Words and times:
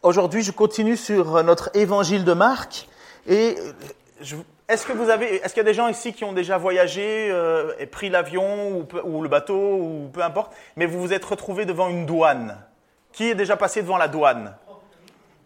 Aujourd'hui, 0.02 0.41
je 0.41 0.52
continue 0.52 0.97
sur 0.97 1.43
notre 1.43 1.70
évangile 1.75 2.23
de 2.23 2.34
Marc 2.34 2.88
et 3.29 3.55
je 4.20 4.36
est-ce 4.70 4.86
que 4.86 4.91
vous 4.91 5.09
avez, 5.09 5.36
est-ce 5.36 5.54
qu'il 5.54 5.57
y 5.57 5.65
a 5.65 5.70
des 5.70 5.73
gens 5.73 5.87
ici 5.87 6.11
qui 6.11 6.25
ont 6.25 6.33
déjà 6.33 6.57
voyagé 6.57 7.29
euh, 7.32 7.71
et 7.79 7.86
pris 7.86 8.10
l'avion 8.10 8.86
ou, 9.05 9.21
le 9.21 9.29
bateau 9.29 9.78
ou 9.78 10.10
peu 10.11 10.21
importe, 10.21 10.54
mais 10.75 10.86
vous 10.86 11.00
vous 11.00 11.14
êtes 11.14 11.24
retrouvé 11.24 11.65
devant 11.65 11.87
une 11.87 12.05
douane? 12.05 12.57
Qui 13.14 13.29
est 13.29 13.36
déjà 13.36 13.55
passé 13.55 13.82
devant 13.82 13.97
la 13.97 14.10
douane? 14.10 14.55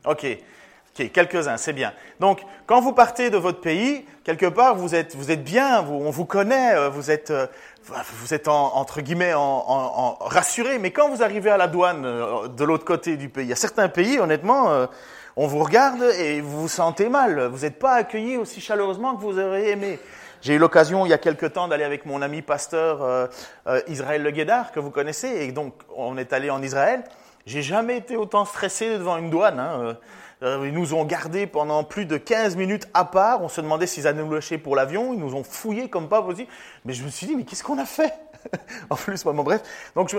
Ok, 0.05 0.25
ok, 0.25 1.11
quelques-uns, 1.11 1.57
c'est 1.57 1.73
bien. 1.73 1.93
Donc, 2.19 2.41
quand 2.65 2.81
vous 2.81 2.93
partez 2.93 3.29
de 3.29 3.37
votre 3.37 3.61
pays, 3.61 4.05
quelque 4.23 4.47
part, 4.47 4.75
vous 4.75 4.95
êtes, 4.95 5.15
vous 5.15 5.29
êtes 5.29 5.43
bien, 5.43 5.85
on 5.87 6.09
vous 6.09 6.25
connaît, 6.25 6.73
euh, 6.73 6.89
vous 6.89 7.11
êtes, 7.11 7.29
euh, 7.29 7.45
vous 7.85 8.33
êtes 8.33 8.47
entre 8.47 9.01
guillemets 9.01 9.35
en, 9.35 10.17
rassuré. 10.19 10.79
Mais 10.79 10.89
quand 10.89 11.09
vous 11.09 11.21
arrivez 11.21 11.51
à 11.51 11.57
la 11.57 11.67
douane 11.67 12.01
de 12.47 12.63
l'autre 12.63 12.85
côté 12.85 13.17
du 13.17 13.29
pays, 13.29 13.45
il 13.45 13.49
y 13.49 13.53
a 13.53 13.55
certains 13.55 13.87
pays, 13.87 14.19
honnêtement 14.19 14.87
on 15.35 15.47
vous 15.47 15.63
regarde 15.63 16.01
et 16.19 16.41
vous 16.41 16.61
vous 16.61 16.67
sentez 16.67 17.09
mal. 17.09 17.47
Vous 17.47 17.59
n'êtes 17.59 17.79
pas 17.79 17.93
accueilli 17.93 18.37
aussi 18.37 18.61
chaleureusement 18.61 19.15
que 19.15 19.21
vous 19.21 19.39
auriez 19.39 19.71
aimé. 19.71 19.99
J'ai 20.41 20.55
eu 20.55 20.57
l'occasion 20.57 21.05
il 21.05 21.09
y 21.09 21.13
a 21.13 21.17
quelque 21.17 21.45
temps 21.45 21.67
d'aller 21.67 21.83
avec 21.83 22.05
mon 22.05 22.21
ami 22.21 22.41
pasteur 22.41 23.03
euh, 23.03 23.27
euh, 23.67 23.79
Israël 23.87 24.23
Le 24.23 24.31
Guédard, 24.31 24.71
que 24.71 24.79
vous 24.79 24.89
connaissez, 24.89 25.27
et 25.27 25.51
donc 25.51 25.73
on 25.95 26.17
est 26.17 26.33
allé 26.33 26.49
en 26.49 26.61
Israël. 26.63 27.03
J'ai 27.45 27.61
jamais 27.61 27.97
été 27.97 28.17
autant 28.17 28.45
stressé 28.45 28.97
devant 28.97 29.17
une 29.17 29.29
douane. 29.29 29.59
Hein. 29.59 29.97
Euh, 30.43 30.67
ils 30.67 30.73
nous 30.73 30.93
ont 30.93 31.05
gardés 31.05 31.45
pendant 31.45 31.83
plus 31.83 32.05
de 32.05 32.17
15 32.17 32.55
minutes 32.55 32.87
à 32.93 33.05
part. 33.05 33.43
On 33.43 33.49
se 33.49 33.61
demandait 33.61 33.87
s'ils 33.87 34.07
allaient 34.07 34.23
nous 34.23 34.33
lâcher 34.33 34.57
pour 34.57 34.75
l'avion. 34.75 35.13
Ils 35.13 35.19
nous 35.19 35.35
ont 35.35 35.43
fouillés 35.43 35.89
comme 35.89 36.09
pas 36.09 36.21
possible. 36.21 36.49
Mais 36.85 36.93
je 36.93 37.03
me 37.03 37.09
suis 37.09 37.27
dit, 37.27 37.35
mais 37.35 37.43
qu'est-ce 37.43 37.63
qu'on 37.63 37.77
a 37.77 37.85
fait? 37.85 38.13
En 38.89 38.95
plus, 38.95 39.23
bon, 39.23 39.35
bref. 39.35 39.61
Donc 39.95 40.09
je, 40.09 40.17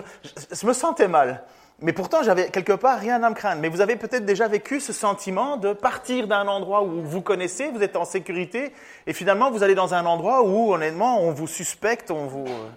je 0.52 0.66
me 0.66 0.72
sentais 0.72 1.08
mal. 1.08 1.42
Mais 1.82 1.92
pourtant, 1.92 2.22
j'avais 2.22 2.48
quelque 2.48 2.72
part 2.72 2.98
rien 2.98 3.20
à 3.24 3.30
me 3.30 3.34
craindre. 3.34 3.60
Mais 3.60 3.68
vous 3.68 3.80
avez 3.80 3.96
peut-être 3.96 4.24
déjà 4.24 4.46
vécu 4.46 4.78
ce 4.78 4.92
sentiment 4.92 5.56
de 5.56 5.72
partir 5.72 6.28
d'un 6.28 6.46
endroit 6.46 6.84
où 6.84 7.02
vous 7.02 7.20
connaissez, 7.20 7.70
vous 7.70 7.82
êtes 7.82 7.96
en 7.96 8.04
sécurité, 8.04 8.72
et 9.08 9.12
finalement 9.12 9.50
vous 9.50 9.64
allez 9.64 9.74
dans 9.74 9.92
un 9.92 10.06
endroit 10.06 10.44
où, 10.44 10.72
honnêtement, 10.72 11.20
on 11.20 11.32
vous 11.32 11.48
suspecte, 11.48 12.12
on 12.12 12.26
vous. 12.26 12.46
Euh. 12.46 12.68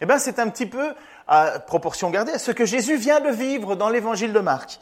Eh 0.00 0.06
bien, 0.06 0.18
c'est 0.18 0.40
un 0.40 0.48
petit 0.48 0.66
peu, 0.66 0.94
à 1.28 1.60
proportion 1.60 2.10
gardée, 2.10 2.38
ce 2.38 2.50
que 2.50 2.64
Jésus 2.64 2.96
vient 2.96 3.20
de 3.20 3.30
vivre 3.30 3.76
dans 3.76 3.88
l'évangile 3.88 4.32
de 4.32 4.40
Marc. 4.40 4.80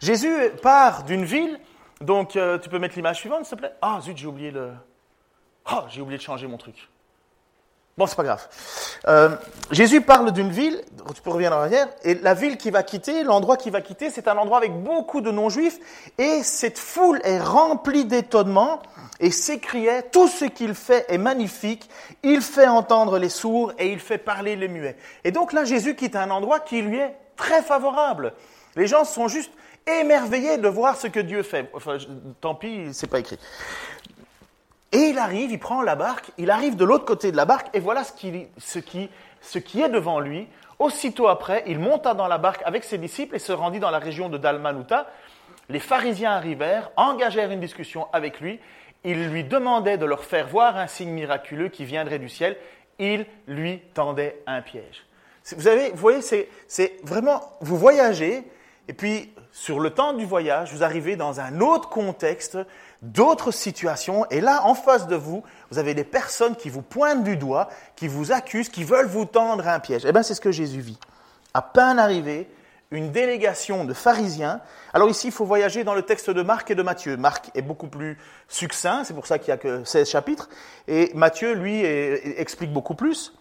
Jésus 0.00 0.34
part 0.62 1.04
d'une 1.04 1.24
ville, 1.24 1.60
donc 2.00 2.36
euh, 2.36 2.58
tu 2.58 2.68
peux 2.68 2.78
mettre 2.78 2.96
l'image 2.96 3.18
suivante, 3.18 3.44
s'il 3.44 3.56
te 3.56 3.60
plaît? 3.60 3.74
Ah, 3.82 3.98
zut, 4.02 4.16
j'ai 4.16 4.26
oublié 4.26 4.50
le. 4.50 4.72
Ah, 5.66 5.84
j'ai 5.88 6.00
oublié 6.00 6.16
de 6.16 6.22
changer 6.22 6.46
mon 6.46 6.56
truc. 6.56 6.88
Bon, 7.98 8.06
c'est 8.06 8.16
pas 8.16 8.24
grave. 8.24 8.48
Euh, 9.08 9.36
Jésus 9.70 10.00
parle 10.00 10.32
d'une 10.32 10.50
ville, 10.50 10.82
tu 11.14 11.20
peux 11.20 11.28
revenir 11.28 11.52
en 11.52 11.56
arrière, 11.56 11.86
et 12.02 12.14
la 12.14 12.32
ville 12.32 12.56
qui 12.56 12.70
va 12.70 12.82
quitter, 12.82 13.24
l'endroit 13.24 13.58
qui 13.58 13.68
va 13.68 13.82
quitter, 13.82 14.08
c'est 14.08 14.26
un 14.26 14.38
endroit 14.38 14.56
avec 14.56 14.72
beaucoup 14.72 15.20
de 15.20 15.30
non-juifs, 15.30 15.78
et 16.16 16.42
cette 16.42 16.78
foule 16.78 17.20
est 17.24 17.40
remplie 17.40 18.06
d'étonnement, 18.06 18.80
et 19.18 19.30
s'écriait, 19.30 20.04
tout 20.04 20.28
ce 20.28 20.46
qu'il 20.46 20.74
fait 20.74 21.04
est 21.12 21.18
magnifique, 21.18 21.90
il 22.22 22.40
fait 22.40 22.68
entendre 22.68 23.18
les 23.18 23.28
sourds, 23.28 23.74
et 23.78 23.92
il 23.92 23.98
fait 23.98 24.16
parler 24.16 24.56
les 24.56 24.68
muets. 24.68 24.96
Et 25.24 25.30
donc 25.30 25.52
là, 25.52 25.64
Jésus 25.64 25.94
quitte 25.94 26.16
un 26.16 26.30
endroit 26.30 26.60
qui 26.60 26.80
lui 26.80 26.96
est 26.96 27.14
très 27.36 27.60
favorable. 27.60 28.32
Les 28.76 28.86
gens 28.86 29.04
sont 29.04 29.28
juste 29.28 29.52
émerveillés 29.86 30.58
de 30.58 30.68
voir 30.68 30.96
ce 30.96 31.06
que 31.06 31.20
Dieu 31.20 31.42
fait. 31.42 31.70
Enfin, 31.72 31.98
tant 32.40 32.54
pis, 32.54 32.88
c'est 32.92 33.06
pas 33.06 33.20
écrit. 33.20 33.38
Et 34.92 34.98
il 34.98 35.18
arrive, 35.18 35.52
il 35.52 35.58
prend 35.58 35.82
la 35.82 35.94
barque, 35.94 36.30
il 36.36 36.50
arrive 36.50 36.74
de 36.76 36.84
l'autre 36.84 37.04
côté 37.04 37.30
de 37.30 37.36
la 37.36 37.44
barque, 37.44 37.68
et 37.74 37.80
voilà 37.80 38.02
ce 38.02 38.12
qui, 38.12 38.46
ce, 38.58 38.80
qui, 38.80 39.08
ce 39.40 39.58
qui 39.58 39.80
est 39.82 39.88
devant 39.88 40.18
lui. 40.18 40.48
Aussitôt 40.80 41.28
après, 41.28 41.62
il 41.66 41.78
monta 41.78 42.14
dans 42.14 42.26
la 42.26 42.38
barque 42.38 42.62
avec 42.64 42.84
ses 42.84 42.98
disciples 42.98 43.36
et 43.36 43.38
se 43.38 43.52
rendit 43.52 43.78
dans 43.78 43.90
la 43.90 43.98
région 43.98 44.28
de 44.28 44.38
Dalmanuta. 44.38 45.06
Les 45.68 45.78
pharisiens 45.78 46.32
arrivèrent, 46.32 46.90
engagèrent 46.96 47.50
une 47.50 47.60
discussion 47.60 48.08
avec 48.12 48.40
lui. 48.40 48.58
Ils 49.04 49.28
lui 49.28 49.44
demandaient 49.44 49.98
de 49.98 50.06
leur 50.06 50.24
faire 50.24 50.48
voir 50.48 50.76
un 50.76 50.86
signe 50.86 51.10
miraculeux 51.10 51.68
qui 51.68 51.84
viendrait 51.84 52.18
du 52.18 52.28
ciel. 52.28 52.56
Il 52.98 53.26
lui 53.46 53.80
tendait 53.94 54.42
un 54.46 54.62
piège. 54.62 55.06
Vous, 55.56 55.68
avez, 55.68 55.90
vous 55.90 55.96
voyez, 55.96 56.20
c'est 56.22 56.96
vraiment, 57.02 57.40
vous 57.60 57.76
voyagez, 57.76 58.42
et 58.90 58.92
puis 58.92 59.32
sur 59.52 59.78
le 59.78 59.90
temps 59.90 60.14
du 60.14 60.26
voyage, 60.26 60.74
vous 60.74 60.82
arrivez 60.82 61.14
dans 61.14 61.38
un 61.38 61.60
autre 61.60 61.88
contexte, 61.88 62.58
d'autres 63.02 63.52
situations, 63.52 64.26
et 64.30 64.40
là, 64.40 64.62
en 64.64 64.74
face 64.74 65.06
de 65.06 65.14
vous, 65.14 65.44
vous 65.70 65.78
avez 65.78 65.94
des 65.94 66.02
personnes 66.02 66.56
qui 66.56 66.70
vous 66.70 66.82
pointent 66.82 67.22
du 67.22 67.36
doigt, 67.36 67.68
qui 67.94 68.08
vous 68.08 68.32
accusent, 68.32 68.68
qui 68.68 68.82
veulent 68.82 69.06
vous 69.06 69.26
tendre 69.26 69.68
un 69.68 69.78
piège. 69.78 70.02
Eh 70.04 70.10
bien, 70.10 70.24
c'est 70.24 70.34
ce 70.34 70.40
que 70.40 70.50
Jésus 70.50 70.80
vit. 70.80 70.98
À 71.54 71.62
peine 71.62 72.00
arrivé, 72.00 72.50
une 72.90 73.12
délégation 73.12 73.84
de 73.84 73.94
pharisiens. 73.94 74.60
Alors 74.92 75.08
ici, 75.08 75.28
il 75.28 75.32
faut 75.32 75.44
voyager 75.44 75.84
dans 75.84 75.94
le 75.94 76.02
texte 76.02 76.28
de 76.28 76.42
Marc 76.42 76.68
et 76.72 76.74
de 76.74 76.82
Matthieu. 76.82 77.16
Marc 77.16 77.52
est 77.54 77.62
beaucoup 77.62 77.86
plus 77.86 78.18
succinct, 78.48 79.04
c'est 79.04 79.14
pour 79.14 79.28
ça 79.28 79.38
qu'il 79.38 79.54
n'y 79.54 79.54
a 79.54 79.58
que 79.58 79.84
16 79.84 80.10
chapitres, 80.10 80.48
et 80.88 81.12
Matthieu, 81.14 81.52
lui, 81.52 81.84
explique 81.84 82.72
beaucoup 82.72 82.96
plus. 82.96 83.34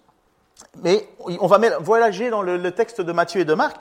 Mais 0.84 1.10
on 1.40 1.48
va 1.48 1.58
voyager 1.80 2.30
dans 2.30 2.44
le 2.44 2.72
texte 2.72 3.02
de 3.02 3.12
Matthieu 3.12 3.42
et 3.42 3.46
de 3.46 3.56
Marc, 3.56 3.78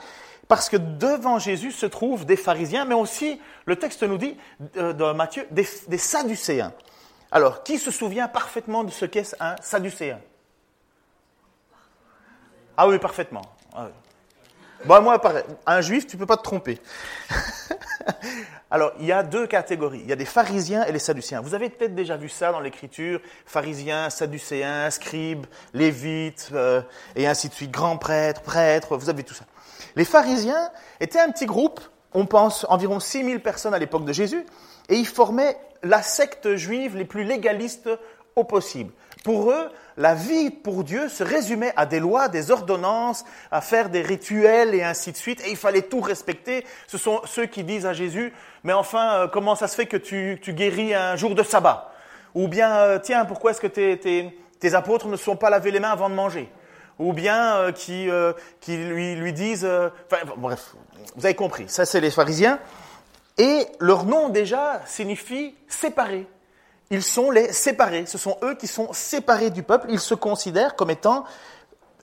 parce 0.49 0.67
que 0.67 0.77
devant 0.77 1.37
Jésus 1.37 1.71
se 1.71 1.85
trouvent 1.85 2.25
des 2.25 2.35
pharisiens, 2.35 2.83
mais 2.83 2.95
aussi, 2.95 3.39
le 3.65 3.75
texte 3.75 4.01
nous 4.01 4.17
dit, 4.17 4.35
euh, 4.77 4.93
dans 4.93 5.13
Matthieu, 5.13 5.45
des, 5.51 5.63
sadducéens. 5.63 6.73
Alors, 7.31 7.61
qui 7.61 7.77
se 7.77 7.91
souvient 7.91 8.27
parfaitement 8.27 8.83
de 8.83 8.89
ce 8.89 9.05
qu'est 9.05 9.35
un 9.39 9.55
sadducéen? 9.61 10.19
Ah 12.75 12.87
oui, 12.87 12.97
parfaitement. 12.97 13.43
Ah 13.75 13.89
bon, 14.85 15.01
moi, 15.03 15.21
un 15.67 15.81
juif, 15.81 16.07
tu 16.07 16.15
ne 16.15 16.19
peux 16.19 16.25
pas 16.25 16.37
te 16.37 16.43
tromper. 16.43 16.79
Alors, 18.71 18.93
il 18.99 19.05
y 19.05 19.11
a 19.11 19.21
deux 19.21 19.45
catégories. 19.45 19.99
Il 20.01 20.09
y 20.09 20.13
a 20.13 20.15
des 20.15 20.25
pharisiens 20.25 20.83
et 20.85 20.91
les 20.91 20.99
sadducéens. 20.99 21.41
Vous 21.41 21.53
avez 21.53 21.69
peut-être 21.69 21.93
déjà 21.93 22.17
vu 22.17 22.29
ça 22.29 22.51
dans 22.51 22.59
l'écriture. 22.59 23.21
Pharisiens, 23.45 24.09
sadducéens, 24.09 24.89
scribes, 24.89 25.45
lévites, 25.75 26.49
euh, 26.53 26.81
et 27.15 27.27
ainsi 27.27 27.49
de 27.49 27.53
suite. 27.53 27.69
Grands 27.69 27.97
prêtres, 27.97 28.41
prêtres, 28.41 28.97
vous 28.97 29.09
avez 29.11 29.23
tout 29.23 29.35
ça. 29.35 29.45
Les 29.95 30.05
pharisiens 30.05 30.69
étaient 30.99 31.19
un 31.19 31.31
petit 31.31 31.45
groupe, 31.45 31.79
on 32.13 32.25
pense 32.25 32.65
environ 32.69 32.99
6000 32.99 33.41
personnes 33.41 33.73
à 33.73 33.79
l'époque 33.79 34.05
de 34.05 34.13
Jésus, 34.13 34.45
et 34.89 34.95
ils 34.95 35.07
formaient 35.07 35.57
la 35.83 36.01
secte 36.01 36.55
juive 36.55 36.97
les 36.97 37.05
plus 37.05 37.23
légalistes 37.23 37.89
au 38.35 38.43
possible. 38.43 38.91
Pour 39.23 39.51
eux, 39.51 39.69
la 39.97 40.15
vie 40.15 40.49
pour 40.49 40.83
Dieu 40.85 41.09
se 41.09 41.23
résumait 41.23 41.73
à 41.75 41.85
des 41.85 41.99
lois, 41.99 42.29
des 42.29 42.51
ordonnances, 42.51 43.25
à 43.51 43.59
faire 43.59 43.89
des 43.89 44.01
rituels 44.01 44.73
et 44.73 44.83
ainsi 44.83 45.11
de 45.11 45.17
suite, 45.17 45.45
et 45.45 45.51
il 45.51 45.57
fallait 45.57 45.81
tout 45.81 45.99
respecter. 45.99 46.65
Ce 46.87 46.97
sont 46.97 47.21
ceux 47.25 47.45
qui 47.45 47.63
disent 47.63 47.85
à 47.85 47.93
Jésus, 47.93 48.33
mais 48.63 48.73
enfin, 48.73 49.13
euh, 49.13 49.27
comment 49.27 49.55
ça 49.55 49.67
se 49.67 49.75
fait 49.75 49.87
que 49.87 49.97
tu, 49.97 50.39
guéris 50.47 50.93
un 50.93 51.17
jour 51.17 51.35
de 51.35 51.43
sabbat? 51.43 51.91
Ou 52.33 52.47
bien, 52.47 52.73
euh, 52.77 52.99
tiens, 52.99 53.25
pourquoi 53.25 53.51
est-ce 53.51 53.61
que 53.61 53.67
tes 53.67 54.73
apôtres 54.73 55.07
ne 55.07 55.17
sont 55.17 55.35
pas 55.35 55.49
lavés 55.49 55.71
les 55.71 55.79
mains 55.79 55.91
avant 55.91 56.09
de 56.09 56.15
manger? 56.15 56.49
Ou 56.99 57.13
bien 57.13 57.55
euh, 57.55 57.71
qui, 57.71 58.09
euh, 58.09 58.33
qui 58.59 58.77
lui, 58.77 59.15
lui 59.15 59.33
disent... 59.33 59.65
Euh, 59.65 59.89
enfin, 60.11 60.23
bref, 60.37 60.75
vous 61.15 61.25
avez 61.25 61.33
compris, 61.33 61.65
ça 61.67 61.85
c'est 61.85 62.01
les 62.01 62.11
pharisiens. 62.11 62.59
Et 63.37 63.65
leur 63.79 64.03
nom 64.03 64.29
déjà 64.29 64.81
signifie 64.85 65.55
séparés. 65.67 66.27
Ils 66.91 67.03
sont 67.03 67.31
les 67.31 67.53
séparés, 67.53 68.05
ce 68.05 68.17
sont 68.17 68.37
eux 68.43 68.55
qui 68.55 68.67
sont 68.67 68.91
séparés 68.91 69.49
du 69.49 69.63
peuple, 69.63 69.87
ils 69.89 69.99
se 69.99 70.13
considèrent 70.13 70.75
comme 70.75 70.89
étant 70.89 71.23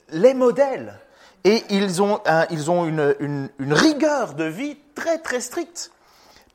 les 0.08 0.32
modèles. 0.32 0.98
Et 1.44 1.62
ils 1.70 2.02
ont, 2.02 2.20
ils 2.50 2.70
ont 2.72 2.86
une, 2.86 3.14
une, 3.20 3.72
rigueur 3.72 4.34
de 4.34 4.44
vie 4.44 4.76
très 4.96 5.18
très 5.18 5.40
stricte. 5.40 5.92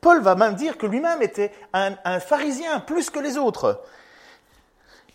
Paul 0.02 0.22
va 0.22 0.36
même 0.36 0.56
dire 0.56 0.78
que 0.78 0.86
lui-même 0.86 1.22
était 1.22 1.54
un, 1.72 1.94
un 2.04 2.20
pharisien 2.20 2.80
plus 2.82 3.10
que 3.10 3.20
les 3.20 3.38
autres. 3.38 3.82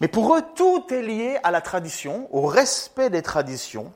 Mais 0.00 0.08
pour 0.08 0.36
eux, 0.36 0.42
tout 0.54 0.84
est 0.92 1.02
lié 1.02 1.38
à 1.42 1.50
la 1.50 1.60
tradition, 1.60 2.28
au 2.34 2.46
respect 2.46 3.10
des 3.10 3.22
traditions. 3.22 3.92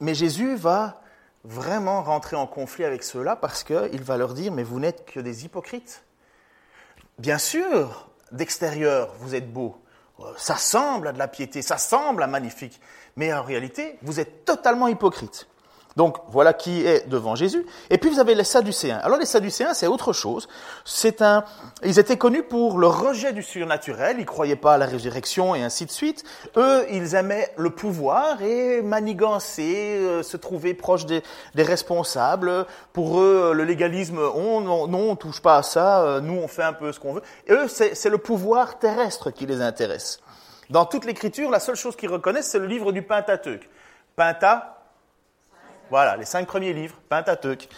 Mais 0.00 0.14
Jésus 0.14 0.54
va 0.54 1.00
vraiment 1.44 2.02
rentrer 2.02 2.36
en 2.36 2.46
conflit 2.46 2.84
avec 2.84 3.02
ceux-là 3.02 3.36
parce 3.36 3.64
qu'il 3.64 4.02
va 4.02 4.16
leur 4.16 4.34
dire, 4.34 4.52
mais 4.52 4.62
vous 4.62 4.78
n'êtes 4.78 5.04
que 5.06 5.20
des 5.20 5.44
hypocrites. 5.44 6.04
Bien 7.18 7.38
sûr, 7.38 8.08
d'extérieur, 8.30 9.14
vous 9.18 9.34
êtes 9.34 9.52
beaux. 9.52 9.76
Ça 10.36 10.56
semble 10.56 11.08
à 11.08 11.12
de 11.12 11.18
la 11.18 11.28
piété, 11.28 11.62
ça 11.62 11.78
semble 11.78 12.22
à 12.22 12.26
magnifique. 12.26 12.80
Mais 13.16 13.32
en 13.32 13.42
réalité, 13.42 13.98
vous 14.02 14.20
êtes 14.20 14.44
totalement 14.44 14.88
hypocrites. 14.88 15.48
Donc 15.96 16.18
voilà 16.28 16.52
qui 16.52 16.86
est 16.86 17.08
devant 17.08 17.34
Jésus. 17.34 17.66
Et 17.90 17.98
puis 17.98 18.08
vous 18.08 18.20
avez 18.20 18.34
les 18.34 18.44
Sadducéens. 18.44 19.00
Alors 19.02 19.18
les 19.18 19.26
Sadducéens, 19.26 19.74
c'est 19.74 19.86
autre 19.86 20.12
chose. 20.12 20.48
C'est 20.84 21.22
un, 21.22 21.44
ils 21.82 21.98
étaient 21.98 22.16
connus 22.16 22.44
pour 22.44 22.78
le 22.78 22.86
rejet 22.86 23.32
du 23.32 23.42
surnaturel. 23.42 24.16
Ils 24.20 24.26
croyaient 24.26 24.56
pas 24.56 24.74
à 24.74 24.78
la 24.78 24.86
résurrection 24.86 25.54
et 25.54 25.62
ainsi 25.62 25.86
de 25.86 25.90
suite. 25.90 26.24
Eux, 26.56 26.86
ils 26.90 27.14
aimaient 27.14 27.52
le 27.56 27.70
pouvoir 27.70 28.40
et 28.42 28.80
manigancer, 28.82 29.96
euh, 29.98 30.22
se 30.22 30.36
trouver 30.36 30.74
proche 30.74 31.04
des, 31.06 31.22
responsables. 31.56 32.66
Pour 32.92 33.20
eux, 33.20 33.52
le 33.52 33.64
légalisme, 33.64 34.18
on, 34.18 34.60
non, 34.60 34.86
non, 34.86 35.10
on 35.10 35.16
touche 35.16 35.42
pas 35.42 35.56
à 35.56 35.62
ça. 35.62 36.02
Euh, 36.02 36.20
nous, 36.20 36.34
on 36.34 36.48
fait 36.48 36.62
un 36.62 36.72
peu 36.72 36.92
ce 36.92 37.00
qu'on 37.00 37.14
veut. 37.14 37.22
Et 37.46 37.52
eux, 37.52 37.66
c'est 37.68 38.08
le 38.08 38.18
pouvoir 38.18 38.78
terrestre 38.78 39.30
qui 39.30 39.46
les 39.46 39.60
intéresse. 39.60 40.20
Dans 40.70 40.84
toute 40.84 41.04
l'écriture, 41.06 41.50
la 41.50 41.60
seule 41.60 41.76
chose 41.76 41.96
qu'ils 41.96 42.10
reconnaissent, 42.10 42.50
c'est 42.50 42.58
le 42.58 42.66
livre 42.66 42.92
du 42.92 43.02
Pentateuque. 43.02 43.68
Penta, 44.16 44.77
voilà, 45.90 46.16
les 46.16 46.24
cinq 46.24 46.46
premiers 46.46 46.72
livres, 46.72 46.94
Pentateuque. 47.08 47.68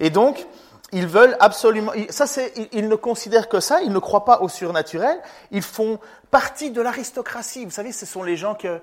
Et 0.00 0.10
donc, 0.10 0.46
ils 0.92 1.06
veulent 1.06 1.36
absolument. 1.40 1.92
Ça, 2.10 2.26
c'est. 2.26 2.52
Ils 2.72 2.88
ne 2.88 2.94
considèrent 2.94 3.48
que 3.48 3.60
ça. 3.60 3.82
Ils 3.82 3.92
ne 3.92 3.98
croient 3.98 4.24
pas 4.24 4.40
au 4.40 4.48
surnaturel. 4.48 5.18
Ils 5.50 5.62
font 5.62 5.98
partie 6.30 6.70
de 6.70 6.80
l'aristocratie. 6.80 7.64
Vous 7.64 7.70
savez, 7.70 7.92
ce 7.92 8.06
sont 8.06 8.22
les 8.22 8.36
gens 8.36 8.54
que. 8.54 8.80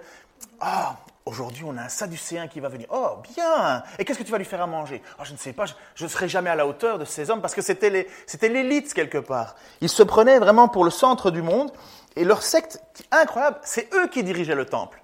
Ah, 0.59 0.97
aujourd'hui, 1.25 1.63
on 1.65 1.77
a 1.77 1.83
un 1.83 1.89
Sadducéen 1.89 2.47
qui 2.47 2.59
va 2.59 2.67
venir. 2.67 2.87
Oh, 2.91 3.17
bien. 3.35 3.83
Et 3.97 4.03
qu'est-ce 4.03 4.19
que 4.19 4.23
tu 4.23 4.31
vas 4.31 4.37
lui 4.37 4.45
faire 4.45 4.61
à 4.61 4.67
manger? 4.67 5.01
Oh, 5.19 5.23
Je 5.23 5.31
ne 5.31 5.37
sais 5.37 5.53
pas. 5.53 5.65
Je 5.95 6.03
ne 6.03 6.09
serai 6.09 6.27
jamais 6.27 6.49
à 6.49 6.55
la 6.55 6.67
hauteur 6.67 6.99
de 6.99 7.05
ces 7.05 7.29
hommes 7.29 7.41
parce 7.41 7.55
que 7.55 7.61
c'était 7.61 8.07
c'était 8.25 8.49
l'élite 8.49 8.93
quelque 8.93 9.19
part. 9.19 9.55
Ils 9.79 9.89
se 9.89 10.03
prenaient 10.03 10.39
vraiment 10.39 10.67
pour 10.67 10.83
le 10.83 10.91
centre 10.91 11.31
du 11.31 11.41
monde. 11.41 11.71
Et 12.17 12.25
leur 12.25 12.43
secte, 12.43 12.83
incroyable, 13.11 13.57
c'est 13.63 13.87
eux 13.93 14.07
qui 14.07 14.21
dirigeaient 14.21 14.55
le 14.55 14.65
temple. 14.65 15.00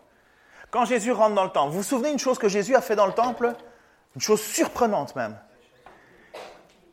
Quand 0.71 0.85
Jésus 0.85 1.11
rentre 1.11 1.35
dans 1.35 1.43
le 1.43 1.49
temple, 1.49 1.71
vous 1.71 1.77
vous 1.77 1.83
souvenez 1.83 2.11
une 2.11 2.19
chose 2.19 2.37
que 2.37 2.49
Jésus 2.49 2.75
a 2.75 2.81
fait 2.81 2.95
dans 2.95 3.05
le 3.05 3.13
temple? 3.13 3.53
Une 4.15 4.21
chose 4.21 4.41
surprenante 4.41 5.15
même. 5.15 5.37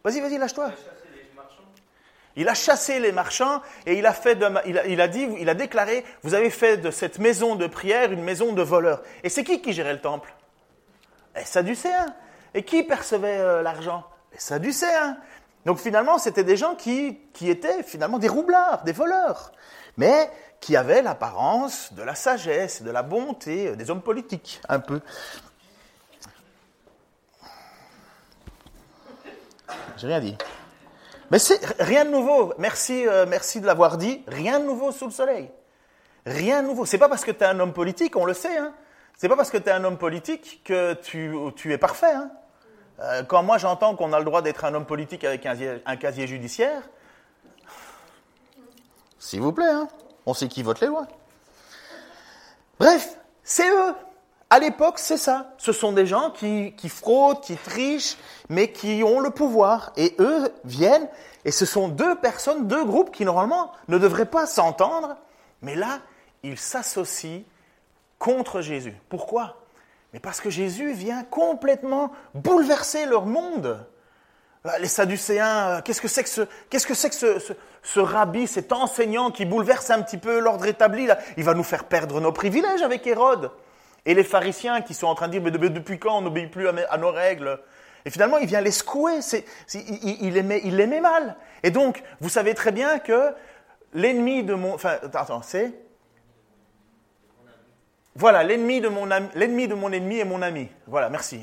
Vas-y, 0.04 0.20
vas-y, 0.20 0.38
lâche-toi. 0.38 0.70
Il 2.36 2.48
a 2.48 2.54
chassé 2.54 2.98
les 2.98 3.12
marchands 3.12 3.62
et 3.86 3.96
il 3.96 4.06
a, 4.06 4.12
fait 4.12 4.34
de, 4.34 4.46
il, 4.66 5.00
a, 5.00 5.08
dit, 5.08 5.28
il 5.38 5.48
a 5.48 5.54
déclaré, 5.54 6.04
vous 6.22 6.34
avez 6.34 6.50
fait 6.50 6.78
de 6.78 6.90
cette 6.90 7.18
maison 7.20 7.54
de 7.54 7.66
prière 7.66 8.10
une 8.10 8.22
maison 8.22 8.52
de 8.52 8.62
voleurs. 8.62 9.02
Et 9.22 9.28
c'est 9.28 9.44
qui 9.44 9.62
qui 9.62 9.72
gérait 9.72 9.92
le 9.92 10.00
temple? 10.00 10.34
Les 11.36 11.44
Sadducéens. 11.44 12.14
Et 12.54 12.64
qui 12.64 12.82
percevait 12.82 13.38
euh, 13.38 13.62
l'argent? 13.62 14.04
Les 14.32 14.38
Sadducéens. 14.38 15.16
Donc 15.64 15.78
finalement, 15.78 16.18
c'était 16.18 16.44
des 16.44 16.56
gens 16.56 16.74
qui, 16.74 17.18
qui 17.32 17.48
étaient 17.50 17.82
finalement 17.82 18.18
des 18.18 18.28
roublards, 18.28 18.82
des 18.84 18.92
voleurs. 18.92 19.52
Mais 19.96 20.30
qui 20.64 20.76
avaient 20.76 21.02
l'apparence 21.02 21.92
de 21.92 22.02
la 22.02 22.14
sagesse, 22.14 22.80
de 22.80 22.90
la 22.90 23.02
bonté, 23.02 23.68
euh, 23.68 23.76
des 23.76 23.90
hommes 23.90 24.00
politiques, 24.00 24.62
un 24.66 24.80
peu. 24.80 25.02
J'ai 29.98 30.06
rien 30.06 30.20
dit. 30.20 30.38
Mais 31.30 31.38
c'est 31.38 31.60
rien 31.80 32.06
de 32.06 32.10
nouveau. 32.10 32.54
Merci, 32.56 33.06
euh, 33.06 33.26
merci 33.28 33.60
de 33.60 33.66
l'avoir 33.66 33.98
dit. 33.98 34.24
Rien 34.26 34.58
de 34.58 34.64
nouveau 34.64 34.90
sous 34.90 35.04
le 35.04 35.10
soleil. 35.10 35.50
Rien 36.24 36.62
de 36.62 36.68
nouveau. 36.68 36.86
C'est 36.86 36.96
pas 36.96 37.10
parce 37.10 37.26
que 37.26 37.30
tu 37.30 37.44
es 37.44 37.46
un 37.46 37.60
homme 37.60 37.74
politique, 37.74 38.16
on 38.16 38.24
le 38.24 38.32
sait. 38.32 38.56
Hein. 38.56 38.72
C'est 39.18 39.28
pas 39.28 39.36
parce 39.36 39.50
que 39.50 39.58
tu 39.58 39.68
es 39.68 39.72
un 39.72 39.84
homme 39.84 39.98
politique 39.98 40.62
que 40.64 40.94
tu, 40.94 41.36
tu 41.56 41.74
es 41.74 41.78
parfait. 41.78 42.14
Hein. 42.14 42.30
Euh, 43.00 43.22
quand 43.22 43.42
moi 43.42 43.58
j'entends 43.58 43.96
qu'on 43.96 44.14
a 44.14 44.18
le 44.18 44.24
droit 44.24 44.40
d'être 44.40 44.64
un 44.64 44.72
homme 44.72 44.86
politique 44.86 45.24
avec 45.24 45.44
un, 45.44 45.56
un 45.84 45.96
casier 45.96 46.26
judiciaire, 46.26 46.80
s'il 49.18 49.42
vous 49.42 49.52
plaît, 49.52 49.68
hein 49.68 49.88
on 50.26 50.34
sait 50.34 50.48
qui 50.48 50.62
vote 50.62 50.80
les 50.80 50.86
lois. 50.86 51.06
Bref, 52.78 53.18
c'est 53.42 53.68
eux. 53.68 53.94
À 54.50 54.58
l'époque, 54.58 54.98
c'est 54.98 55.16
ça. 55.16 55.54
Ce 55.58 55.72
sont 55.72 55.92
des 55.92 56.06
gens 56.06 56.30
qui, 56.30 56.74
qui, 56.76 56.88
fraudent, 56.88 57.40
qui 57.40 57.56
trichent, 57.56 58.16
mais 58.48 58.72
qui 58.72 59.02
ont 59.02 59.20
le 59.20 59.30
pouvoir. 59.30 59.92
Et 59.96 60.14
eux 60.18 60.52
viennent, 60.64 61.08
et 61.44 61.50
ce 61.50 61.66
sont 61.66 61.88
deux 61.88 62.16
personnes, 62.16 62.66
deux 62.66 62.84
groupes 62.84 63.10
qui 63.10 63.24
normalement 63.24 63.72
ne 63.88 63.98
devraient 63.98 64.26
pas 64.26 64.46
s'entendre, 64.46 65.16
mais 65.62 65.74
là, 65.74 66.00
ils 66.42 66.58
s'associent 66.58 67.42
contre 68.18 68.60
Jésus. 68.60 68.94
Pourquoi? 69.08 69.56
Mais 70.12 70.20
parce 70.20 70.40
que 70.40 70.50
Jésus 70.50 70.92
vient 70.92 71.24
complètement 71.24 72.12
bouleverser 72.34 73.06
leur 73.06 73.26
monde. 73.26 73.84
Euh, 74.66 74.78
les 74.78 74.88
Sadducéens, 74.88 75.68
euh, 75.68 75.80
qu'est-ce 75.82 76.00
que 76.00 76.08
c'est 76.08 76.22
que 76.22 76.28
ce, 76.28 76.40
qu'est-ce 76.70 78.00
rabbi, 78.00 78.46
cet 78.46 78.72
enseignant 78.72 79.30
qui 79.30 79.44
bouleverse 79.44 79.90
un 79.90 80.00
petit 80.00 80.16
peu 80.16 80.38
l'ordre 80.38 80.64
établi 80.66 81.06
Il 81.36 81.44
va 81.44 81.52
nous 81.52 81.62
faire 81.62 81.84
perdre 81.84 82.18
nos 82.18 82.32
privilèges 82.32 82.80
avec 82.80 83.06
Hérode. 83.06 83.50
Et 84.06 84.14
les 84.14 84.24
pharisiens 84.24 84.80
qui 84.80 84.94
sont 84.94 85.06
en 85.06 85.14
train 85.14 85.28
de 85.28 85.32
dire, 85.32 85.42
mais 85.42 85.50
depuis 85.50 85.98
quand 85.98 86.16
on 86.16 86.22
n'obéit 86.22 86.50
plus 86.50 86.66
à, 86.66 86.96
nos 86.96 87.10
règles? 87.10 87.60
Et 88.06 88.10
finalement, 88.10 88.38
il 88.38 88.46
vient 88.46 88.62
les 88.62 88.70
secouer. 88.70 89.20
Il, 89.74 90.18
il, 90.22 90.36
il 90.64 90.80
aimait 90.80 91.00
mal. 91.00 91.36
Et 91.62 91.70
donc, 91.70 92.02
vous 92.20 92.30
savez 92.30 92.54
très 92.54 92.72
bien 92.72 92.98
que 92.98 93.34
l'ennemi 93.92 94.44
de 94.44 94.54
mon, 94.54 94.74
enfin, 94.74 94.96
attends, 95.02 95.42
c'est? 95.42 95.74
Voilà, 98.16 98.44
l'ennemi 98.44 98.80
de 98.80 98.88
mon 98.88 99.06
l'ennemi 99.34 99.68
de 99.68 99.74
mon 99.74 99.92
ennemi 99.92 100.20
est 100.20 100.24
mon 100.24 100.40
ami. 100.40 100.68
Voilà, 100.86 101.10
merci. 101.10 101.42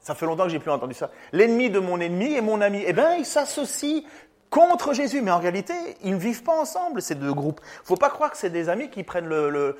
Ça 0.00 0.14
fait 0.14 0.26
longtemps 0.26 0.44
que 0.44 0.50
j'ai 0.50 0.58
plus 0.58 0.70
entendu 0.70 0.94
ça. 0.94 1.10
L'ennemi 1.32 1.70
de 1.70 1.78
mon 1.78 2.00
ennemi 2.00 2.34
est 2.34 2.40
mon 2.40 2.60
ami. 2.60 2.82
Eh 2.86 2.92
bien, 2.92 3.14
ils 3.16 3.26
s'associent 3.26 4.02
contre 4.48 4.92
Jésus, 4.92 5.20
mais 5.20 5.30
en 5.30 5.38
réalité, 5.38 5.74
ils 6.02 6.14
ne 6.14 6.18
vivent 6.18 6.42
pas 6.42 6.58
ensemble, 6.58 7.02
ces 7.02 7.14
deux 7.14 7.32
groupes. 7.32 7.60
Il 7.62 7.82
ne 7.82 7.86
faut 7.86 7.96
pas 7.96 8.10
croire 8.10 8.30
que 8.30 8.36
c'est 8.36 8.50
des 8.50 8.68
amis 8.68 8.90
qui 8.90 9.04
prennent 9.04 9.28
le, 9.28 9.76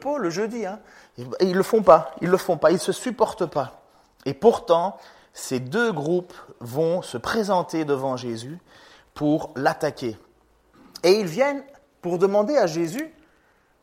pot 0.00 0.18
le 0.18 0.30
jeudi. 0.30 0.64
Hein. 0.64 0.80
Ils 1.18 1.50
ne 1.50 1.54
le 1.54 1.62
font 1.62 1.82
pas, 1.82 2.14
ils 2.20 2.28
le 2.28 2.36
font 2.36 2.56
pas, 2.56 2.70
ils 2.70 2.74
ne 2.74 2.78
se 2.78 2.92
supportent 2.92 3.46
pas. 3.46 3.82
Et 4.24 4.32
pourtant, 4.32 4.96
ces 5.32 5.60
deux 5.60 5.92
groupes 5.92 6.34
vont 6.60 7.02
se 7.02 7.18
présenter 7.18 7.84
devant 7.84 8.16
Jésus 8.16 8.58
pour 9.12 9.52
l'attaquer. 9.56 10.16
Et 11.02 11.20
ils 11.20 11.26
viennent 11.26 11.62
pour 12.00 12.18
demander 12.18 12.56
à 12.56 12.66
Jésus, 12.66 13.12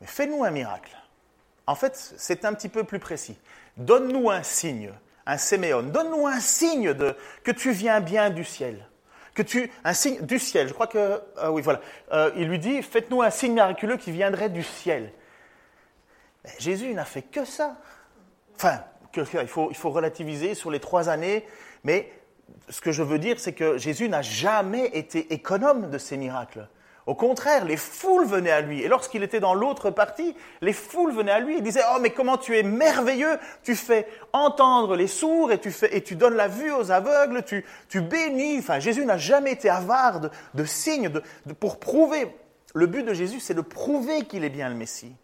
fais-nous 0.02 0.44
un 0.44 0.52
miracle. 0.52 0.98
En 1.68 1.76
fait, 1.76 1.96
c'est 1.96 2.46
un 2.46 2.54
petit 2.54 2.70
peu 2.70 2.84
plus 2.84 3.00
précis. 3.00 3.38
Donne-nous 3.78 4.30
un 4.30 4.44
signe 4.44 4.92
un 5.26 5.38
séméon. 5.38 5.84
Donne-nous 5.84 6.28
un 6.28 6.40
signe 6.40 6.94
de, 6.94 7.16
que 7.44 7.52
tu 7.52 7.72
viens 7.72 8.00
bien 8.00 8.30
du 8.30 8.44
ciel. 8.44 8.88
Que 9.34 9.42
tu, 9.42 9.72
un 9.84 9.94
signe 9.94 10.22
du 10.22 10.40
ciel. 10.40 10.68
Je 10.68 10.74
crois 10.74 10.88
que, 10.88 11.22
euh, 11.38 11.50
oui, 11.50 11.62
voilà. 11.62 11.82
Euh, 12.12 12.32
il 12.36 12.48
lui 12.48 12.60
dit, 12.60 12.82
faites-nous 12.82 13.22
un 13.22 13.30
signe 13.30 13.54
miraculeux 13.54 13.98
qui 13.98 14.12
viendrait 14.12 14.50
du 14.50 14.64
ciel. 14.64 15.14
Mais 16.44 16.52
Jésus 16.60 16.94
n'a 16.94 17.06
fait 17.06 17.22
que 17.22 17.46
ça. 17.46 17.78
Enfin, 18.56 18.84
que, 19.14 19.22
il, 19.42 19.48
faut, 19.48 19.70
il 19.70 19.78
faut 19.78 19.90
relativiser 19.90 20.56
sur 20.56 20.72
les 20.72 20.80
trois 20.80 21.10
années, 21.10 21.46
mais 21.84 22.12
ce 22.70 22.82
que 22.82 22.92
je 22.92 23.04
veux 23.04 23.20
dire, 23.20 23.40
c'est 23.40 23.54
que 23.54 23.78
Jésus 23.78 24.10
n'a 24.10 24.22
jamais 24.22 24.88
été 24.88 25.34
économe 25.34 25.90
de 25.90 25.98
ses 25.98 26.18
miracles. 26.18 26.68
Au 27.08 27.16
contraire, 27.16 27.66
les 27.66 27.78
foules 27.78 28.26
venaient 28.26 28.52
à 28.52 28.62
lui. 28.62 28.82
Et 28.82 28.88
lorsqu'il 28.88 29.24
était 29.24 29.40
dans 29.40 29.56
l'autre 29.56 29.90
partie, 29.90 30.36
les 30.62 30.74
foules 30.74 31.14
venaient 31.14 31.32
à 31.32 31.40
lui 31.40 31.58
et 31.58 31.62
disaient, 31.62 31.84
oh 31.96 32.00
mais 32.00 32.12
comment 32.12 32.38
tu 32.38 32.58
es 32.58 32.64
merveilleux, 32.64 33.40
tu 33.64 33.76
fais 33.76 34.08
entendre 34.34 34.96
les 34.96 35.08
sourds 35.08 35.52
et 35.52 35.60
tu, 35.60 35.72
fais, 35.72 35.96
et 35.96 36.04
tu 36.04 36.16
donnes 36.16 36.36
la 36.36 36.48
vue 36.48 36.72
aux 36.72 36.92
aveugles, 36.92 37.44
tu, 37.44 37.66
tu 37.90 38.02
bénis. 38.02 38.60
Enfin, 38.60 38.80
Jésus 38.80 39.04
n'a 39.06 39.18
jamais 39.18 39.54
été 39.54 39.70
avare 39.70 40.22
de, 40.54 40.66
signes 40.66 41.10
de, 41.10 41.54
pour 41.54 41.80
prouver. 41.80 42.28
Le 42.76 42.86
but 42.86 43.04
de 43.04 43.14
Jésus, 43.14 43.40
c'est 43.40 43.56
de 43.56 43.62
prouver 43.62 44.26
qu'il 44.26 44.44
est 44.44 44.50
bien 44.50 44.70
le 44.70 44.76
Messie. 44.76 45.16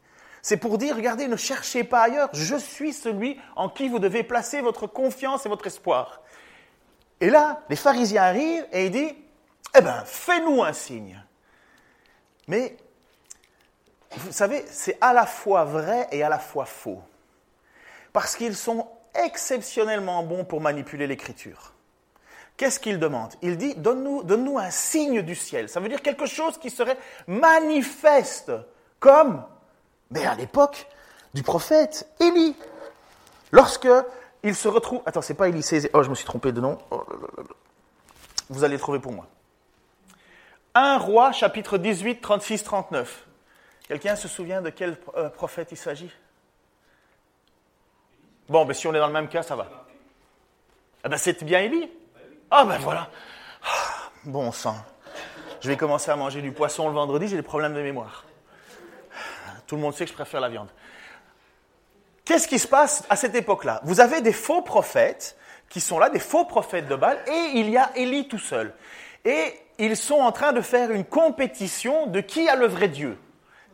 C'est 0.41 0.57
pour 0.57 0.77
dire, 0.77 0.95
regardez, 0.95 1.27
ne 1.27 1.35
cherchez 1.35 1.83
pas 1.83 2.01
ailleurs, 2.01 2.29
je 2.33 2.55
suis 2.55 2.93
celui 2.93 3.37
en 3.55 3.69
qui 3.69 3.87
vous 3.89 3.99
devez 3.99 4.23
placer 4.23 4.61
votre 4.61 4.87
confiance 4.87 5.45
et 5.45 5.49
votre 5.49 5.67
espoir. 5.67 6.21
Et 7.19 7.29
là, 7.29 7.61
les 7.69 7.75
pharisiens 7.75 8.23
arrivent 8.23 8.65
et 8.71 8.85
il 8.85 8.91
dit, 8.91 9.15
eh 9.77 9.81
bien, 9.81 10.03
fais-nous 10.05 10.63
un 10.63 10.73
signe. 10.73 11.21
Mais, 12.47 12.77
vous 14.11 14.31
savez, 14.31 14.65
c'est 14.69 14.97
à 15.01 15.13
la 15.13 15.25
fois 15.25 15.65
vrai 15.65 16.07
et 16.11 16.23
à 16.23 16.29
la 16.29 16.39
fois 16.39 16.65
faux. 16.65 17.01
Parce 18.13 18.35
qu'ils 18.35 18.55
sont 18.55 18.87
exceptionnellement 19.13 20.23
bons 20.23 20.45
pour 20.45 20.61
manipuler 20.61 21.07
l'écriture. 21.07 21.73
Qu'est-ce 22.55 22.79
qu'il 22.79 22.97
demande 22.97 23.33
Il 23.41 23.57
dit, 23.57 23.75
donne-nous 23.75 24.23
donne 24.23 24.57
un 24.57 24.71
signe 24.71 25.21
du 25.21 25.35
ciel. 25.35 25.69
Ça 25.69 25.79
veut 25.79 25.89
dire 25.89 26.01
quelque 26.01 26.25
chose 26.25 26.57
qui 26.57 26.71
serait 26.71 26.97
manifeste, 27.27 28.51
comme, 28.99 29.43
mais 30.09 30.25
à 30.25 30.33
l'époque 30.33 30.87
du 31.33 31.43
prophète 31.43 32.09
Élie. 32.19 32.55
Lorsque 33.51 33.87
il 34.41 34.55
se 34.55 34.67
retrouve... 34.67 35.01
Attends, 35.05 35.21
c'est 35.21 35.35
pas 35.35 35.49
Élie, 35.49 35.61
c'est... 35.61 35.89
Oh, 35.93 36.01
je 36.01 36.09
me 36.09 36.15
suis 36.15 36.25
trompé 36.25 36.51
de 36.51 36.59
nom. 36.59 36.79
Oh 36.89 37.05
Vous 38.49 38.63
allez 38.63 38.73
le 38.73 38.79
trouver 38.79 38.99
pour 38.99 39.11
moi. 39.11 39.27
1 40.75 40.97
roi, 40.97 41.31
chapitre 41.31 41.77
18, 41.77 42.21
36, 42.21 42.63
39. 42.63 43.27
Quelqu'un 43.87 44.15
se 44.15 44.27
souvient 44.27 44.61
de 44.61 44.69
quel 44.69 44.97
euh, 45.15 45.29
prophète 45.29 45.69
il 45.71 45.77
s'agit? 45.77 46.11
Bon, 48.49 48.65
ben, 48.65 48.73
si 48.73 48.87
on 48.87 48.93
est 48.93 48.99
dans 48.99 49.07
le 49.07 49.13
même 49.13 49.29
cas, 49.29 49.43
ça 49.43 49.55
va. 49.55 49.67
Ah 51.03 51.09
ben, 51.09 51.17
c'est 51.17 51.43
bien 51.43 51.61
Élie 51.61 51.89
Ah 52.51 52.65
ben 52.65 52.77
voilà. 52.79 53.09
Ah, 53.63 54.11
bon 54.25 54.51
sang. 54.51 54.75
Je 55.61 55.69
vais 55.69 55.77
commencer 55.77 56.11
à 56.11 56.15
manger 56.15 56.41
du 56.41 56.51
poisson 56.51 56.87
le 56.87 56.93
vendredi, 56.93 57.27
j'ai 57.27 57.35
des 57.35 57.41
problèmes 57.41 57.73
de 57.73 57.81
mémoire. 57.81 58.25
Tout 59.65 59.75
le 59.75 59.81
monde 59.81 59.93
sait 59.93 60.05
que 60.05 60.11
je 60.11 60.15
préfère 60.15 60.39
la 60.39 60.49
viande. 60.49 60.69
qu'est-ce 62.23 62.47
qui 62.47 62.59
se 62.59 62.67
passe 62.67 63.03
à 63.09 63.15
cette 63.15 63.35
époque-là? 63.35 63.81
Vous 63.83 63.99
avez 63.99 64.21
des 64.21 64.33
faux 64.33 64.61
prophètes 64.61 65.37
qui 65.69 65.81
sont 65.81 65.99
là, 65.99 66.09
des 66.09 66.19
faux 66.19 66.45
prophètes 66.45 66.87
de 66.87 66.95
Baal, 66.95 67.19
et 67.27 67.51
il 67.55 67.69
y 67.69 67.77
a 67.77 67.91
Élie 67.97 68.27
tout 68.27 68.39
seul. 68.39 68.73
Et 69.25 69.59
ils 69.79 69.97
sont 69.97 70.15
en 70.15 70.31
train 70.31 70.53
de 70.53 70.61
faire 70.61 70.91
une 70.91 71.05
compétition 71.05 72.07
de 72.07 72.21
qui 72.21 72.47
a 72.49 72.55
le 72.55 72.67
vrai 72.67 72.87
Dieu. 72.87 73.17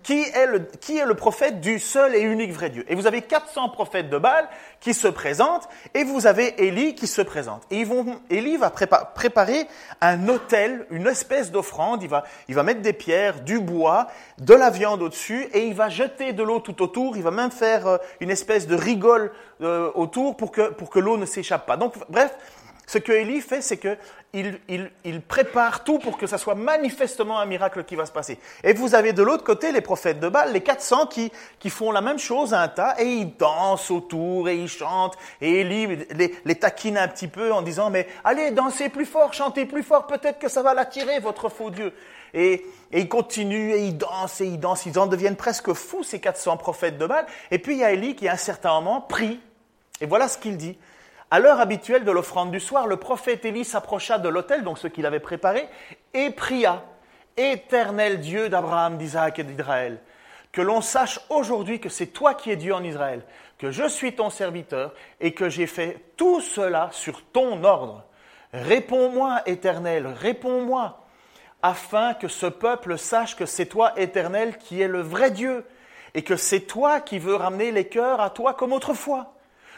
Qui 0.01 0.21
est, 0.21 0.47
le, 0.47 0.59
qui 0.59 0.97
est 0.97 1.05
le 1.05 1.13
prophète 1.13 1.61
du 1.61 1.79
seul 1.79 2.13
et 2.13 2.19
unique 2.19 2.51
vrai 2.51 2.69
Dieu 2.69 2.83
Et 2.89 2.95
vous 2.95 3.07
avez 3.07 3.21
400 3.21 3.69
prophètes 3.69 4.09
de 4.09 4.17
Baal 4.17 4.49
qui 4.81 4.93
se 4.93 5.07
présentent, 5.07 5.69
et 5.93 6.03
vous 6.03 6.27
avez 6.27 6.61
Élie 6.61 6.93
qui 6.93 7.07
se 7.07 7.21
présente. 7.21 7.63
Et 7.71 7.77
ils 7.77 7.85
vont, 7.85 8.19
Élie 8.29 8.57
va 8.57 8.69
préparer 8.69 9.65
un 10.01 10.27
autel, 10.27 10.85
une 10.89 11.07
espèce 11.07 11.53
d'offrande, 11.53 12.03
il 12.03 12.09
va, 12.09 12.25
il 12.49 12.55
va 12.55 12.63
mettre 12.63 12.81
des 12.81 12.91
pierres, 12.91 13.39
du 13.39 13.61
bois, 13.61 14.07
de 14.39 14.53
la 14.53 14.71
viande 14.71 15.01
au-dessus, 15.01 15.47
et 15.53 15.67
il 15.67 15.73
va 15.73 15.87
jeter 15.87 16.33
de 16.33 16.43
l'eau 16.43 16.59
tout 16.59 16.81
autour, 16.81 17.15
il 17.15 17.23
va 17.23 17.31
même 17.31 17.51
faire 17.51 17.87
euh, 17.87 17.97
une 18.19 18.29
espèce 18.29 18.67
de 18.67 18.75
rigole 18.75 19.31
euh, 19.61 19.89
autour 19.95 20.35
pour 20.35 20.51
que, 20.51 20.69
pour 20.71 20.89
que 20.89 20.99
l'eau 20.99 21.15
ne 21.15 21.25
s'échappe 21.25 21.65
pas. 21.65 21.77
Donc, 21.77 21.93
bref, 22.09 22.35
ce 22.85 22.97
que 22.97 23.11
Élie 23.11 23.41
fait, 23.41 23.61
c'est 23.61 23.77
qu'il 23.77 24.59
il, 25.05 25.21
prépare 25.21 25.83
tout 25.83 25.99
pour 25.99 26.17
que 26.17 26.27
ça 26.27 26.37
soit 26.37 26.55
manifestement 26.55 27.39
un 27.39 27.45
miracle 27.45 27.83
qui 27.85 27.95
va 27.95 28.05
se 28.05 28.11
passer. 28.11 28.37
Et 28.63 28.73
vous 28.73 28.93
avez 28.93 29.13
de 29.13 29.23
l'autre 29.23 29.43
côté 29.43 29.71
les 29.71 29.81
prophètes 29.81 30.19
de 30.19 30.27
Baal, 30.27 30.51
les 30.51 30.61
400 30.61 31.07
qui, 31.07 31.31
qui 31.59 31.69
font 31.69 31.91
la 31.91 32.01
même 32.01 32.19
chose 32.19 32.53
à 32.53 32.61
un 32.61 32.67
tas, 32.67 32.95
et 32.99 33.05
ils 33.05 33.37
dansent 33.37 33.89
autour, 33.89 34.49
et 34.49 34.55
ils 34.55 34.67
chantent, 34.67 35.17
et 35.41 35.61
Élie 35.61 36.05
les, 36.11 36.35
les 36.43 36.55
taquine 36.55 36.97
un 36.97 37.07
petit 37.07 37.27
peu 37.27 37.53
en 37.53 37.61
disant, 37.61 37.89
mais 37.89 38.07
allez, 38.23 38.51
dansez 38.51 38.89
plus 38.89 39.05
fort, 39.05 39.33
chantez 39.33 39.65
plus 39.65 39.83
fort, 39.83 40.05
peut-être 40.07 40.39
que 40.39 40.49
ça 40.49 40.61
va 40.61 40.73
l'attirer, 40.73 41.19
votre 41.19 41.49
faux 41.49 41.69
Dieu. 41.69 41.93
Et, 42.33 42.65
et 42.91 43.01
ils 43.01 43.09
continuent, 43.09 43.71
et 43.71 43.85
ils 43.85 43.97
dansent, 43.97 44.41
et 44.41 44.45
ils 44.45 44.59
dansent, 44.59 44.85
ils 44.85 44.99
en 44.99 45.07
deviennent 45.07 45.35
presque 45.35 45.71
fous, 45.73 46.03
ces 46.03 46.19
400 46.19 46.57
prophètes 46.57 46.97
de 46.97 47.05
Baal. 47.05 47.25
Et 47.51 47.59
puis 47.59 47.75
il 47.75 47.79
y 47.79 47.83
a 47.83 47.91
Élie 47.91 48.15
qui, 48.15 48.27
à 48.27 48.33
un 48.33 48.37
certain 48.37 48.73
moment, 48.73 49.01
prie. 49.01 49.39
Et 50.01 50.05
voilà 50.05 50.27
ce 50.27 50.37
qu'il 50.37 50.57
dit. 50.57 50.77
À 51.33 51.39
l'heure 51.39 51.59
habituelle 51.59 52.05
de 52.05 52.11
l'offrande 52.11 52.51
du 52.51 52.59
soir, 52.59 52.85
le 52.85 52.97
prophète 52.97 53.43
Élie 53.43 53.65
s'approcha 53.65 54.19
de 54.19 54.29
l'autel, 54.29 54.63
donc 54.63 54.77
ce 54.77 54.85
qu'il 54.85 55.07
avait 55.07 55.19
préparé, 55.19 55.67
et 56.13 56.29
pria 56.29 56.83
Éternel 57.37 58.19
Dieu 58.19 58.49
d'Abraham, 58.49 58.99
d'Isaac 58.99 59.39
et 59.39 59.43
d'Israël, 59.43 59.99
que 60.51 60.61
l'on 60.61 60.81
sache 60.81 61.19
aujourd'hui 61.31 61.79
que 61.79 61.89
c'est 61.89 62.05
toi 62.05 62.35
qui 62.35 62.51
es 62.51 62.55
Dieu 62.55 62.75
en 62.75 62.83
Israël, 62.83 63.23
que 63.57 63.71
je 63.71 63.87
suis 63.87 64.13
ton 64.13 64.29
serviteur 64.29 64.93
et 65.21 65.33
que 65.33 65.49
j'ai 65.49 65.65
fait 65.65 65.97
tout 66.17 66.39
cela 66.39 66.89
sur 66.91 67.25
ton 67.25 67.63
ordre. 67.63 68.03
Réponds-moi, 68.53 69.41
Éternel, 69.47 70.05
réponds-moi, 70.05 71.03
afin 71.63 72.13
que 72.13 72.27
ce 72.27 72.45
peuple 72.45 72.99
sache 72.99 73.35
que 73.35 73.47
c'est 73.47 73.65
toi, 73.65 73.93
Éternel, 73.97 74.59
qui 74.59 74.83
es 74.83 74.87
le 74.87 75.01
vrai 75.01 75.31
Dieu, 75.31 75.65
et 76.13 76.21
que 76.21 76.35
c'est 76.35 76.67
toi 76.67 77.01
qui 77.01 77.17
veux 77.17 77.33
ramener 77.33 77.71
les 77.71 77.87
cœurs 77.87 78.21
à 78.21 78.29
toi 78.29 78.53
comme 78.53 78.71
autrefois. 78.71 79.32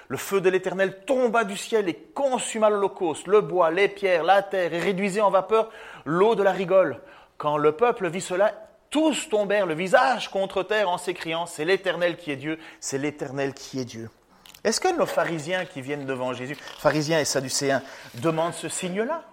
Le 0.07 0.17
feu 0.17 0.39
de 0.41 0.49
l'Éternel 0.49 0.99
tomba 1.05 1.43
du 1.43 1.57
ciel 1.57 1.89
et 1.89 1.95
consuma 2.13 2.69
l'holocauste, 2.69 3.27
le 3.27 3.41
bois, 3.41 3.71
les 3.71 3.87
pierres, 3.87 4.23
la 4.23 4.43
terre, 4.43 4.73
et 4.73 4.79
réduisait 4.79 5.21
en 5.21 5.31
vapeur 5.31 5.71
l'eau 6.05 6.35
de 6.35 6.43
la 6.43 6.51
rigole. 6.51 6.99
Quand 7.37 7.57
le 7.57 7.71
peuple 7.71 8.09
vit 8.09 8.21
cela, 8.21 8.53
tous 8.89 9.29
tombèrent 9.29 9.65
le 9.65 9.73
visage 9.73 10.29
contre 10.29 10.63
terre 10.63 10.89
en 10.89 10.97
s'écriant, 10.97 11.47
c'est 11.47 11.65
l'Éternel 11.65 12.17
qui 12.17 12.31
est 12.31 12.35
Dieu, 12.35 12.59
c'est 12.79 12.97
l'Éternel 12.97 13.53
qui 13.53 13.79
est 13.79 13.85
Dieu. 13.85 14.09
Est-ce 14.63 14.79
que 14.79 14.95
nos 14.95 15.05
pharisiens 15.05 15.65
qui 15.65 15.81
viennent 15.81 16.05
devant 16.05 16.33
Jésus, 16.33 16.55
pharisiens 16.77 17.19
et 17.19 17.25
sadducéens, 17.25 17.83
demandent 18.15 18.53
ce 18.53 18.69
signe-là? 18.69 19.23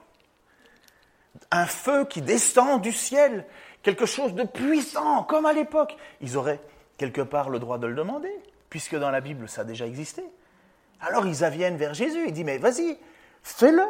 Un 1.51 1.67
feu 1.67 2.05
qui 2.07 2.23
descend 2.23 2.83
du 2.83 2.93
ciel, 2.93 3.47
quelque 3.83 4.07
chose 4.07 4.35
de 4.35 4.45
puissant, 4.45 5.23
comme 5.23 5.47
à 5.47 5.53
l'époque. 5.53 5.97
Ils 6.21 6.37
auraient 6.37 6.61
quelque 6.99 7.23
part 7.23 7.51
le 7.51 7.59
droit 7.59 7.79
de 7.79 7.87
le 7.87 7.95
demander, 7.95 8.33
puisque 8.69 8.97
dans 8.97 9.11
la 9.11 9.21
Bible 9.21 9.49
ça 9.49 9.63
a 9.63 9.65
déjà 9.65 9.87
existé. 9.87 10.23
Alors 11.03 11.27
ils 11.27 11.45
viennent 11.47 11.77
vers 11.77 11.95
Jésus, 11.95 12.27
il 12.29 12.33
dit, 12.33 12.45
mais 12.45 12.59
vas-y, 12.59 12.97
fais-le. 13.43 13.85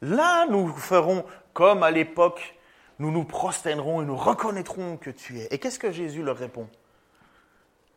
Là, 0.00 0.46
nous 0.46 0.68
ferons 0.68 1.24
comme 1.52 1.82
à 1.82 1.90
l'époque, 1.90 2.56
nous 2.98 3.10
nous 3.10 3.24
prosternerons 3.24 4.00
et 4.00 4.04
nous 4.04 4.16
reconnaîtrons 4.16 4.96
que 4.96 5.10
tu 5.10 5.40
es. 5.40 5.48
Et 5.50 5.58
qu'est-ce 5.58 5.78
que 5.78 5.90
Jésus 5.90 6.22
leur 6.22 6.36
répond? 6.36 6.68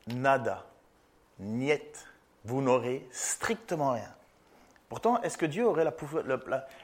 Nada, 0.07 0.65
niet, 1.39 2.07
vous 2.43 2.61
n'aurez 2.61 3.07
strictement 3.11 3.93
rien. 3.93 4.11
Pourtant, 4.89 5.21
est-ce 5.21 5.37
que, 5.37 5.45
Dieu 5.45 5.65
aurait 5.65 5.85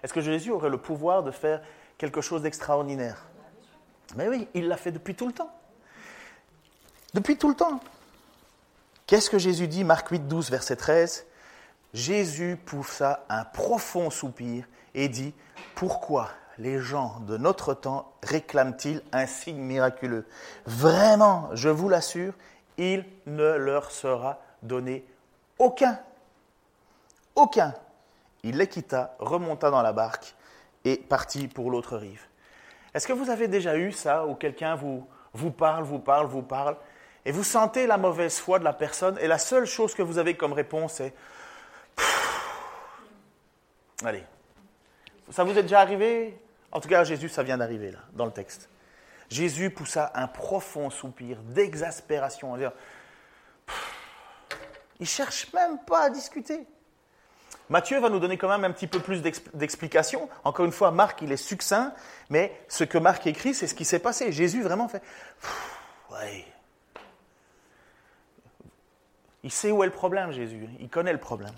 est-ce 0.03 0.13
que 0.13 0.21
Jésus 0.21 0.51
aurait 0.51 0.69
le 0.69 0.77
pouvoir 0.77 1.23
de 1.23 1.31
faire 1.31 1.61
quelque 1.97 2.21
chose 2.21 2.43
d'extraordinaire? 2.43 3.25
Mais 4.15 4.27
oui, 4.27 4.47
il 4.53 4.67
l'a 4.67 4.77
fait 4.77 4.91
depuis 4.91 5.15
tout 5.15 5.27
le 5.27 5.33
temps. 5.33 5.51
Depuis 7.13 7.37
tout 7.37 7.49
le 7.49 7.55
temps. 7.55 7.79
Qu'est-ce 9.07 9.29
que 9.29 9.37
Jésus 9.37 9.67
dit 9.67 9.83
Marc 9.83 10.09
8, 10.09 10.27
12, 10.27 10.49
verset 10.49 10.75
13 10.75 11.25
Jésus 11.93 12.57
poussa 12.65 13.25
un 13.29 13.43
profond 13.43 14.09
soupir 14.09 14.65
et 14.93 15.09
dit, 15.09 15.33
Pourquoi 15.75 16.29
les 16.57 16.79
gens 16.79 17.19
de 17.21 17.37
notre 17.37 17.73
temps 17.73 18.13
réclament-ils 18.23 19.01
un 19.11 19.25
signe 19.25 19.59
miraculeux? 19.61 20.25
Vraiment, 20.65 21.49
je 21.53 21.69
vous 21.69 21.89
l'assure, 21.89 22.33
il 22.77 23.05
ne 23.25 23.55
leur 23.57 23.91
sera 23.91 24.39
donné 24.63 25.05
aucun. 25.59 25.99
Aucun. 27.35 27.73
Il 28.43 28.57
les 28.57 28.67
quitta, 28.67 29.15
remonta 29.19 29.69
dans 29.69 29.81
la 29.81 29.93
barque 29.93 30.35
et 30.83 30.97
partit 30.97 31.47
pour 31.47 31.69
l'autre 31.69 31.97
rive. 31.97 32.21
Est-ce 32.93 33.07
que 33.07 33.13
vous 33.13 33.29
avez 33.29 33.47
déjà 33.47 33.77
eu 33.77 33.91
ça 33.91 34.25
où 34.25 34.35
quelqu'un 34.35 34.75
vous, 34.75 35.05
vous 35.33 35.51
parle, 35.51 35.83
vous 35.83 35.99
parle, 35.99 36.27
vous 36.27 36.41
parle, 36.41 36.75
et 37.23 37.31
vous 37.31 37.43
sentez 37.43 37.85
la 37.85 37.97
mauvaise 37.97 38.39
foi 38.39 38.59
de 38.59 38.63
la 38.63 38.73
personne, 38.73 39.17
et 39.21 39.27
la 39.27 39.37
seule 39.37 39.65
chose 39.65 39.93
que 39.93 40.01
vous 40.01 40.17
avez 40.17 40.35
comme 40.35 40.53
réponse 40.53 40.99
est 40.99 41.13
Allez. 44.03 44.23
Ça 45.29 45.43
vous 45.43 45.57
est 45.57 45.63
déjà 45.63 45.81
arrivé? 45.81 46.37
En 46.71 46.79
tout 46.79 46.89
cas, 46.89 47.03
Jésus, 47.03 47.29
ça 47.29 47.43
vient 47.43 47.57
d'arriver 47.57 47.91
là, 47.91 47.99
dans 48.13 48.25
le 48.25 48.31
texte. 48.31 48.69
Jésus 49.29 49.69
poussa 49.69 50.11
un 50.15 50.27
profond 50.27 50.89
soupir 50.89 51.37
d'exaspération. 51.43 52.57
Il 54.99 55.07
cherche 55.07 55.51
même 55.53 55.79
pas 55.85 56.03
à 56.03 56.09
discuter. 56.09 56.65
Matthieu 57.69 57.99
va 57.99 58.09
nous 58.09 58.19
donner 58.19 58.37
quand 58.37 58.49
même 58.49 58.65
un 58.65 58.71
petit 58.71 58.87
peu 58.87 58.99
plus 58.99 59.21
d'explications. 59.53 60.27
Encore 60.43 60.65
une 60.65 60.73
fois, 60.73 60.91
Marc, 60.91 61.21
il 61.21 61.31
est 61.31 61.37
succinct, 61.37 61.93
mais 62.29 62.59
ce 62.67 62.83
que 62.83 62.97
Marc 62.97 63.25
écrit, 63.27 63.53
c'est 63.53 63.67
ce 63.67 63.75
qui 63.75 63.85
s'est 63.85 63.99
passé. 63.99 64.33
Jésus 64.33 64.61
vraiment 64.61 64.89
fait. 64.89 65.01
Ouais. 66.11 66.45
Il 69.43 69.51
sait 69.51 69.71
où 69.71 69.83
est 69.83 69.85
le 69.87 69.93
problème, 69.93 70.33
Jésus. 70.33 70.67
Il 70.81 70.89
connaît 70.89 71.13
le 71.13 71.19
problème. 71.19 71.53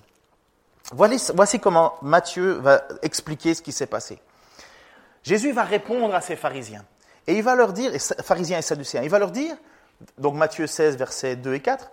Voici, 0.91 1.59
comment 1.59 1.93
Matthieu 2.01 2.53
va 2.53 2.83
expliquer 3.01 3.53
ce 3.53 3.61
qui 3.61 3.71
s'est 3.71 3.87
passé. 3.87 4.19
Jésus 5.23 5.51
va 5.51 5.63
répondre 5.63 6.13
à 6.13 6.21
ces 6.21 6.35
pharisiens. 6.35 6.83
Et 7.27 7.35
il 7.37 7.43
va 7.43 7.55
leur 7.55 7.71
dire, 7.71 7.91
pharisiens 8.21 8.57
et 8.57 8.61
sadducéens, 8.61 9.01
il 9.03 9.09
va 9.09 9.19
leur 9.19 9.31
dire, 9.31 9.55
donc 10.17 10.35
Matthieu 10.35 10.67
16, 10.67 10.97
versets 10.97 11.37
2 11.37 11.53
et 11.53 11.61
4, 11.61 11.89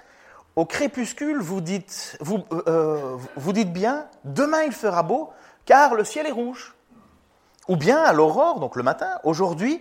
au 0.56 0.66
crépuscule, 0.66 1.40
vous 1.40 1.60
dites, 1.60 2.18
vous, 2.20 2.44
euh, 2.66 3.16
vous 3.36 3.52
dites 3.52 3.72
bien, 3.72 4.06
demain 4.24 4.62
il 4.64 4.72
fera 4.72 5.04
beau, 5.04 5.30
car 5.64 5.94
le 5.94 6.02
ciel 6.02 6.26
est 6.26 6.32
rouge. 6.32 6.74
Ou 7.68 7.76
bien 7.76 7.98
à 7.98 8.12
l'aurore, 8.12 8.58
donc 8.58 8.74
le 8.74 8.82
matin, 8.82 9.20
aujourd'hui, 9.22 9.80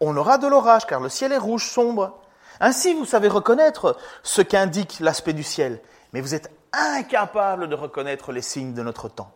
on 0.00 0.16
aura 0.16 0.38
de 0.38 0.48
l'orage, 0.48 0.86
car 0.86 1.00
le 1.00 1.08
ciel 1.08 1.30
est 1.30 1.38
rouge 1.38 1.70
sombre. 1.70 2.18
Ainsi, 2.58 2.94
vous 2.94 3.04
savez 3.04 3.28
reconnaître 3.28 3.96
ce 4.24 4.42
qu'indique 4.42 4.98
l'aspect 4.98 5.32
du 5.32 5.44
ciel, 5.44 5.80
mais 6.12 6.20
vous 6.20 6.34
êtes 6.34 6.50
incapables 6.72 7.68
de 7.68 7.74
reconnaître 7.74 8.32
les 8.32 8.42
signes 8.42 8.74
de 8.74 8.82
notre 8.82 9.08
temps. 9.08 9.32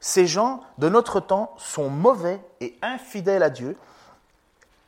Ces 0.00 0.26
gens 0.26 0.62
de 0.78 0.88
notre 0.88 1.20
temps 1.20 1.54
sont 1.58 1.90
mauvais 1.90 2.40
et 2.60 2.76
infidèles 2.82 3.42
à 3.42 3.50
Dieu, 3.50 3.76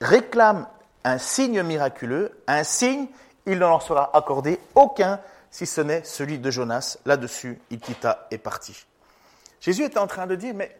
réclament 0.01 0.67
un 1.05 1.19
signe 1.19 1.63
miraculeux, 1.63 2.33
un 2.47 2.65
signe, 2.65 3.07
il 3.47 3.55
ne 3.55 3.59
leur 3.59 3.83
sera 3.83 4.17
accordé 4.17 4.59
aucun 4.75 5.21
si 5.51 5.67
ce 5.67 5.81
n'est 5.81 6.05
celui 6.05 6.39
de 6.39 6.51
Jonas. 6.51 6.99
Là-dessus, 7.05 7.61
il 7.71 7.79
quitta 7.79 8.27
et 8.31 8.39
partit. 8.39 8.87
Jésus 9.61 9.85
est 9.85 9.99
en 9.99 10.07
train 10.07 10.27
de 10.27 10.35
dire, 10.35 10.55
mais 10.55 10.77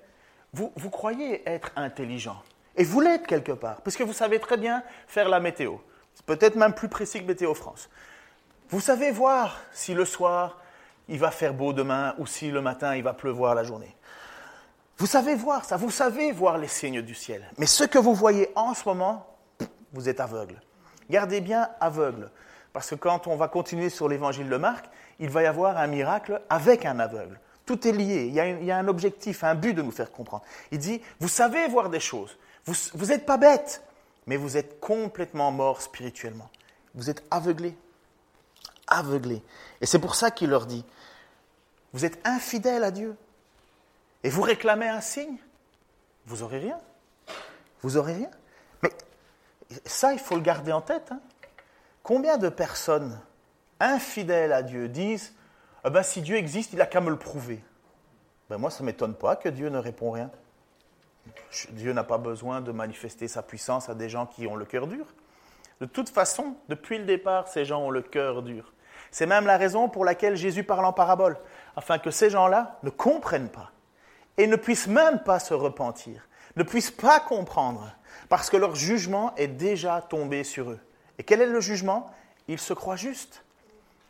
vous, 0.53 0.73
vous 0.77 0.91
croyez 0.91 1.49
être 1.49 1.71
intelligent, 1.77 2.41
et 2.77 2.85
vous 2.85 3.01
l'êtes 3.01 3.27
quelque 3.27 3.53
part, 3.53 3.81
parce 3.83 3.97
que 3.97 4.03
vous 4.03 4.13
savez 4.13 4.41
très 4.41 4.57
bien 4.57 4.83
faire 5.07 5.29
la 5.29 5.41
météo. 5.41 5.77
C'est 6.15 6.27
peut-être 6.27 6.57
même 6.57 6.75
plus 6.75 6.89
précis 6.89 7.21
que 7.21 7.27
Météo 7.27 7.55
France. 7.55 7.89
Vous 8.71 8.81
savez 8.81 9.11
voir 9.11 9.61
si 9.73 9.95
le 9.95 10.05
soir 10.05 10.59
il 11.09 11.19
va 11.19 11.31
faire 11.31 11.55
beau 11.55 11.73
demain 11.73 12.15
ou 12.19 12.27
si 12.27 12.51
le 12.51 12.61
matin 12.61 12.95
il 12.97 13.03
va 13.03 13.13
pleuvoir 13.13 13.55
la 13.55 13.65
journée. 13.65 13.95
Vous 14.99 15.07
savez 15.07 15.35
voir 15.35 15.65
ça, 15.65 15.77
vous 15.77 15.91
savez 15.91 16.33
voir 16.33 16.59
les 16.59 16.69
signes 16.69 17.03
du 17.03 17.15
ciel. 17.15 17.45
Mais 17.59 17.67
ce 17.67 17.85
que 17.85 17.99
vous 17.99 18.15
voyez 18.15 18.51
en 18.55 18.75
ce 18.75 18.89
moment, 18.89 19.27
vous 19.93 20.09
êtes 20.09 20.21
aveugle. 20.21 20.61
Gardez 21.11 21.41
bien 21.41 21.69
aveugle. 21.81 22.31
Parce 22.73 22.91
que 22.91 22.95
quand 22.95 23.27
on 23.27 23.37
va 23.37 23.49
continuer 23.49 23.91
sur 23.91 24.09
l'évangile 24.09 24.49
de 24.49 24.57
Marc, 24.57 24.87
il 25.19 25.29
va 25.29 25.43
y 25.43 25.47
avoir 25.47 25.77
un 25.77 25.87
miracle 25.87 26.41
avec 26.49 26.87
un 26.87 26.99
aveugle. 27.01 27.39
Tout 27.67 27.87
est 27.87 27.93
lié. 27.93 28.25
Il 28.27 28.35
y, 28.35 28.71
a, 28.71 28.77
un 28.77 28.89
objectif, 28.89 29.45
un 29.45 29.55
but 29.55 29.75
de 29.75 29.83
nous 29.83 29.91
faire 29.91 30.11
comprendre. 30.11 30.45
Il 30.71 30.79
dit, 30.79 31.01
vous 31.21 31.29
savez 31.29 31.69
voir 31.69 31.91
des 31.91 32.01
choses. 32.01 32.37
Vous 32.65 33.07
n'êtes 33.07 33.27
pas 33.27 33.37
bête, 33.37 33.83
mais 34.27 34.37
vous 34.37 34.57
êtes 34.57 34.81
complètement 34.81 35.53
mort 35.53 35.83
spirituellement. 35.83 36.49
Vous 36.95 37.11
êtes 37.11 37.23
aveuglé. 37.31 37.77
Aveuglés. 38.87 39.43
Et 39.81 39.87
c'est 39.87 39.99
pour 39.99 40.15
ça 40.15 40.31
qu'il 40.31 40.51
leur 40.51 40.67
dit, 40.67 40.85
vous 41.93 42.05
êtes 42.05 42.19
infidèles 42.27 42.85
à 42.85 42.91
Dieu 42.91 43.17
et 44.23 44.31
vous 44.31 44.43
réclamez 44.43 44.89
un 44.89 45.01
signe, 45.01 45.37
vous 46.27 46.43
aurez 46.43 46.59
rien. 46.59 46.79
Vous 47.83 47.97
aurez 47.97 48.15
rien. 48.15 48.31
Mais 48.83 48.91
ça, 49.85 50.13
il 50.13 50.21
faut 50.21 50.37
le 50.37 50.41
garder 50.41 50.73
en 50.73 50.81
tête. 50.81 51.11
Hein. 51.11 51.21
Combien 52.03 52.39
de 52.39 52.49
personnes 52.49 53.21
infidèles 53.81 54.53
à 54.53 54.63
Dieu 54.63 54.89
disent 54.89 55.35
ah 55.85 55.91
ben, 55.91 56.03
si 56.03 56.23
Dieu 56.23 56.37
existe, 56.37 56.73
il 56.73 56.79
n'a 56.79 56.87
qu'à 56.87 57.01
me 57.01 57.11
le 57.11 57.19
prouver 57.19 57.63
ben, 58.49 58.59
Moi, 58.59 58.71
ça 58.71 58.81
ne 58.81 58.87
m'étonne 58.87 59.15
pas 59.15 59.37
que 59.37 59.49
Dieu 59.49 59.69
ne 59.69 59.79
répond 59.79 60.13
rien. 60.13 60.31
Dieu 61.71 61.93
n'a 61.93 62.05
pas 62.05 62.19
besoin 62.19 62.61
de 62.61 62.73
manifester 62.73 63.29
sa 63.29 63.43
puissance 63.43 63.89
à 63.89 63.95
des 63.95 64.09
gens 64.09 64.27
qui 64.27 64.47
ont 64.47 64.57
le 64.57 64.65
cœur 64.65 64.87
dur. 64.87 65.07
De 65.83 65.87
toute 65.87 66.11
façon, 66.11 66.55
depuis 66.69 66.97
le 66.97 67.05
départ, 67.07 67.49
ces 67.49 67.65
gens 67.65 67.81
ont 67.81 67.91
le 67.91 68.03
cœur 68.03 68.45
dur. 68.45 68.73
C'est 69.11 69.27
même 69.27 69.47
la 69.47 69.57
raison 69.57 69.89
pour 69.89 70.05
laquelle 70.05 70.37
Jésus 70.37 70.63
parle 70.63 70.85
en 70.85 70.93
parabole, 70.93 71.37
afin 71.75 71.99
que 71.99 72.13
ces 72.13 72.31
gens-là 72.31 72.79
ne 72.85 72.91
comprennent 72.91 73.49
pas 73.49 73.73
et 74.37 74.47
ne 74.47 74.55
puissent 74.55 74.87
même 74.87 75.25
pas 75.25 75.41
se 75.41 75.55
repentir, 75.55 76.29
ne 76.55 76.63
puissent 76.63 76.93
pas 76.93 77.19
comprendre, 77.19 77.97
parce 78.29 78.49
que 78.49 78.57
leur 78.57 78.77
jugement 78.77 79.35
est 79.35 79.49
déjà 79.49 80.07
tombé 80.09 80.45
sur 80.45 80.71
eux. 80.71 80.79
Et 81.19 81.25
quel 81.25 81.41
est 81.41 81.47
le 81.47 81.61
jugement? 81.61 82.13
Ils 82.47 82.61
se 82.61 82.75
croient 82.75 82.95
justes, 82.95 83.45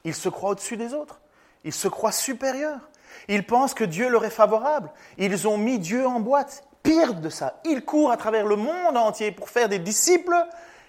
ils 0.04 0.14
se 0.14 0.28
croient 0.28 0.50
au-dessus 0.50 0.76
des 0.76 0.92
autres, 0.92 1.22
ils 1.64 1.72
se 1.72 1.88
croient 1.88 2.12
supérieurs, 2.12 2.80
ils 3.28 3.46
pensent 3.46 3.72
que 3.72 3.84
Dieu 3.84 4.10
leur 4.10 4.26
est 4.26 4.30
favorable, 4.30 4.90
ils 5.16 5.48
ont 5.48 5.56
mis 5.56 5.78
Dieu 5.78 6.06
en 6.06 6.20
boîte. 6.20 6.64
Pire 6.82 7.14
de 7.14 7.30
ça, 7.30 7.60
ils 7.64 7.82
courent 7.82 8.10
à 8.10 8.18
travers 8.18 8.44
le 8.44 8.56
monde 8.56 8.98
entier 8.98 9.32
pour 9.32 9.48
faire 9.48 9.70
des 9.70 9.78
disciples, 9.78 10.36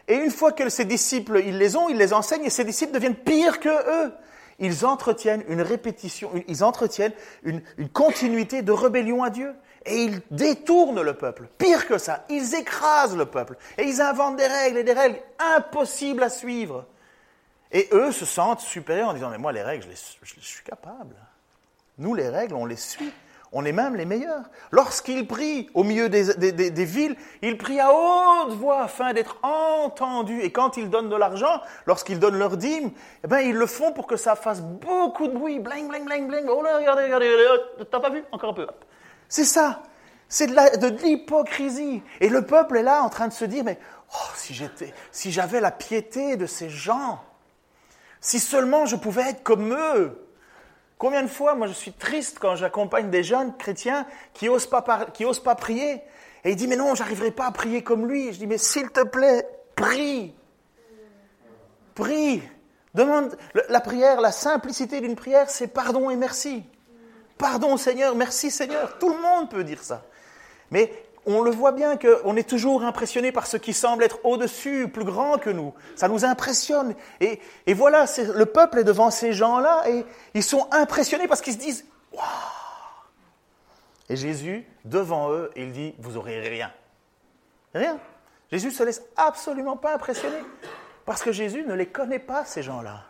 et 0.07 0.15
une 0.15 0.31
fois 0.31 0.51
que 0.51 0.67
ces 0.69 0.85
disciples, 0.85 1.41
ils 1.45 1.57
les 1.57 1.75
ont, 1.75 1.89
ils 1.89 1.97
les 1.97 2.13
enseignent, 2.13 2.45
et 2.45 2.49
ces 2.49 2.65
disciples 2.65 2.93
deviennent 2.93 3.15
pires 3.15 3.59
que 3.59 3.69
eux 3.69 4.13
ils 4.59 4.85
entretiennent 4.85 5.43
une 5.47 5.61
répétition, 5.61 6.31
ils 6.47 6.63
entretiennent 6.63 7.13
une, 7.43 7.61
continuité 7.91 8.61
de 8.61 8.71
rébellion 8.71 9.23
à 9.23 9.29
Dieu. 9.29 9.53
Et 9.85 10.05
ils 10.05 10.21
détournent 10.31 11.01
le 11.01 11.13
peuple. 11.13 11.49
Pire 11.57 11.85
que 11.87 11.97
ça, 11.97 12.23
ils 12.29 12.55
écrasent 12.55 13.17
le 13.17 13.25
peuple. 13.25 13.57
Et 13.77 13.83
ils 13.83 13.99
inventent 13.99 14.37
des 14.37 14.47
règles 14.47 14.77
et 14.77 14.83
des 14.85 14.93
règles 14.93 15.19
impossibles 15.57 16.23
à 16.23 16.29
suivre. 16.29 16.85
Et 17.69 17.89
eux 17.91 18.13
se 18.13 18.23
sentent 18.23 18.61
supérieurs 18.61 19.09
en 19.09 19.13
disant, 19.13 19.29
mais 19.29 19.37
moi 19.37 19.51
les 19.51 19.61
règles, 19.61 19.85
je 20.21 20.39
suis 20.39 20.63
capable. 20.63 21.15
Nous 21.97 22.15
les 22.15 22.29
règles, 22.29 22.55
on 22.55 22.65
les 22.65 22.77
suit. 22.77 23.11
On 23.55 23.65
est 23.65 23.71
même 23.71 23.95
les 23.95 24.05
meilleurs. 24.05 24.49
Lorsqu'ils 24.71 25.27
prient 25.27 25.69
au 25.75 25.83
milieu 25.83 26.09
des, 26.09 26.85
villes, 26.85 27.15
ils 27.43 27.55
prient 27.55 27.79
à 27.79 27.91
haute 27.93 28.53
voix 28.53 28.81
afin 28.81 29.13
d'être 29.13 29.37
entendus. 29.43 30.41
Et 30.41 30.51
quand 30.51 30.75
ils 30.75 30.89
donnent 30.89 31.09
de 31.09 31.15
l'argent, 31.15 31.61
lorsqu'ils 31.85 32.19
donnent 32.19 32.39
leur 32.39 32.57
dîme, 32.57 32.91
eh 33.23 33.27
ben, 33.27 33.41
ils 33.41 33.55
le 33.55 33.67
font 33.67 33.93
pour 33.93 34.07
que 34.07 34.17
ça 34.17 34.35
fasse 34.35 34.61
beaucoup 34.61 35.27
de 35.27 35.33
bruit. 35.33 35.59
Bling, 35.59 35.87
bling, 35.87 36.03
bling, 36.03 36.27
bling. 36.27 36.47
Oh 36.49 36.63
là, 36.63 36.77
regardez, 36.77 37.03
regardez, 37.03 37.29
regardez. 37.29 37.85
T'as 37.91 37.99
pas 37.99 38.09
vu? 38.09 38.23
Encore 38.31 38.49
un 38.49 38.53
peu. 38.53 38.67
C'est 39.29 39.45
ça. 39.45 39.83
C'est 40.27 40.47
de 40.47 41.03
l'hypocrisie. 41.03 42.01
Et 42.21 42.29
le 42.29 42.43
peuple 42.43 42.77
est 42.77 42.83
là 42.83 43.03
en 43.03 43.09
train 43.09 43.27
de 43.27 43.33
se 43.33 43.45
dire, 43.45 43.63
mais 43.63 43.77
oh, 44.15 44.31
si 44.35 44.55
j'étais, 44.55 44.91
si 45.11 45.31
j'avais 45.31 45.61
la 45.61 45.69
piété 45.69 46.37
de 46.37 46.47
ces 46.47 46.69
gens, 46.69 47.23
si 48.19 48.39
seulement 48.39 48.87
je 48.87 48.95
pouvais 48.95 49.29
être 49.29 49.43
comme 49.43 49.75
eux. 49.75 50.19
Combien 51.03 51.23
de 51.23 51.27
fois, 51.27 51.53
moi, 51.53 51.67
je 51.67 51.73
suis 51.73 51.91
triste 51.91 52.37
quand 52.39 52.55
j'accompagne 52.55 53.09
des 53.09 53.25
jeunes 53.25 53.57
chrétiens 53.57 54.07
qui 54.33 54.45
n'osent 54.45 54.67
pas, 54.67 55.07
qui 55.13 55.25
osent 55.25 55.43
pas 55.43 55.53
prier. 55.53 55.95
Et 56.45 56.51
il 56.51 56.55
dit, 56.55 56.65
mais 56.65 56.77
non, 56.77 56.95
j'arriverai 56.95 57.31
pas 57.31 57.47
à 57.47 57.51
prier 57.51 57.83
comme 57.83 58.07
lui. 58.07 58.31
Je 58.31 58.39
dis, 58.39 58.47
mais 58.47 58.57
s'il 58.57 58.89
te 58.89 59.03
plaît, 59.03 59.45
prie. 59.75 60.33
Prie. 61.93 62.41
Demande 62.93 63.37
la 63.67 63.81
prière, 63.81 64.21
la 64.21 64.31
simplicité 64.31 65.01
d'une 65.01 65.17
prière, 65.17 65.49
c'est 65.49 65.67
pardon 65.67 66.09
et 66.09 66.15
merci. 66.15 66.63
Pardon 67.37 67.75
Seigneur, 67.75 68.15
merci 68.15 68.49
Seigneur. 68.49 68.97
Tout 68.97 69.09
le 69.09 69.21
monde 69.21 69.49
peut 69.49 69.65
dire 69.65 69.83
ça. 69.83 70.05
Mais 70.71 70.89
on 71.25 71.41
le 71.41 71.51
voit 71.51 71.71
bien 71.71 71.97
qu'on 71.97 72.35
est 72.35 72.47
toujours 72.47 72.83
impressionné 72.83 73.31
par 73.31 73.47
ce 73.47 73.57
qui 73.57 73.73
semble 73.73 74.03
être 74.03 74.19
au-dessus, 74.23 74.87
plus 74.87 75.05
grand 75.05 75.37
que 75.37 75.49
nous. 75.49 75.73
Ça 75.95 76.07
nous 76.07 76.25
impressionne. 76.25 76.95
Et, 77.21 77.39
voilà, 77.73 78.05
le 78.17 78.45
peuple 78.45 78.79
est 78.79 78.83
devant 78.83 79.09
ces 79.09 79.33
gens-là 79.33 79.83
et 79.89 80.05
ils 80.33 80.43
sont 80.43 80.67
impressionnés 80.71 81.27
parce 81.27 81.41
qu'ils 81.41 81.53
se 81.53 81.59
disent 81.59 81.85
Waouh 82.11 82.23
Et 84.09 84.15
Jésus, 84.15 84.65
devant 84.85 85.31
eux, 85.31 85.51
il 85.55 85.71
dit 85.71 85.95
Vous 85.99 86.17
aurez 86.17 86.39
rien. 86.41 86.71
Rien. 87.73 87.97
Jésus 88.51 88.71
se 88.71 88.83
laisse 88.83 89.01
absolument 89.15 89.77
pas 89.77 89.95
impressionner 89.95 90.43
parce 91.05 91.23
que 91.23 91.31
Jésus 91.31 91.63
ne 91.63 91.73
les 91.73 91.87
connaît 91.87 92.19
pas, 92.19 92.45
ces 92.45 92.63
gens-là. 92.63 93.03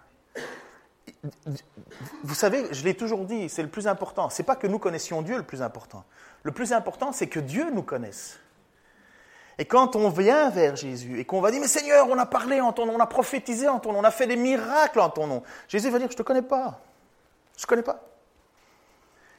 Vous 2.24 2.36
savez, 2.36 2.66
je 2.72 2.84
l'ai 2.84 2.94
toujours 2.96 3.26
dit, 3.26 3.50
c'est 3.50 3.62
le 3.62 3.70
plus 3.70 3.88
important. 3.88 4.30
Ce 4.30 4.42
n'est 4.42 4.46
pas 4.46 4.56
que 4.56 4.68
nous 4.68 4.80
connaissions 4.80 5.22
Dieu 5.22 5.38
le 5.38 5.44
plus 5.44 5.62
important. 5.62 6.04
Le 6.44 6.52
plus 6.52 6.74
important, 6.74 7.12
c'est 7.12 7.28
que 7.28 7.40
Dieu 7.40 7.70
nous 7.72 7.84
connaisse. 7.84 8.40
Et 9.58 9.66
quand 9.66 9.96
on 9.96 10.10
vient 10.10 10.50
vers 10.50 10.76
Jésus 10.76 11.20
et 11.20 11.26
qu'on 11.26 11.40
va 11.40 11.52
dire, 11.52 11.62
mais 11.62 11.68
Seigneur, 11.68 12.08
on 12.10 12.18
a 12.18 12.26
parlé 12.26 12.60
en 12.60 12.74
ton 12.74 12.86
nom, 12.86 12.96
on 12.96 13.00
a 13.00 13.08
prophétisé 13.08 13.68
en 13.68 13.80
ton 13.80 13.94
nom, 13.94 14.00
on 14.00 14.04
a 14.04 14.12
fait 14.12 14.28
des 14.28 14.36
miracles 14.36 15.00
en 15.00 15.10
ton 15.10 15.28
nom, 15.28 15.44
Jésus 15.68 15.90
va 15.90 16.00
dire, 16.00 16.08
je 16.08 16.14
ne 16.14 16.18
te 16.18 16.24
connais 16.24 16.42
pas. 16.42 16.82
Je 17.56 17.64
ne 17.64 17.68
connais 17.68 17.84
pas. 17.84 18.04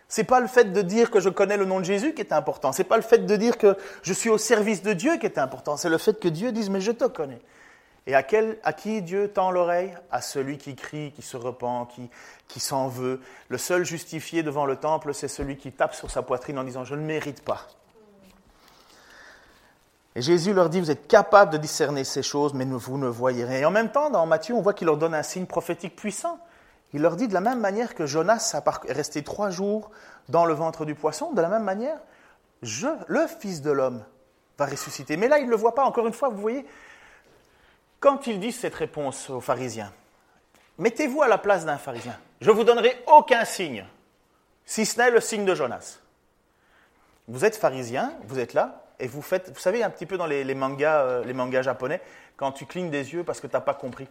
Ce 0.09 0.20
n'est 0.20 0.27
pas 0.27 0.38
le 0.38 0.46
fait 0.46 0.72
de 0.72 0.83
dire 0.83 1.11
que 1.11 1.18
je 1.18 1.29
connais 1.29 1.57
le 1.57 1.64
nom 1.64 1.81
de 1.81 1.85
Jésus 1.85 2.14
qui 2.14 2.20
est 2.20 2.33
important. 2.33 2.72
Ce 2.72 2.83
n'est 2.83 2.88
pas 2.88 2.96
le 2.96 3.03
fait 3.03 3.27
de 3.27 3.37
dire 3.37 3.59
que 3.59 3.77
je 4.03 4.12
suis 4.12 4.31
au 4.31 4.38
service 4.38 4.83
de 4.83 4.92
Dieu 4.92 5.16
qui 5.16 5.27
est 5.27 5.38
important. 5.38 5.77
C'est 5.77 5.88
le 5.88 5.98
fait 5.98 6.20
que 6.20 6.29
Dieu 6.29 6.53
dise, 6.53 6.70
mais 6.70 6.81
je 6.81 6.92
te 6.92 7.07
connais. 7.07 7.40
Et 8.06 8.14
à, 8.14 8.22
qui 8.22 9.00
Dieu 9.00 9.28
tend 9.28 9.50
l'oreille? 9.50 9.94
À 10.10 10.20
celui 10.20 10.58
qui 10.58 10.76
crie, 10.76 11.12
qui 11.12 11.22
se 11.22 11.38
repent, 11.38 11.88
qui, 11.94 12.10
qui 12.48 12.60
s'en 12.60 12.88
veut. 12.88 13.20
Le 13.48 13.56
seul 13.56 13.84
justifié 13.84 14.42
devant 14.42 14.66
le 14.66 14.76
temple, 14.76 15.14
c'est 15.14 15.28
celui 15.28 15.56
qui 15.56 15.72
tape 15.72 15.94
sur 15.94 16.10
sa 16.10 16.22
poitrine 16.22 16.58
en 16.58 16.64
disant⁇ 16.64 16.82
Je 16.84 16.94
ne 16.94 17.00
mérite 17.00 17.42
pas⁇ 17.42 17.54
Et 20.16 20.22
Jésus 20.22 20.52
leur 20.52 20.68
dit, 20.68 20.80
vous 20.80 20.90
êtes 20.90 21.08
capables 21.08 21.50
de 21.50 21.56
discerner 21.56 22.04
ces 22.04 22.22
choses, 22.22 22.52
mais 22.52 22.66
vous 22.66 22.98
ne 22.98 23.08
voyez 23.08 23.46
rien. 23.46 23.60
Et 23.60 23.64
en 23.64 23.70
même 23.70 23.90
temps, 23.90 24.10
dans 24.10 24.26
Matthieu, 24.26 24.54
on 24.54 24.60
voit 24.60 24.74
qu'il 24.74 24.86
leur 24.86 24.98
donne 24.98 25.14
un 25.14 25.22
signe 25.22 25.46
prophétique 25.46 25.96
puissant. 25.96 26.38
Il 26.92 27.00
leur 27.00 27.16
dit 27.16 27.26
de 27.26 27.34
la 27.34 27.40
même 27.40 27.58
manière 27.58 27.94
que 27.94 28.04
Jonas 28.04 28.54
est 28.86 28.92
resté 28.92 29.24
trois 29.24 29.48
jours 29.48 29.90
dans 30.28 30.44
le 30.44 30.52
ventre 30.52 30.84
du 30.84 30.94
poisson, 30.94 31.32
de 31.32 31.40
la 31.40 31.48
même 31.48 31.64
manière, 31.64 31.98
je, 32.62 32.86
le 33.08 33.26
Fils 33.26 33.62
de 33.62 33.70
l'homme, 33.70 34.04
va 34.58 34.66
ressusciter. 34.66 35.16
Mais 35.16 35.28
là, 35.28 35.38
il 35.38 35.46
ne 35.46 35.50
le 35.50 35.56
voit 35.56 35.74
pas. 35.74 35.84
Encore 35.84 36.06
une 36.06 36.12
fois, 36.12 36.28
vous 36.28 36.40
voyez, 36.40 36.64
quand 38.00 38.26
il 38.26 38.40
dit 38.40 38.52
cette 38.52 38.74
réponse 38.74 39.30
aux 39.30 39.40
pharisiens, 39.40 39.92
mettez-vous 40.78 41.22
à 41.22 41.28
la 41.28 41.38
place 41.38 41.64
d'un 41.64 41.78
pharisien. 41.78 42.18
Je 42.40 42.50
ne 42.50 42.57
vous 42.57 42.64
donnerai 42.64 43.02
aucun 43.07 43.44
signe, 43.44 43.87
si 44.64 44.87
ce 44.87 44.98
n'est 44.98 45.11
le 45.11 45.20
signe 45.20 45.44
de 45.44 45.54
Jonas. 45.54 45.98
Vous 47.28 47.44
êtes 47.44 47.57
pharisien, 47.57 48.12
vous 48.24 48.38
êtes 48.38 48.52
là, 48.52 48.85
et 48.98 49.07
vous 49.07 49.22
faites, 49.22 49.50
vous 49.50 49.59
savez, 49.59 49.83
un 49.83 49.90
petit 49.90 50.07
peu 50.07 50.16
dans 50.16 50.26
les, 50.26 50.54
mangas, 50.54 51.00
euh, 51.02 51.24
les 51.24 51.33
mangas 51.33 51.62
japonais, 51.62 52.00
quand 52.37 52.52
tu 52.52 52.66
clignes 52.66 52.90
des 52.90 53.12
yeux 53.12 53.24
parce 53.24 53.40
que 53.40 53.46
tu 53.46 53.54
n'as 53.54 53.61
pas 53.61 53.74
compris. 53.74 54.09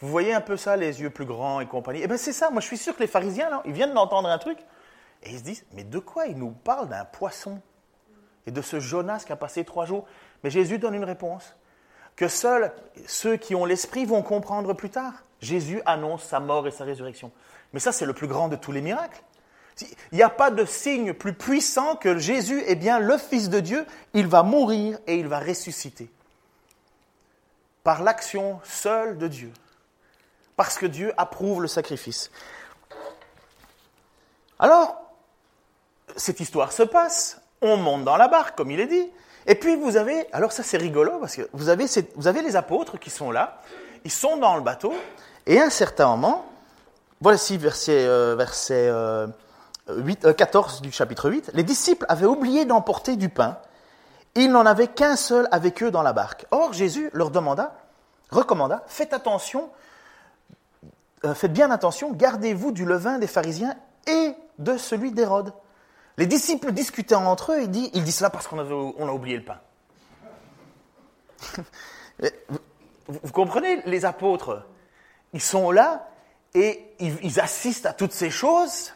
Vous 0.00 0.08
voyez 0.08 0.34
un 0.34 0.40
peu 0.40 0.56
ça, 0.56 0.76
les 0.76 1.00
yeux 1.00 1.10
plus 1.10 1.24
grands 1.24 1.60
et 1.60 1.66
compagnie 1.66 2.00
Eh 2.02 2.06
bien, 2.06 2.16
c'est 2.16 2.32
ça. 2.32 2.50
Moi, 2.50 2.60
je 2.60 2.66
suis 2.66 2.76
sûr 2.76 2.94
que 2.94 3.00
les 3.00 3.06
pharisiens, 3.06 3.62
ils 3.64 3.72
viennent 3.72 3.94
d'entendre 3.94 4.28
un 4.28 4.38
truc, 4.38 4.58
et 5.22 5.30
ils 5.30 5.38
se 5.38 5.44
disent 5.44 5.64
Mais 5.72 5.84
de 5.84 5.98
quoi 5.98 6.26
il 6.26 6.36
nous 6.36 6.50
parle 6.50 6.88
d'un 6.88 7.04
poisson 7.04 7.60
Et 8.46 8.50
de 8.50 8.60
ce 8.60 8.80
Jonas 8.80 9.22
qui 9.24 9.32
a 9.32 9.36
passé 9.36 9.64
trois 9.64 9.86
jours? 9.86 10.06
Mais 10.42 10.50
Jésus 10.50 10.78
donne 10.78 10.94
une 10.94 11.04
réponse 11.04 11.54
que 12.16 12.28
seuls 12.28 12.72
ceux 13.06 13.36
qui 13.36 13.54
ont 13.54 13.64
l'esprit 13.64 14.04
vont 14.04 14.22
comprendre 14.22 14.72
plus 14.72 14.90
tard. 14.90 15.14
Jésus 15.40 15.82
annonce 15.84 16.24
sa 16.24 16.40
mort 16.40 16.66
et 16.66 16.70
sa 16.70 16.84
résurrection. 16.84 17.32
Mais 17.72 17.80
ça, 17.80 17.92
c'est 17.92 18.06
le 18.06 18.12
plus 18.12 18.28
grand 18.28 18.48
de 18.48 18.56
tous 18.56 18.72
les 18.72 18.80
miracles. 18.80 19.20
Il 20.12 20.16
n'y 20.16 20.22
a 20.22 20.30
pas 20.30 20.50
de 20.50 20.64
signe 20.64 21.12
plus 21.12 21.34
puissant 21.34 21.96
que 21.96 22.18
Jésus 22.18 22.62
est 22.66 22.76
bien 22.76 23.00
le 23.00 23.18
Fils 23.18 23.50
de 23.50 23.60
Dieu. 23.60 23.84
Il 24.12 24.28
va 24.28 24.44
mourir 24.44 24.98
et 25.06 25.16
il 25.16 25.26
va 25.26 25.40
ressusciter. 25.40 26.08
Par 27.82 28.02
l'action 28.02 28.60
seule 28.62 29.18
de 29.18 29.26
Dieu. 29.26 29.52
Parce 30.56 30.78
que 30.78 30.86
Dieu 30.86 31.12
approuve 31.16 31.62
le 31.62 31.68
sacrifice. 31.68 32.30
Alors, 34.60 34.96
cette 36.16 36.38
histoire 36.38 36.72
se 36.72 36.84
passe. 36.84 37.40
On 37.60 37.76
monte 37.76 38.04
dans 38.04 38.16
la 38.16 38.28
barque, 38.28 38.56
comme 38.56 38.70
il 38.70 38.78
est 38.78 38.86
dit. 38.86 39.10
Et 39.46 39.54
puis 39.54 39.76
vous 39.76 39.96
avez, 39.96 40.26
alors 40.32 40.52
ça 40.52 40.62
c'est 40.62 40.76
rigolo 40.76 41.18
parce 41.20 41.36
que 41.36 41.48
vous 41.52 41.68
avez, 41.68 42.42
les 42.42 42.56
apôtres 42.56 42.98
qui 42.98 43.10
sont 43.10 43.30
là, 43.30 43.60
ils 44.04 44.10
sont 44.10 44.36
dans 44.36 44.56
le 44.56 44.62
bateau, 44.62 44.94
et 45.46 45.60
à 45.60 45.64
un 45.64 45.70
certain 45.70 46.06
moment, 46.08 46.46
voici 47.20 47.58
verset, 47.58 48.06
euh, 48.06 48.34
verset 48.36 48.90
8, 49.88 50.24
euh, 50.24 50.32
14 50.32 50.78
euh, 50.78 50.80
du 50.82 50.92
chapitre 50.92 51.30
8, 51.30 51.50
les 51.52 51.62
disciples 51.62 52.06
avaient 52.08 52.26
oublié 52.26 52.64
d'emporter 52.64 53.16
du 53.16 53.28
pain, 53.28 53.58
ils 54.34 54.50
n'en 54.50 54.66
avaient 54.66 54.88
qu'un 54.88 55.16
seul 55.16 55.46
avec 55.50 55.82
eux 55.82 55.90
dans 55.90 56.02
la 56.02 56.12
barque. 56.12 56.46
Or 56.50 56.72
Jésus 56.72 57.10
leur 57.12 57.30
demanda, 57.30 57.74
recommanda, 58.30 58.82
faites 58.86 59.12
attention, 59.12 59.68
faites 61.34 61.52
bien 61.52 61.70
attention, 61.70 62.12
gardez-vous 62.12 62.72
du 62.72 62.84
levain 62.84 63.18
des 63.18 63.26
pharisiens 63.26 63.76
et 64.06 64.34
de 64.58 64.76
celui 64.76 65.12
d'Hérode. 65.12 65.52
Les 66.16 66.26
disciples 66.26 66.72
discutaient 66.72 67.14
entre 67.14 67.52
eux, 67.52 67.62
ils 67.62 67.70
disent 67.70 68.16
cela 68.16 68.30
parce 68.30 68.46
qu'on 68.46 68.58
on 68.58 69.08
a 69.08 69.12
oublié 69.12 69.36
le 69.36 69.44
pain. 69.44 69.60
vous, 73.08 73.32
comprenez, 73.32 73.82
les 73.86 74.04
apôtres 74.04 74.64
ils 75.34 75.42
sont 75.42 75.72
là 75.72 76.08
et 76.54 76.94
ils, 77.00 77.40
assistent 77.40 77.86
à 77.86 77.92
toutes 77.92 78.12
ces 78.12 78.30
choses. 78.30 78.94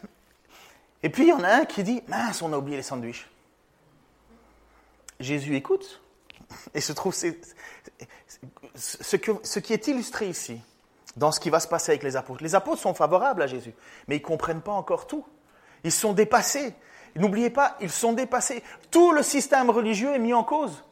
Et 1.03 1.09
puis 1.09 1.23
il 1.23 1.29
y 1.29 1.33
en 1.33 1.43
a 1.43 1.49
un 1.49 1.65
qui 1.65 1.83
dit 1.83 2.01
Mince, 2.07 2.41
on 2.41 2.53
a 2.53 2.57
oublié 2.57 2.77
les 2.77 2.83
sandwichs. 2.83 3.29
Jésus 5.19 5.57
écoute 5.57 6.01
et 6.73 6.79
se 6.79 6.93
trouve. 6.93 7.13
ce, 7.13 7.33
ce 8.75 9.59
qui 9.59 9.73
est 9.73 9.87
illustré 9.87 10.29
ici, 10.29 10.61
dans 11.17 11.33
ce 11.33 11.41
qui 11.41 11.49
va 11.49 11.59
se 11.59 11.67
passer 11.67 11.91
avec 11.91 12.03
les 12.03 12.15
apôtres. 12.15 12.41
Les 12.41 12.55
apôtres 12.55 12.81
sont 12.81 12.93
favorables 12.93 13.41
à 13.41 13.47
Jésus, 13.47 13.73
mais 14.07 14.15
ils 14.15 14.21
ne 14.21 14.25
comprennent 14.25 14.61
pas 14.61 14.71
encore 14.71 15.07
tout. 15.07 15.25
Ils 15.83 15.91
sont 15.91 16.13
dépassés. 16.13 16.73
N'oubliez 17.15 17.49
pas, 17.49 17.75
ils 17.81 17.89
sont 17.89 18.13
dépassés. 18.13 18.63
Tout 18.91 19.11
le 19.11 19.23
système 19.23 19.69
religieux 19.69 20.13
est 20.13 20.19
mis 20.19 20.33
en 20.33 20.43
cause. 20.43 20.83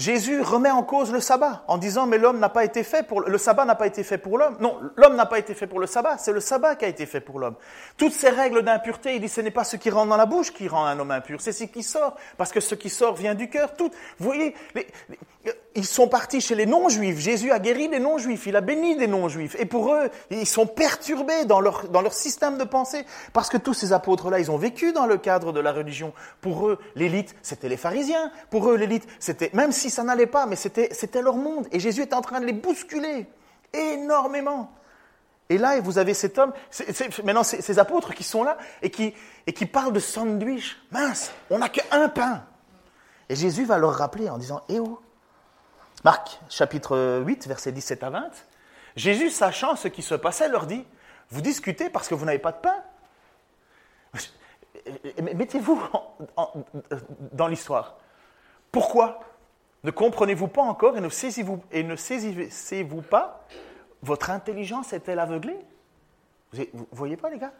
Jésus 0.00 0.40
remet 0.40 0.70
en 0.70 0.82
cause 0.82 1.12
le 1.12 1.20
sabbat 1.20 1.62
en 1.68 1.76
disant 1.76 2.06
mais 2.06 2.16
l'homme 2.16 2.38
n'a 2.38 2.48
pas 2.48 2.64
été 2.64 2.84
fait 2.84 3.02
pour 3.02 3.20
le 3.20 3.36
sabbat 3.36 3.66
n'a 3.66 3.74
pas 3.74 3.86
été 3.86 4.02
fait 4.02 4.16
pour 4.16 4.38
l'homme. 4.38 4.56
Non, 4.58 4.80
l'homme 4.96 5.14
n'a 5.14 5.26
pas 5.26 5.38
été 5.38 5.52
fait 5.52 5.66
pour 5.66 5.78
le 5.78 5.86
sabbat, 5.86 6.16
c'est 6.16 6.32
le 6.32 6.40
sabbat 6.40 6.76
qui 6.76 6.86
a 6.86 6.88
été 6.88 7.04
fait 7.04 7.20
pour 7.20 7.38
l'homme. 7.38 7.56
Toutes 7.98 8.14
ces 8.14 8.30
règles 8.30 8.62
d'impureté, 8.62 9.16
il 9.16 9.20
dit 9.20 9.28
ce 9.28 9.42
n'est 9.42 9.50
pas 9.50 9.64
ce 9.64 9.76
qui 9.76 9.90
rentre 9.90 10.08
dans 10.08 10.16
la 10.16 10.24
bouche 10.24 10.54
qui 10.54 10.68
rend 10.68 10.86
un 10.86 10.98
homme 10.98 11.10
impur, 11.10 11.42
c'est 11.42 11.52
ce 11.52 11.64
qui 11.64 11.82
sort 11.82 12.16
parce 12.38 12.50
que 12.50 12.60
ce 12.60 12.74
qui 12.74 12.88
sort 12.88 13.14
vient 13.14 13.34
du 13.34 13.50
cœur. 13.50 13.74
Tout, 13.76 13.90
vous 14.18 14.24
voyez, 14.24 14.54
ils 15.74 15.86
sont 15.86 16.08
partis 16.08 16.40
chez 16.40 16.54
les 16.54 16.66
non-juifs. 16.66 17.18
Jésus 17.18 17.50
a 17.50 17.58
guéri 17.58 17.88
les 17.88 17.98
non-juifs, 17.98 18.46
il 18.46 18.56
a 18.56 18.60
béni 18.60 18.96
les 18.96 19.06
non-juifs 19.06 19.56
et 19.58 19.64
pour 19.64 19.94
eux, 19.94 20.10
ils 20.30 20.46
sont 20.46 20.66
perturbés 20.66 21.44
dans 21.44 21.60
leur 21.60 21.88
dans 21.88 22.02
leur 22.02 22.12
système 22.12 22.58
de 22.58 22.64
pensée 22.64 23.04
parce 23.32 23.48
que 23.48 23.56
tous 23.56 23.74
ces 23.74 23.92
apôtres 23.92 24.30
là, 24.30 24.38
ils 24.38 24.50
ont 24.50 24.56
vécu 24.56 24.92
dans 24.92 25.06
le 25.06 25.16
cadre 25.16 25.52
de 25.52 25.60
la 25.60 25.72
religion. 25.72 26.12
Pour 26.40 26.68
eux, 26.68 26.78
l'élite, 26.94 27.34
c'était 27.42 27.68
les 27.68 27.76
pharisiens. 27.76 28.30
Pour 28.50 28.68
eux, 28.68 28.76
l'élite, 28.76 29.06
c'était 29.18 29.50
même 29.54 29.72
si 29.72 29.90
ça 29.90 30.02
n'allait 30.02 30.26
pas, 30.26 30.46
mais 30.46 30.56
c'était, 30.56 30.90
leur 31.22 31.36
monde. 31.36 31.66
Et 31.72 31.80
Jésus 31.80 32.02
était 32.02 32.14
en 32.14 32.22
train 32.22 32.40
de 32.40 32.46
les 32.46 32.52
bousculer 32.52 33.26
énormément. 33.72 34.72
Et 35.48 35.58
là, 35.58 35.80
vous 35.80 35.98
avez 35.98 36.14
cet 36.14 36.38
homme, 36.38 36.52
maintenant 37.24 37.42
ces, 37.42 37.78
apôtres 37.78 38.14
qui 38.14 38.22
sont 38.22 38.44
là 38.44 38.56
et 38.82 38.90
qui, 38.90 39.14
et 39.46 39.52
qui 39.52 39.66
parlent 39.66 39.92
de 39.92 39.98
sandwich. 39.98 40.76
Mince, 40.92 41.32
on 41.50 41.58
n'a 41.58 41.68
qu'un 41.68 42.08
pain. 42.08 42.44
Et 43.28 43.36
Jésus 43.36 43.64
va 43.64 43.78
leur 43.78 43.94
rappeler 43.94 44.28
en 44.28 44.38
disant, 44.38 44.60
eh 44.68 44.78
oh 44.78 45.00
Marc, 46.04 46.40
chapitre 46.48 47.22
8, 47.24 47.46
versets 47.46 47.72
17 47.72 48.02
à 48.04 48.10
20. 48.10 48.30
Jésus, 48.96 49.30
sachant 49.30 49.76
ce 49.76 49.88
qui 49.88 50.02
se 50.02 50.14
passait, 50.14 50.48
leur 50.48 50.66
dit, 50.66 50.84
vous 51.30 51.42
discutez 51.42 51.90
parce 51.90 52.08
que 52.08 52.14
vous 52.14 52.24
n'avez 52.24 52.38
pas 52.38 52.52
de 52.52 52.58
pain? 52.58 52.82
Mettez-vous 55.20 55.80
dans 57.32 57.46
l'histoire. 57.46 57.96
Pourquoi 58.72 59.20
ne 59.84 59.90
comprenez-vous 59.90 60.48
pas 60.48 60.62
encore 60.62 60.96
et 60.96 61.00
ne 61.00 61.08
saisissez-vous, 61.08 61.62
saisissez-vous 61.96 63.02
pas 63.02 63.46
Votre 64.02 64.30
intelligence 64.30 64.92
est-elle 64.92 65.18
aveuglée? 65.18 65.58
Vous 66.52 66.62
ne 66.62 66.84
voyez 66.92 67.16
pas, 67.16 67.30
les 67.30 67.38
gars? 67.38 67.52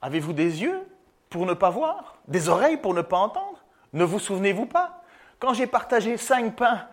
Avez-vous 0.00 0.32
des 0.32 0.62
yeux 0.62 0.86
pour 1.30 1.46
ne 1.46 1.54
pas 1.54 1.70
voir? 1.70 2.16
Des 2.28 2.48
oreilles 2.48 2.76
pour 2.76 2.94
ne 2.94 3.02
pas 3.02 3.18
entendre? 3.18 3.64
Ne 3.92 4.04
vous 4.04 4.18
souvenez-vous 4.18 4.66
pas? 4.66 5.02
Quand 5.38 5.54
j'ai 5.54 5.66
partagé 5.66 6.16
cinq 6.16 6.56
pains 6.56 6.86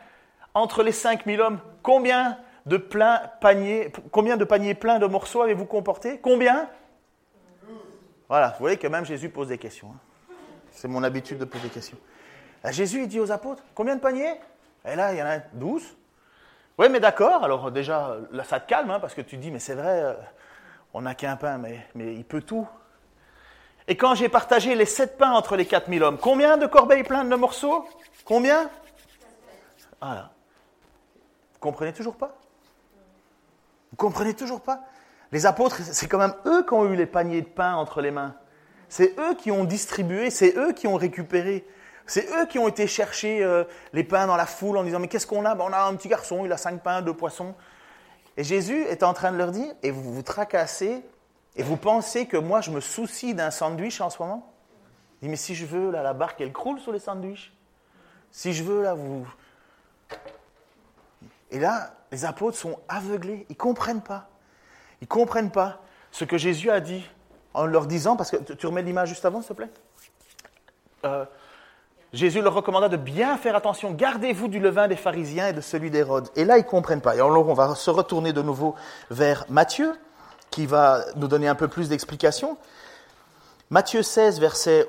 entre 0.53 0.83
les 0.83 0.91
cinq 0.91 1.25
mille 1.25 1.41
hommes, 1.41 1.59
combien 1.83 2.37
de, 2.65 2.77
plein 2.77 3.21
paniers, 3.41 3.91
combien 4.11 4.37
de 4.37 4.43
paniers 4.43 4.73
pleins 4.73 4.99
de 4.99 5.05
morceaux 5.05 5.41
avez-vous 5.41 5.65
comporté 5.65 6.19
Combien? 6.19 6.69
Voilà, 8.27 8.49
vous 8.49 8.59
voyez 8.59 8.77
que 8.77 8.87
même 8.87 9.05
Jésus 9.05 9.29
pose 9.29 9.47
des 9.47 9.57
questions. 9.57 9.89
Hein. 9.89 10.33
C'est 10.71 10.87
mon 10.87 11.03
habitude 11.03 11.39
de 11.39 11.45
poser 11.45 11.63
des 11.63 11.73
questions. 11.73 11.97
Jésus, 12.65 13.03
il 13.03 13.07
dit 13.07 13.19
aux 13.19 13.31
apôtres, 13.31 13.63
combien 13.73 13.95
de 13.95 14.01
paniers? 14.01 14.35
Et 14.85 14.95
là, 14.95 15.13
il 15.13 15.19
y 15.19 15.23
en 15.23 15.25
a 15.25 15.39
douze. 15.53 15.95
Oui, 16.77 16.87
mais 16.89 16.99
d'accord, 16.99 17.43
alors 17.43 17.71
déjà, 17.71 18.15
là, 18.31 18.43
ça 18.43 18.59
te 18.59 18.69
calme, 18.69 18.89
hein, 18.91 18.99
parce 18.99 19.13
que 19.13 19.21
tu 19.21 19.37
dis, 19.37 19.51
mais 19.51 19.59
c'est 19.59 19.75
vrai, 19.75 20.03
euh, 20.03 20.13
on 20.93 21.01
n'a 21.01 21.15
qu'un 21.15 21.35
pain, 21.35 21.57
mais, 21.57 21.85
il 21.95 22.23
peut 22.23 22.41
tout. 22.41 22.67
Et 23.87 23.97
quand 23.97 24.15
j'ai 24.15 24.29
partagé 24.29 24.75
les 24.75 24.85
sept 24.85 25.17
pains 25.17 25.31
entre 25.31 25.55
les 25.55 25.65
quatre 25.65 25.87
mille 25.87 26.03
hommes, 26.03 26.17
combien 26.17 26.57
de 26.57 26.67
corbeilles 26.67 27.03
pleines 27.03 27.29
de 27.29 27.35
morceaux? 27.35 27.87
Combien? 28.23 28.69
Vous 31.59 31.67
comprenez 31.67 31.91
toujours 31.91 32.15
pas? 32.15 32.37
Vous 33.91 33.97
comprenez 33.97 34.33
toujours 34.33 34.61
pas? 34.61 34.79
Les 35.33 35.45
apôtres, 35.45 35.81
c'est 35.81 36.07
quand 36.07 36.17
même 36.17 36.33
eux 36.45 36.65
qui 36.65 36.73
ont 36.73 36.85
eu 36.85 36.95
les 36.95 37.05
paniers 37.05 37.41
de 37.41 37.47
pain 37.47 37.75
entre 37.75 38.01
les 38.01 38.11
mains. 38.11 38.33
C'est 38.87 39.13
eux 39.19 39.35
qui 39.35 39.51
ont 39.51 39.65
distribué, 39.65 40.29
c'est 40.29 40.55
eux 40.55 40.71
qui 40.71 40.87
ont 40.87 40.95
récupéré. 40.95 41.67
C'est 42.07 42.27
eux 42.31 42.45
qui 42.47 42.57
ont 42.57 42.67
été 42.69 42.87
chercher 42.87 43.43
euh, 43.43 43.65
les 43.91 44.05
pains 44.05 44.25
dans 44.25 44.37
la 44.37 44.45
foule 44.45 44.77
en 44.77 44.83
disant 44.83 44.99
Mais 44.99 45.09
qu'est-ce 45.09 45.27
qu'on 45.27 45.43
a? 45.43 45.53
Ben, 45.53 45.65
On 45.67 45.73
a 45.73 45.81
un 45.83 45.95
petit 45.95 46.07
garçon, 46.07 46.45
il 46.45 46.51
a 46.51 46.57
cinq 46.57 46.81
pains, 46.81 47.01
deux 47.01 47.13
poissons. 47.13 47.53
Et 48.37 48.43
Jésus 48.43 48.83
est 48.85 49.03
en 49.03 49.13
train 49.13 49.31
de 49.33 49.37
leur 49.37 49.51
dire 49.51 49.71
Et 49.83 49.91
vous 49.91 50.13
vous 50.13 50.23
tracassez 50.23 51.03
et 51.57 51.61
vous 51.61 51.77
pensez 51.77 52.25
que 52.25 52.37
moi 52.37 52.61
je 52.61 52.71
me 52.71 52.79
soucie 52.79 53.33
d'un 53.33 53.51
sandwich 53.51 53.99
en 53.99 54.09
ce 54.09 54.21
moment? 54.23 54.51
Il 55.21 55.25
dit 55.25 55.29
Mais 55.29 55.35
si 55.35 55.53
je 55.53 55.65
veux, 55.65 55.91
là, 55.91 56.01
la 56.01 56.13
barque 56.13 56.39
elle 56.41 56.53
croule 56.53 56.79
sur 56.79 56.93
les 56.93 56.99
sandwichs. 56.99 57.53
Si 58.31 58.53
je 58.53 58.63
veux, 58.63 58.81
là, 58.81 58.93
vous. 58.93 59.27
Et 61.51 61.59
là, 61.59 61.93
les 62.11 62.25
apôtres 62.25 62.57
sont 62.57 62.79
aveuglés, 62.87 63.45
ils 63.49 63.53
ne 63.53 63.57
comprennent 63.57 64.01
pas. 64.01 64.29
Ils 65.01 65.05
ne 65.05 65.09
comprennent 65.09 65.51
pas 65.51 65.81
ce 66.11 66.25
que 66.25 66.37
Jésus 66.37 66.69
a 66.69 66.79
dit 66.79 67.07
en 67.53 67.65
leur 67.65 67.85
disant, 67.85 68.15
parce 68.15 68.31
que 68.31 68.37
tu 68.53 68.67
remets 68.67 68.81
l'image 68.81 69.09
juste 69.09 69.25
avant, 69.25 69.41
s'il 69.41 69.49
te 69.49 69.53
plaît? 69.53 69.69
Euh, 71.05 71.25
Jésus 72.11 72.41
leur 72.41 72.53
recommanda 72.53 72.89
de 72.89 72.97
bien 72.97 73.37
faire 73.37 73.55
attention. 73.55 73.91
Gardez-vous 73.91 74.47
du 74.47 74.59
levain 74.59 74.87
des 74.87 74.95
pharisiens 74.95 75.49
et 75.49 75.53
de 75.53 75.61
celui 75.61 75.91
d'Hérode. 75.91 76.29
Et 76.35 76.43
là, 76.43 76.57
ils 76.57 76.63
ne 76.63 76.69
comprennent 76.69 77.01
pas. 77.01 77.15
Et 77.15 77.19
alors, 77.19 77.47
on 77.47 77.53
va 77.53 77.75
se 77.75 77.89
retourner 77.89 78.33
de 78.33 78.41
nouveau 78.41 78.75
vers 79.11 79.45
Matthieu, 79.49 79.93
qui 80.49 80.65
va 80.65 81.05
nous 81.15 81.27
donner 81.27 81.47
un 81.47 81.55
peu 81.55 81.67
plus 81.67 81.89
d'explications. 81.89 82.57
Matthieu 83.69 84.01
16, 84.01 84.39
versets 84.39 84.87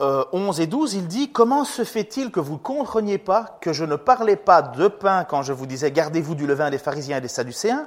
11 0.00 0.60
euh, 0.60 0.62
et 0.62 0.66
12, 0.66 0.94
il 0.94 1.06
dit 1.06 1.30
Comment 1.30 1.64
se 1.64 1.84
fait-il 1.84 2.30
que 2.30 2.40
vous 2.40 2.54
ne 2.54 2.58
compreniez 2.58 3.18
pas 3.18 3.58
que 3.60 3.72
je 3.72 3.84
ne 3.84 3.96
parlais 3.96 4.36
pas 4.36 4.62
de 4.62 4.88
pain 4.88 5.24
quand 5.24 5.42
je 5.42 5.52
vous 5.52 5.66
disais 5.66 5.90
Gardez-vous 5.90 6.34
du 6.34 6.46
levain 6.46 6.70
des 6.70 6.78
pharisiens 6.78 7.18
et 7.18 7.20
des 7.20 7.28
sadducéens? 7.28 7.86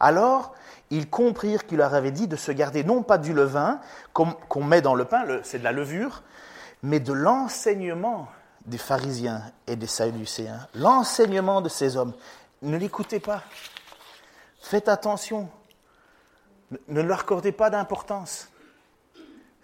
Alors, 0.00 0.52
ils 0.90 1.08
comprirent 1.08 1.66
qu'il 1.66 1.78
leur 1.78 1.94
avait 1.94 2.10
dit 2.10 2.26
de 2.26 2.36
se 2.36 2.50
garder 2.50 2.82
non 2.82 3.02
pas 3.02 3.18
du 3.18 3.32
levain 3.32 3.80
qu'on 4.12 4.64
met 4.64 4.82
dans 4.82 4.94
le 4.94 5.04
pain, 5.04 5.24
c'est 5.42 5.58
de 5.58 5.64
la 5.64 5.72
levure, 5.72 6.22
mais 6.82 7.00
de 7.00 7.12
l'enseignement 7.12 8.28
des 8.66 8.78
pharisiens 8.78 9.42
et 9.66 9.76
des 9.76 9.86
sadducéens, 9.86 10.66
l'enseignement 10.74 11.60
de 11.60 11.68
ces 11.68 11.96
hommes. 11.96 12.12
Ne 12.62 12.76
l'écoutez 12.76 13.20
pas. 13.20 13.42
Faites 14.60 14.88
attention. 14.88 15.48
Ne 16.88 17.02
leur 17.02 17.20
accordez 17.20 17.52
pas 17.52 17.70
d'importance. 17.70 18.48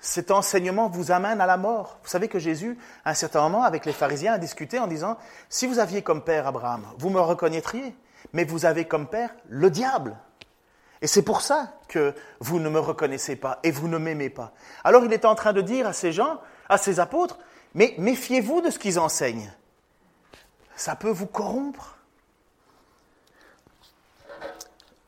Cet 0.00 0.30
enseignement 0.30 0.88
vous 0.88 1.10
amène 1.10 1.40
à 1.40 1.46
la 1.46 1.58
mort. 1.58 1.98
Vous 2.02 2.08
savez 2.08 2.28
que 2.28 2.38
Jésus, 2.38 2.78
à 3.04 3.10
un 3.10 3.14
certain 3.14 3.42
moment, 3.42 3.64
avec 3.64 3.84
les 3.84 3.92
pharisiens, 3.92 4.34
a 4.34 4.38
discuté 4.38 4.78
en 4.78 4.86
disant, 4.86 5.18
si 5.50 5.66
vous 5.66 5.78
aviez 5.78 6.02
comme 6.02 6.24
père 6.24 6.46
Abraham, 6.46 6.86
vous 6.98 7.10
me 7.10 7.20
reconnaîtriez, 7.20 7.94
mais 8.32 8.44
vous 8.44 8.64
avez 8.64 8.86
comme 8.86 9.06
père 9.06 9.34
le 9.48 9.68
diable. 9.68 10.16
Et 11.02 11.06
c'est 11.06 11.22
pour 11.22 11.42
ça 11.42 11.74
que 11.88 12.14
vous 12.40 12.60
ne 12.60 12.68
me 12.68 12.78
reconnaissez 12.78 13.36
pas 13.36 13.58
et 13.62 13.70
vous 13.70 13.88
ne 13.88 13.98
m'aimez 13.98 14.30
pas. 14.30 14.52
Alors 14.84 15.04
il 15.04 15.12
est 15.12 15.24
en 15.24 15.34
train 15.34 15.52
de 15.52 15.60
dire 15.60 15.86
à 15.86 15.92
ces 15.92 16.12
gens, 16.12 16.40
à 16.68 16.78
ses 16.78 17.00
apôtres, 17.00 17.38
mais 17.74 17.94
méfiez-vous 17.98 18.60
de 18.60 18.70
ce 18.70 18.78
qu'ils 18.78 18.98
enseignent. 18.98 19.52
Ça 20.76 20.96
peut 20.96 21.10
vous 21.10 21.26
corrompre. 21.26 21.98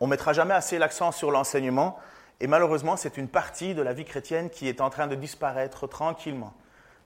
On 0.00 0.06
mettra 0.06 0.32
jamais 0.32 0.54
assez 0.54 0.78
l'accent 0.78 1.12
sur 1.12 1.30
l'enseignement, 1.30 1.98
et 2.42 2.48
malheureusement, 2.48 2.96
c'est 2.96 3.18
une 3.18 3.28
partie 3.28 3.72
de 3.72 3.82
la 3.82 3.92
vie 3.92 4.04
chrétienne 4.04 4.50
qui 4.50 4.68
est 4.68 4.80
en 4.80 4.90
train 4.90 5.06
de 5.06 5.14
disparaître 5.14 5.86
tranquillement. 5.86 6.52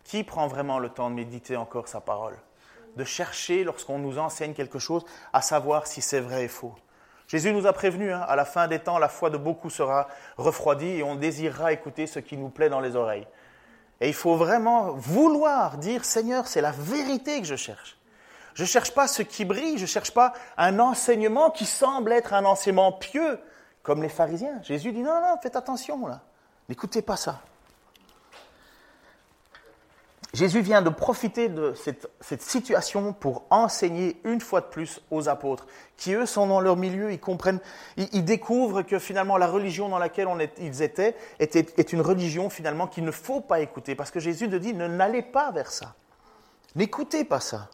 Qui 0.03 0.25
prend 0.25 0.47
vraiment 0.47 0.79
le 0.79 0.89
temps 0.89 1.11
de 1.11 1.15
méditer 1.15 1.57
encore 1.59 1.89
sa 1.89 2.01
parole? 2.01 2.39
De 2.97 3.05
chercher, 3.05 3.63
lorsqu'on 3.63 3.99
nous 3.99 4.19
enseigne 4.19 4.55
quelque 4.55 4.79
chose, 4.79 5.05
à 5.35 5.43
savoir 5.43 5.87
si 5.87 6.01
c'est 6.01 6.21
vrai 6.21 6.45
et 6.45 6.49
faux. 6.49 6.75
Jésus 7.29 7.53
nous 7.53 7.67
a 7.67 7.75
prévenu, 7.75 8.11
hein, 8.11 8.25
à 8.27 8.35
la 8.35 8.47
fin 8.47 8.67
des 8.67 8.79
temps, 8.79 8.97
la 8.97 9.11
foi 9.11 9.29
de 9.29 9.37
beaucoup 9.37 9.69
sera 9.69 10.09
refroidie 10.39 10.87
et 10.87 11.03
on 11.03 11.17
désirera 11.17 11.71
écouter 11.71 12.07
ce 12.07 12.19
qui 12.19 12.39
nous 12.39 12.49
plaît 12.49 12.71
dans 12.71 12.81
les 12.81 12.97
oreilles. 12.97 13.27
Et 14.01 14.09
il 14.09 14.15
faut 14.15 14.37
vraiment 14.37 14.93
vouloir 14.93 15.77
dire, 15.77 16.07
Seigneur, 16.07 16.47
c'est 16.47 16.63
la 16.63 16.73
vérité 16.73 17.43
que 17.43 17.47
je 17.47 17.57
cherche. 17.57 17.99
Je 18.55 18.63
ne 18.63 18.69
cherche 18.69 18.95
pas 18.95 19.07
ce 19.07 19.21
qui 19.21 19.45
brille, 19.45 19.77
je 19.77 19.83
ne 19.83 19.87
cherche 19.87 20.13
pas 20.13 20.33
un 20.57 20.79
enseignement 20.79 21.51
qui 21.51 21.67
semble 21.67 22.13
être 22.13 22.33
un 22.33 22.47
enseignement 22.47 22.91
pieux, 22.91 23.39
comme 23.87 24.03
les 24.03 24.09
pharisiens. 24.09 24.61
Jésus 24.63 24.91
dit, 24.91 25.01
non, 25.01 25.21
non, 25.21 25.37
faites 25.41 25.55
attention 25.55 26.09
là, 26.09 26.21
n'écoutez 26.69 27.03
pas 27.03 27.17
ça. 27.17 27.41
Jésus 30.35 30.61
vient 30.61 30.83
de 30.83 30.91
profiter 30.91 31.49
de 31.49 31.73
cette, 32.21 32.43
situation 32.43 33.13
pour 33.13 33.45
enseigner 33.49 34.21
une 34.25 34.41
fois 34.41 34.61
de 34.61 34.67
plus 34.67 35.01
aux 35.13 35.29
apôtres, 35.29 35.67
qui 35.97 36.15
eux 36.15 36.27
sont 36.27 36.49
dans 36.49 36.61
leur 36.61 36.77
milieu, 36.77 37.13
ils 37.13 37.21
comprennent, 37.21 37.61
ils, 37.97 38.25
découvrent 38.25 38.83
que 38.83 38.99
finalement 38.99 39.39
la 39.39 39.47
religion 39.47 39.89
dans 39.89 39.99
laquelle 39.99 40.29
ils 40.59 40.83
étaient 40.83 41.15
est 41.39 41.93
une 41.93 42.01
religion 42.01 42.51
finalement 42.51 42.89
qu'il 42.89 43.05
ne 43.05 43.13
faut 43.13 43.41
pas 43.41 43.61
écouter, 43.61 43.95
parce 43.95 44.11
que 44.11 44.19
Jésus 44.19 44.51
te 44.51 44.57
dit 44.57 44.75
ne 44.75 44.89
n'allez 44.89 45.23
pas 45.23 45.53
vers 45.53 45.71
ça, 45.71 45.95
n'écoutez 46.75 47.25
pas 47.25 47.41
ça. 47.41 47.71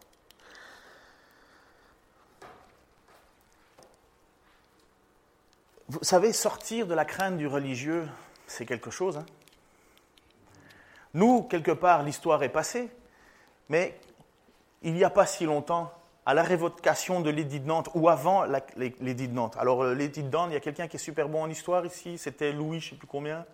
Vous 5.92 5.98
savez, 6.00 6.32
sortir 6.32 6.86
de 6.86 6.94
la 6.94 7.04
crainte 7.04 7.36
du 7.36 7.46
religieux, 7.46 8.08
c'est 8.46 8.64
quelque 8.64 8.90
chose. 8.90 9.18
Hein. 9.18 9.26
Nous, 11.12 11.42
quelque 11.42 11.70
part, 11.70 12.02
l'histoire 12.02 12.42
est 12.42 12.48
passée, 12.48 12.88
mais 13.68 14.00
il 14.80 14.94
n'y 14.94 15.04
a 15.04 15.10
pas 15.10 15.26
si 15.26 15.44
longtemps, 15.44 15.92
à 16.24 16.32
la 16.32 16.42
révocation 16.42 17.20
de 17.20 17.28
l'édit 17.28 17.60
de 17.60 17.66
Nantes, 17.66 17.90
ou 17.92 18.08
avant 18.08 18.44
l'édit 18.74 19.28
de 19.28 19.34
Nantes. 19.34 19.58
Alors, 19.58 19.84
euh, 19.84 19.94
l'édit 19.94 20.22
de 20.22 20.30
Nantes, 20.30 20.48
il 20.52 20.54
y 20.54 20.56
a 20.56 20.60
quelqu'un 20.60 20.88
qui 20.88 20.96
est 20.96 20.98
super 20.98 21.28
bon 21.28 21.42
en 21.42 21.50
histoire 21.50 21.84
ici, 21.84 22.16
c'était 22.16 22.52
Louis, 22.52 22.80
je 22.80 22.86
ne 22.86 22.90
sais 22.92 22.96
plus 22.96 23.06
combien. 23.06 23.44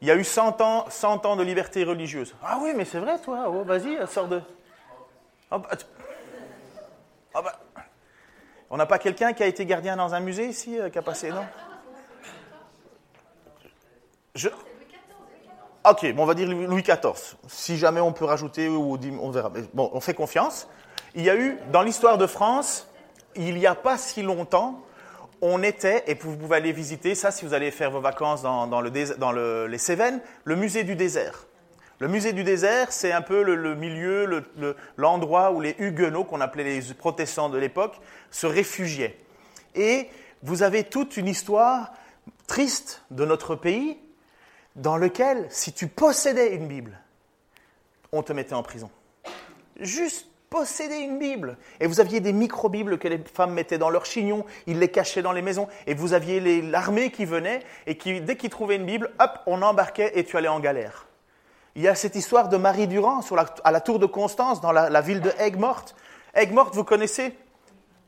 Il 0.00 0.08
y 0.08 0.10
a 0.10 0.16
eu 0.16 0.24
100 0.24 0.60
ans, 0.60 0.86
100 0.90 1.26
ans 1.26 1.36
de 1.36 1.44
liberté 1.44 1.84
religieuse. 1.84 2.34
Ah 2.42 2.58
oui, 2.60 2.72
mais 2.74 2.84
c'est 2.84 2.98
vrai, 2.98 3.20
toi, 3.20 3.44
oh, 3.46 3.62
vas-y, 3.62 4.04
sors 4.08 4.26
de... 4.26 4.42
Oh, 5.52 5.60
bah. 5.60 5.68
On 8.70 8.76
n'a 8.76 8.86
pas 8.86 8.98
quelqu'un 8.98 9.32
qui 9.32 9.42
a 9.42 9.46
été 9.46 9.64
gardien 9.64 9.96
dans 9.96 10.14
un 10.14 10.20
musée 10.20 10.46
ici, 10.46 10.78
euh, 10.78 10.90
qui 10.90 10.98
a 10.98 11.02
passé, 11.02 11.30
non? 11.30 11.44
Je... 14.34 14.48
Ok, 15.88 16.12
bon, 16.12 16.22
on 16.24 16.26
va 16.26 16.34
dire 16.34 16.48
Louis 16.48 16.82
XIV. 16.82 17.36
Si 17.48 17.78
jamais 17.78 18.00
on 18.00 18.12
peut 18.12 18.26
rajouter, 18.26 18.68
on 18.68 19.30
verra. 19.30 19.50
Bon, 19.72 19.90
on 19.94 20.00
fait 20.00 20.14
confiance. 20.14 20.68
Il 21.14 21.22
y 21.24 21.30
a 21.30 21.36
eu, 21.36 21.58
dans 21.72 21.82
l'histoire 21.82 22.18
de 22.18 22.26
France, 22.26 22.88
il 23.34 23.54
n'y 23.54 23.66
a 23.66 23.74
pas 23.74 23.96
si 23.96 24.22
longtemps, 24.22 24.82
on 25.40 25.62
était, 25.62 26.04
et 26.06 26.14
vous 26.14 26.36
pouvez 26.36 26.56
aller 26.56 26.72
visiter 26.72 27.14
ça 27.14 27.30
si 27.30 27.44
vous 27.44 27.54
allez 27.54 27.70
faire 27.70 27.90
vos 27.90 28.00
vacances 28.00 28.42
dans, 28.42 28.80
le, 28.80 29.66
les 29.66 29.78
Cévennes, 29.78 30.20
le 30.44 30.56
musée 30.56 30.84
du 30.84 30.94
désert. 30.94 31.47
Le 32.00 32.06
musée 32.06 32.32
du 32.32 32.44
désert, 32.44 32.92
c'est 32.92 33.10
un 33.10 33.22
peu 33.22 33.42
le, 33.42 33.74
milieu, 33.74 34.44
l'endroit 34.96 35.50
où 35.50 35.60
les 35.60 35.74
Huguenots, 35.78 36.24
qu'on 36.24 36.40
appelait 36.40 36.64
les 36.64 36.94
protestants 36.94 37.48
de 37.48 37.58
l'époque, 37.58 38.00
se 38.30 38.46
réfugiaient. 38.46 39.18
Et 39.74 40.08
vous 40.42 40.62
avez 40.62 40.84
toute 40.84 41.16
une 41.16 41.26
histoire 41.26 41.92
triste 42.46 43.02
de 43.10 43.24
notre 43.24 43.56
pays, 43.56 43.98
dans 44.76 44.96
lequel, 44.96 45.46
si 45.50 45.72
tu 45.72 45.88
possédais 45.88 46.54
une 46.54 46.68
Bible, 46.68 47.00
on 48.12 48.22
te 48.22 48.32
mettait 48.32 48.54
en 48.54 48.62
prison. 48.62 48.90
Juste 49.80 50.28
posséder 50.50 50.98
une 50.98 51.18
Bible. 51.18 51.58
Et 51.80 51.88
vous 51.88 51.98
aviez 51.98 52.20
des 52.20 52.32
micro-Bibles 52.32 52.98
que 52.98 53.08
les 53.08 53.18
femmes 53.18 53.52
mettaient 53.52 53.76
dans 53.76 53.90
leurs 53.90 54.06
chignons, 54.06 54.46
ils 54.68 54.78
les 54.78 54.88
cachaient 54.88 55.20
dans 55.20 55.32
les 55.32 55.42
maisons, 55.42 55.66
et 55.88 55.94
vous 55.94 56.12
aviez 56.12 56.62
l'armée 56.62 57.10
qui 57.10 57.24
venait, 57.24 57.60
et 57.88 57.98
qui, 57.98 58.20
dès 58.20 58.36
qu'ils 58.36 58.50
trouvaient 58.50 58.76
une 58.76 58.86
Bible, 58.86 59.10
hop, 59.18 59.40
on 59.46 59.62
embarquait 59.62 60.12
et 60.14 60.24
tu 60.24 60.36
allais 60.36 60.46
en 60.46 60.60
galère. 60.60 61.07
Il 61.78 61.84
y 61.84 61.86
a 61.86 61.94
cette 61.94 62.16
histoire 62.16 62.48
de 62.48 62.56
Marie 62.56 62.88
Durand 62.88 63.22
sur 63.22 63.36
à 63.38 63.70
la 63.70 63.80
tour 63.80 64.00
de 64.00 64.06
Constance, 64.06 64.60
dans 64.60 64.72
la, 64.72 64.90
la 64.90 65.00
ville 65.00 65.20
de 65.20 65.30
Aigues-Mortes. 65.38 65.94
Aigues-Mortes, 66.34 66.74
vous 66.74 66.82
connaissez? 66.82 67.38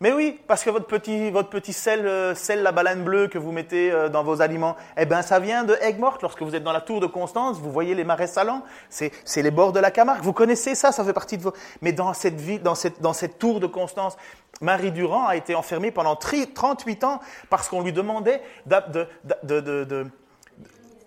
Mais 0.00 0.12
oui, 0.12 0.40
parce 0.48 0.64
que 0.64 0.70
votre 0.70 0.88
petit, 0.88 1.30
votre 1.30 1.50
petit 1.50 1.72
sel, 1.72 2.04
euh, 2.04 2.34
sel, 2.34 2.64
la 2.64 2.72
baleine 2.72 3.04
bleue 3.04 3.28
que 3.28 3.38
vous 3.38 3.52
mettez 3.52 3.92
euh, 3.92 4.08
dans 4.08 4.24
vos 4.24 4.42
aliments, 4.42 4.74
eh 4.96 5.06
ben, 5.06 5.22
ça 5.22 5.38
vient 5.38 5.62
de 5.62 5.74
Aigues-Mortes. 5.82 6.20
Lorsque 6.20 6.42
vous 6.42 6.56
êtes 6.56 6.64
dans 6.64 6.72
la 6.72 6.80
tour 6.80 6.98
de 6.98 7.06
Constance, 7.06 7.60
vous 7.60 7.70
voyez 7.70 7.94
les 7.94 8.02
marais 8.02 8.26
salants. 8.26 8.64
C'est, 8.88 9.12
les 9.36 9.52
bords 9.52 9.70
de 9.70 9.78
la 9.78 9.92
Camargue. 9.92 10.24
Vous 10.24 10.32
connaissez 10.32 10.74
ça, 10.74 10.90
ça 10.90 11.04
fait 11.04 11.12
partie 11.12 11.38
de 11.38 11.44
vos. 11.44 11.52
Mais 11.80 11.92
dans 11.92 12.12
cette 12.12 12.62
dans 12.64 12.74
cette, 12.74 13.00
dans 13.00 13.12
cette 13.12 13.38
tour 13.38 13.60
de 13.60 13.68
Constance, 13.68 14.16
Marie 14.60 14.90
Durand 14.90 15.28
a 15.28 15.36
été 15.36 15.54
enfermée 15.54 15.92
pendant 15.92 16.16
38 16.16 17.04
ans 17.04 17.20
parce 17.50 17.68
qu'on 17.68 17.82
lui 17.82 17.92
demandait 17.92 18.42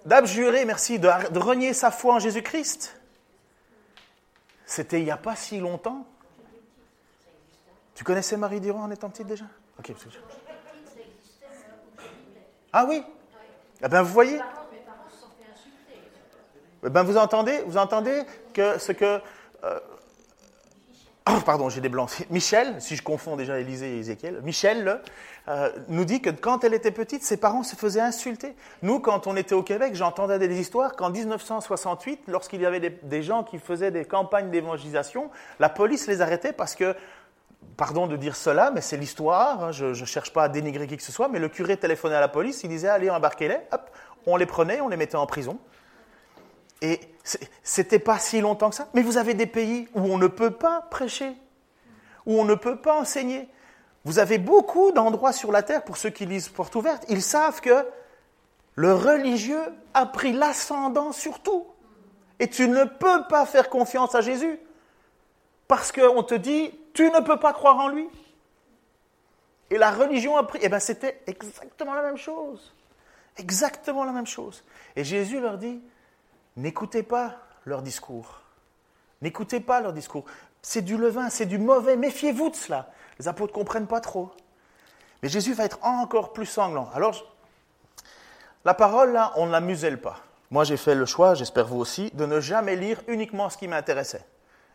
d'abjurer, 0.05 0.65
merci, 0.65 0.99
de, 0.99 1.39
renier 1.39 1.73
sa 1.73 1.91
foi 1.91 2.15
en 2.15 2.19
Jésus-Christ. 2.19 2.99
C'était 4.65 4.99
il 4.99 5.05
n'y 5.05 5.11
a 5.11 5.17
pas 5.17 5.35
si 5.35 5.59
longtemps. 5.59 6.05
Tu 7.95 8.03
connaissais 8.03 8.37
Marie 8.37 8.59
Durand 8.59 8.83
en 8.83 8.91
étant 8.91 9.09
petite 9.09 9.27
déjà? 9.27 9.45
Ah 12.71 12.85
oui? 12.87 13.03
Eh 13.83 13.87
bien, 13.87 14.01
vous 14.01 14.13
voyez? 14.13 14.39
Eh 16.85 16.89
ben, 16.89 17.03
vous 17.03 17.17
entendez, 17.17 17.61
vous 17.65 17.77
entendez 17.77 18.23
que 18.53 18.79
ce 18.79 18.91
que. 18.91 19.21
Euh, 19.63 19.79
oh, 21.29 21.39
pardon, 21.45 21.69
j'ai 21.69 21.81
des 21.81 21.89
blancs. 21.89 22.25
Michel, 22.29 22.81
si 22.81 22.95
je 22.95 23.03
confonds 23.03 23.35
déjà 23.35 23.59
Élisée 23.59 23.95
et 23.95 23.99
Ézéchiel, 23.99 24.41
Michel 24.43 25.01
euh, 25.47 25.69
nous 25.89 26.05
dit 26.05 26.21
que 26.21 26.29
quand 26.29 26.63
elle 26.63 26.73
était 26.73 26.91
petite, 26.91 27.23
ses 27.23 27.37
parents 27.37 27.63
se 27.63 27.75
faisaient 27.75 28.01
insulter. 28.01 28.55
Nous, 28.81 28.99
quand 28.99 29.27
on 29.27 29.35
était 29.35 29.55
au 29.55 29.63
Québec, 29.63 29.95
j'entendais 29.95 30.39
des 30.39 30.59
histoires 30.59 30.95
qu'en 30.95 31.09
1968, 31.09 32.21
lorsqu'il 32.27 32.61
y 32.61 32.65
avait 32.65 32.79
des, 32.79 33.23
gens 33.23 33.43
qui 33.43 33.59
faisaient 33.59 33.91
des 33.91 34.05
campagnes 34.05 34.49
d'évangélisation, 34.49 35.29
la 35.59 35.69
police 35.69 36.07
les 36.07 36.21
arrêtait 36.21 36.53
parce 36.53 36.75
que 36.75 36.95
pardon 37.77 38.07
de 38.07 38.17
dire 38.17 38.35
cela, 38.35 38.71
mais 38.71 38.81
c'est 38.81 38.97
l'histoire, 38.97 39.63
hein, 39.63 39.71
je 39.71 39.85
ne 39.87 40.05
cherche 40.05 40.33
pas 40.33 40.43
à 40.43 40.49
dénigrer 40.49 40.85
qui 40.87 40.97
que 40.97 41.03
ce 41.03 41.11
soit, 41.11 41.29
mais 41.29 41.39
le 41.39 41.47
curé 41.47 41.77
téléphonait 41.77 42.15
à 42.15 42.21
la 42.21 42.27
police, 42.27 42.63
il 42.63 42.69
disait 42.69 42.89
allez 42.89 43.09
embarquez-les, 43.09 43.57
hop, 43.71 43.89
on 44.25 44.35
les 44.35 44.45
prenait, 44.45 44.81
on 44.81 44.89
les 44.89 44.97
mettait 44.97 45.15
en 45.15 45.25
prison. 45.25 45.57
Et 46.83 46.99
c'était 47.63 47.97
pas 47.97 48.19
si 48.19 48.41
longtemps 48.41 48.69
que 48.69 48.75
ça. 48.75 48.89
Mais 48.93 49.01
vous 49.01 49.17
avez 49.17 49.33
des 49.33 49.45
pays 49.45 49.87
où 49.95 50.01
on 50.01 50.17
ne 50.17 50.27
peut 50.27 50.51
pas 50.51 50.81
prêcher, 50.91 51.33
où 52.25 52.39
on 52.39 52.43
ne 52.43 52.55
peut 52.55 52.75
pas 52.75 52.99
enseigner. 52.99 53.47
Vous 54.03 54.19
avez 54.19 54.37
beaucoup 54.37 54.91
d'endroits 54.91 55.31
sur 55.31 55.53
la 55.53 55.63
terre, 55.63 55.85
pour 55.85 55.95
ceux 55.95 56.09
qui 56.09 56.25
lisent 56.25 56.49
Porte 56.49 56.75
ouverte, 56.75 57.05
ils 57.07 57.21
savent 57.21 57.61
que 57.61 57.87
le 58.75 58.93
religieux 58.93 59.63
a 59.93 60.05
pris 60.05 60.33
l'ascendant 60.33 61.13
sur 61.13 61.39
tout. 61.39 61.65
Et 62.39 62.49
tu 62.49 62.67
ne 62.67 62.83
peux 62.83 63.23
pas 63.29 63.45
faire 63.45 63.69
confiance 63.69 64.13
à 64.13 64.19
Jésus. 64.19 64.59
Parce 65.69 65.93
qu'on 65.93 66.23
te 66.23 66.35
dit, 66.35 66.77
tu 66.93 67.09
ne 67.09 67.21
peux 67.21 67.39
pas 67.39 67.53
croire 67.53 67.79
en 67.79 67.87
lui. 67.87 68.09
Et 69.69 69.77
la 69.77 69.91
religion 69.91 70.35
a 70.35 70.43
pris. 70.43 70.59
Eh 70.61 70.67
bien, 70.67 70.79
c'était 70.79 71.21
exactement 71.27 71.93
la 71.93 72.01
même 72.01 72.17
chose. 72.17 72.73
Exactement 73.37 74.03
la 74.03 74.11
même 74.11 74.27
chose. 74.27 74.65
Et 74.97 75.05
Jésus 75.05 75.39
leur 75.39 75.57
dit 75.57 75.81
n'écoutez 76.57 77.03
pas 77.03 77.35
leur 77.65 77.81
discours. 77.81 78.41
N'écoutez 79.21 79.59
pas 79.59 79.81
leur 79.81 79.93
discours. 79.93 80.25
C'est 80.61 80.81
du 80.81 80.97
levain, 80.97 81.29
c'est 81.29 81.45
du 81.45 81.57
mauvais. 81.57 81.95
Méfiez-vous 81.95 82.49
de 82.49 82.55
cela. 82.55 82.89
Les 83.19 83.27
apôtres 83.27 83.53
ne 83.53 83.55
comprennent 83.55 83.87
pas 83.87 84.01
trop. 84.01 84.31
Mais 85.21 85.29
Jésus 85.29 85.53
va 85.53 85.65
être 85.65 85.79
encore 85.81 86.33
plus 86.33 86.45
sanglant. 86.45 86.89
Alors, 86.93 87.33
la 88.65 88.73
parole, 88.73 89.13
là, 89.13 89.33
on 89.35 89.45
ne 89.45 89.51
la 89.51 89.61
muselle 89.61 90.01
pas. 90.01 90.19
Moi, 90.51 90.63
j'ai 90.63 90.77
fait 90.77 90.95
le 90.95 91.05
choix, 91.05 91.33
j'espère 91.33 91.67
vous 91.67 91.79
aussi, 91.79 92.11
de 92.13 92.25
ne 92.25 92.39
jamais 92.39 92.75
lire 92.75 93.01
uniquement 93.07 93.49
ce 93.49 93.57
qui 93.57 93.67
m'intéressait 93.67 94.25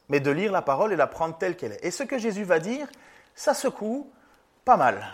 mais 0.09 0.21
de 0.21 0.31
lire 0.31 0.53
la 0.53 0.63
parole 0.63 0.93
et 0.93 0.97
la 0.97 1.07
prendre 1.07 1.37
telle 1.37 1.57
qu'elle 1.57 1.73
est. 1.73 1.85
Et 1.85 1.91
ce 1.91 2.03
que 2.03 2.19
Jésus 2.19 2.45
va 2.45 2.59
dire, 2.59 2.87
ça 3.35 3.55
secoue 3.55 4.11
pas 4.65 4.77
mal. 4.77 5.07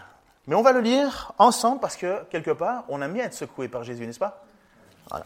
Mais 0.46 0.54
on 0.54 0.62
va 0.62 0.72
le 0.72 0.80
lire 0.80 1.32
ensemble 1.38 1.80
parce 1.80 1.96
que, 1.96 2.24
quelque 2.24 2.50
part, 2.50 2.84
on 2.88 3.00
aime 3.02 3.12
bien 3.12 3.24
être 3.24 3.34
secoué 3.34 3.68
par 3.68 3.82
Jésus, 3.82 4.06
n'est-ce 4.06 4.18
pas? 4.18 4.44
Voilà. 5.10 5.24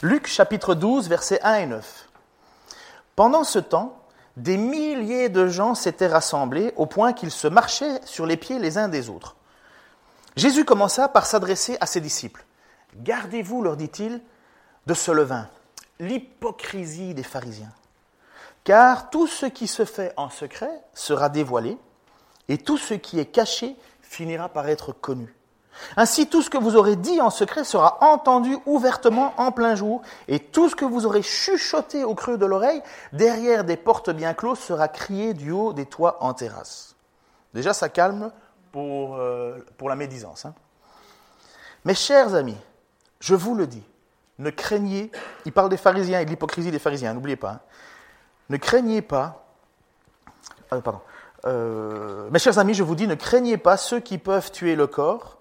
Luc 0.00 0.28
chapitre 0.28 0.76
12, 0.76 1.08
versets 1.08 1.40
1 1.42 1.54
et 1.54 1.66
9. 1.66 2.08
Pendant 3.16 3.42
ce 3.42 3.58
temps, 3.58 4.00
des 4.36 4.56
milliers 4.56 5.28
de 5.28 5.48
gens 5.48 5.74
s'étaient 5.74 6.06
rassemblés 6.06 6.72
au 6.76 6.86
point 6.86 7.12
qu'ils 7.12 7.32
se 7.32 7.48
marchaient 7.48 8.00
sur 8.04 8.24
les 8.24 8.36
pieds 8.36 8.60
les 8.60 8.78
uns 8.78 8.86
des 8.86 9.10
autres. 9.10 9.34
Jésus 10.36 10.64
commença 10.64 11.08
par 11.08 11.26
s'adresser 11.26 11.76
à 11.80 11.86
ses 11.86 12.00
disciples. 12.00 12.44
Gardez-vous, 12.94 13.60
leur 13.60 13.76
dit-il, 13.76 14.22
de 14.86 14.94
ce 14.94 15.10
levain, 15.10 15.48
l'hypocrisie 15.98 17.12
des 17.12 17.24
pharisiens. 17.24 17.72
Car 18.62 19.10
tout 19.10 19.26
ce 19.26 19.46
qui 19.46 19.66
se 19.66 19.84
fait 19.84 20.12
en 20.16 20.30
secret 20.30 20.70
sera 20.94 21.28
dévoilé, 21.28 21.76
et 22.46 22.58
tout 22.58 22.78
ce 22.78 22.94
qui 22.94 23.18
est 23.18 23.26
caché 23.26 23.74
finira 24.00 24.48
par 24.48 24.68
être 24.68 24.92
connu. 24.92 25.34
Ainsi, 25.96 26.26
tout 26.28 26.42
ce 26.42 26.50
que 26.50 26.58
vous 26.58 26.76
aurez 26.76 26.96
dit 26.96 27.20
en 27.20 27.30
secret 27.30 27.64
sera 27.64 27.98
entendu 28.00 28.56
ouvertement 28.66 29.34
en 29.36 29.52
plein 29.52 29.74
jour, 29.74 30.02
et 30.28 30.38
tout 30.38 30.68
ce 30.68 30.76
que 30.76 30.84
vous 30.84 31.06
aurez 31.06 31.22
chuchoté 31.22 32.04
au 32.04 32.14
creux 32.14 32.38
de 32.38 32.46
l'oreille, 32.46 32.82
derrière 33.12 33.64
des 33.64 33.76
portes 33.76 34.10
bien 34.10 34.34
closes, 34.34 34.58
sera 34.58 34.88
crié 34.88 35.34
du 35.34 35.50
haut 35.50 35.72
des 35.72 35.86
toits 35.86 36.18
en 36.20 36.34
terrasse. 36.34 36.96
Déjà, 37.54 37.72
ça 37.72 37.88
calme 37.88 38.30
pour, 38.72 39.16
euh, 39.16 39.58
la 39.86 39.96
médisance. 39.96 40.46
Hein. 40.46 40.54
Mes 41.84 41.94
chers 41.94 42.34
amis, 42.34 42.58
je 43.20 43.34
vous 43.34 43.54
le 43.54 43.66
dis, 43.66 43.82
ne 44.38 44.50
craignez, 44.50 45.10
il 45.44 45.52
parle 45.52 45.68
des 45.68 45.76
pharisiens 45.76 46.20
et 46.20 46.24
de 46.24 46.30
l'hypocrisie 46.30 46.70
des 46.70 46.78
pharisiens, 46.78 47.14
n'oubliez 47.14 47.36
pas, 47.36 47.50
hein. 47.50 47.60
Ne 48.50 48.56
craignez 48.56 49.02
pas, 49.02 49.44
euh, 50.72 50.80
pardon, 50.80 51.00
euh, 51.44 52.28
mes 52.30 52.38
chers 52.38 52.58
amis, 52.58 52.74
je 52.74 52.82
vous 52.82 52.94
dis, 52.94 53.06
ne 53.06 53.14
craignez 53.14 53.58
pas 53.58 53.76
ceux 53.76 54.00
qui 54.00 54.18
peuvent 54.18 54.50
tuer 54.50 54.74
le 54.74 54.86
corps, 54.86 55.37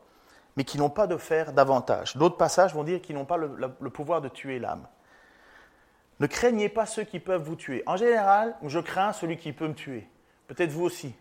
mais 0.57 0.63
qui 0.63 0.79
n'ont 0.79 0.89
pas 0.89 1.05
de 1.05 1.15
faire 1.17 1.53
davantage. 1.53 2.17
D'autres 2.17 2.35
passages 2.35 2.73
vont 2.73 2.83
dire 2.83 2.99
qu'ils 2.99 3.15
n'ont 3.15 3.25
pas 3.25 3.37
le, 3.37 3.89
pouvoir 3.89 4.21
de 4.21 4.27
tuer 4.27 4.57
l'âme. 4.57 4.87
Ne 6.19 6.25
craignez 6.25 6.67
pas 6.67 6.87
ceux 6.87 7.03
qui 7.03 7.19
peuvent 7.19 7.43
vous 7.43 7.55
tuer. 7.55 7.83
En 7.85 7.95
général, 7.95 8.57
je 8.63 8.79
crains 8.79 9.13
celui 9.13 9.37
qui 9.37 9.53
peut 9.53 9.67
me 9.67 9.75
tuer. 9.75 10.09
Peut-être 10.47 10.71
vous 10.71 10.83
aussi. 10.83 11.13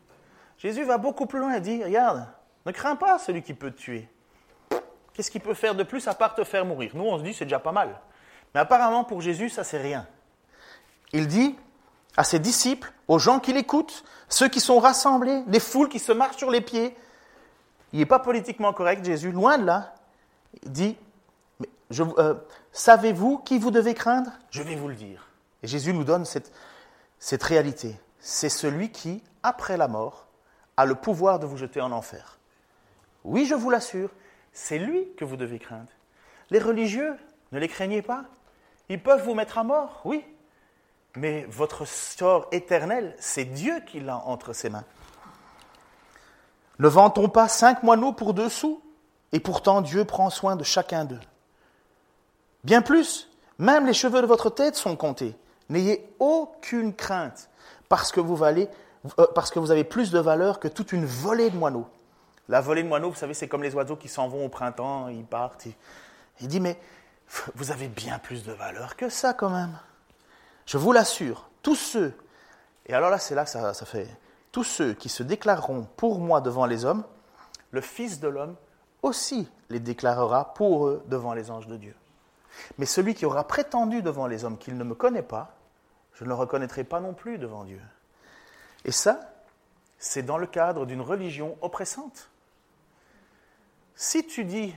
Jésus 0.57 0.85
va 0.85 0.97
beaucoup 0.97 1.27
plus 1.27 1.39
loin 1.39 1.53
et 1.53 1.61
dit, 1.61 1.85
regarde, 1.85 2.27
ne 2.65 2.73
crains 2.73 2.97
pas 2.97 3.19
celui 3.19 3.43
qui 3.43 3.53
peut 3.53 3.71
te 3.71 3.79
tuer. 3.79 4.09
Qu'est-ce 5.13 5.31
qu'il 5.31 5.43
peut 5.43 5.55
faire 5.55 5.75
de 5.75 5.83
plus 5.83 6.09
à 6.09 6.15
part 6.15 6.35
te 6.35 6.43
faire 6.43 6.65
mourir? 6.65 6.93
Nous, 6.95 7.05
on 7.05 7.19
se 7.19 7.23
dit, 7.23 7.35
c'est 7.35 7.45
déjà 7.45 7.59
pas 7.59 7.73
mal. 7.73 8.01
Mais 8.55 8.61
apparemment, 8.61 9.05
pour 9.05 9.21
Jésus, 9.21 9.51
ça, 9.51 9.65
c'est 9.65 9.81
rien. 9.81 10.07
Il 11.13 11.29
dit, 11.29 11.55
à 12.17 12.25
ses 12.25 12.39
disciples, 12.39 12.91
aux 13.07 13.19
gens 13.19 13.39
qui 13.39 13.53
l'écoutent, 13.53 14.03
ceux 14.31 14.49
qui 14.49 14.61
sont 14.61 14.79
rassemblés, 14.79 15.43
les 15.47 15.61
foules 15.61 15.91
qui 15.91 15.99
se 15.99 16.13
marchent 16.13 16.39
sur 16.39 16.51
les 16.51 16.63
pieds. 16.63 16.97
Il 17.97 18.01
n'est 18.01 18.05
pas 18.05 18.19
politiquement 18.19 18.75
correct, 18.75 19.03
Jésus, 19.07 19.33
loin 19.33 19.57
de 19.57 19.65
là. 19.65 19.95
Dit, 20.67 20.99
euh, 21.99 22.35
savez-vous 22.71 23.39
qui 23.39 23.59
vous 23.59 23.71
devez 23.71 23.95
craindre? 23.95 24.33
Je 24.51 24.63
vais 24.63 24.75
vous 24.75 24.89
le 24.89 24.95
dire. 24.95 25.31
Et 25.63 25.67
Jésus 25.67 25.95
nous 25.95 26.05
donne 26.05 26.27
cette 26.27 27.43
réalité. 27.43 27.97
C'est 28.21 28.51
celui 28.51 28.91
qui, 28.91 29.23
après 29.43 29.79
la 29.79 29.89
mort, 29.89 30.27
a 30.77 30.85
le 30.85 30.95
pouvoir 30.95 31.39
de 31.39 31.47
vous 31.47 31.57
jeter 31.57 31.81
en 31.81 31.91
enfer. 31.91 32.39
Oui, 33.25 33.47
je 33.47 33.55
vous 33.55 33.71
l'assure, 33.71 34.11
c'est 34.53 34.79
lui 34.79 35.09
que 35.17 35.25
vous 35.25 35.39
devez 35.39 35.59
craindre. 35.59 35.89
Les 36.51 36.59
religieux, 36.59 37.15
ne 37.53 37.59
les 37.59 37.69
craignez 37.69 38.03
pas. 38.03 38.25
Ils 38.91 39.03
peuvent 39.03 39.25
vous 39.25 39.35
mettre 39.35 39.57
à 39.57 39.65
mort, 39.65 40.03
oui. 40.05 40.23
Mais 41.15 41.47
votre 41.49 41.87
sort 41.87 42.47
éternel, 42.53 43.17
c'est 43.19 43.47
Dieu 43.47 43.81
qui 43.87 44.01
l'a 44.01 44.19
entre 44.19 44.53
ses 44.53 44.69
mains. 44.69 44.85
Ne 46.79 46.89
vend-on 46.89 47.29
pas 47.29 47.49
cinq 47.49 47.83
moineaux 47.83 48.13
pour 48.13 48.35
deux 48.35 48.49
sous 48.49 48.83
Et 49.33 49.41
pourtant 49.41 49.81
Dieu 49.81 50.05
prend 50.05 50.31
soin 50.31 50.57
de 50.57 50.65
chacun 50.65 51.05
d'eux. 51.05 51.21
Bien 52.65 52.83
plus, 52.83 53.31
même 53.59 53.87
les 53.87 53.95
cheveux 53.95 54.21
de 54.21 54.27
votre 54.27 54.51
tête 54.51 54.77
sont 54.77 54.97
comptés. 54.97 55.37
N'ayez 55.69 56.09
aucune 56.19 56.95
crainte, 56.95 57.49
parce 57.89 58.13
que 58.13 58.21
vous 58.21 58.37
valez, 58.37 58.69
euh, 59.19 59.27
parce 59.35 59.51
que 59.51 59.59
vous 59.59 59.71
avez 59.71 59.85
plus 59.85 60.11
de 60.11 60.19
valeur 60.19 60.61
que 60.61 60.69
toute 60.69 60.93
une 60.93 61.07
volée 61.07 61.51
de 61.51 61.57
moineaux. 61.57 61.89
La 62.49 62.61
volée 62.61 62.83
de 62.83 62.89
moineaux, 62.89 63.11
vous 63.11 63.17
savez, 63.17 63.35
c'est 63.35 63.49
comme 63.49 63.63
les 63.63 63.75
oiseaux 63.75 63.97
qui 63.97 64.09
s'en 64.09 64.29
vont 64.29 64.45
au 64.45 64.49
printemps, 64.49 65.09
ils 65.09 65.25
partent. 65.25 65.67
Il 66.41 66.49
dit, 66.49 66.61
mais 66.61 66.79
vous 67.55 67.71
avez 67.73 67.89
bien 67.89 68.19
plus 68.19 68.45
de 68.45 68.53
valeur 68.53 68.97
que 68.97 69.09
ça 69.09 69.33
quand 69.33 69.51
même. 69.51 69.77
Je 70.65 70.79
vous 70.79 70.93
l'assure, 70.93 71.49
tous 71.63 71.77
ceux, 71.77 72.13
et 72.87 72.95
alors 72.95 73.11
là 73.11 73.19
c'est 73.19 73.35
là 73.35 73.45
que 73.45 73.51
ça 73.51 73.73
fait, 73.87 74.09
tous 74.57 74.65
ceux 74.65 74.95
qui 74.95 75.11
se 75.11 75.23
déclareront 75.23 75.87
pour 75.99 76.19
moi 76.19 76.41
devant 76.41 76.65
les 76.65 76.87
hommes, 76.87 77.05
le 77.73 77.83
Fils 77.83 78.21
de 78.21 78.29
l'homme 78.29 78.57
aussi 79.03 79.51
les 79.69 79.81
déclarera 79.81 80.55
pour 80.55 80.87
eux 80.87 81.05
devant 81.09 81.35
les 81.35 81.51
anges 81.51 81.67
de 81.67 81.77
Dieu. 81.77 81.95
Mais 82.79 82.87
celui 82.87 83.15
qui 83.15 83.27
aura 83.27 83.47
prétendu 83.47 84.01
devant 84.01 84.27
les 84.27 84.47
hommes 84.47 84.57
qu'il 84.57 84.79
ne 84.79 84.85
me 84.85 84.95
connaît 84.95 85.21
pas, 85.21 85.55
je 86.15 86.25
ne 86.25 86.31
le 86.31 86.35
reconnaîtrai 86.35 86.85
pas 86.85 87.01
non 87.01 87.13
plus 87.13 87.37
devant 87.37 87.65
Dieu. 87.65 87.83
Et 88.87 88.93
ça, 88.93 89.21
c'est 89.99 90.23
dans 90.23 90.39
le 90.39 90.47
cadre 90.47 90.87
d'une 90.87 91.03
religion 91.03 91.59
oppressante. 91.61 92.31
Si 93.95 94.27
tu 94.27 94.47
dis 94.47 94.75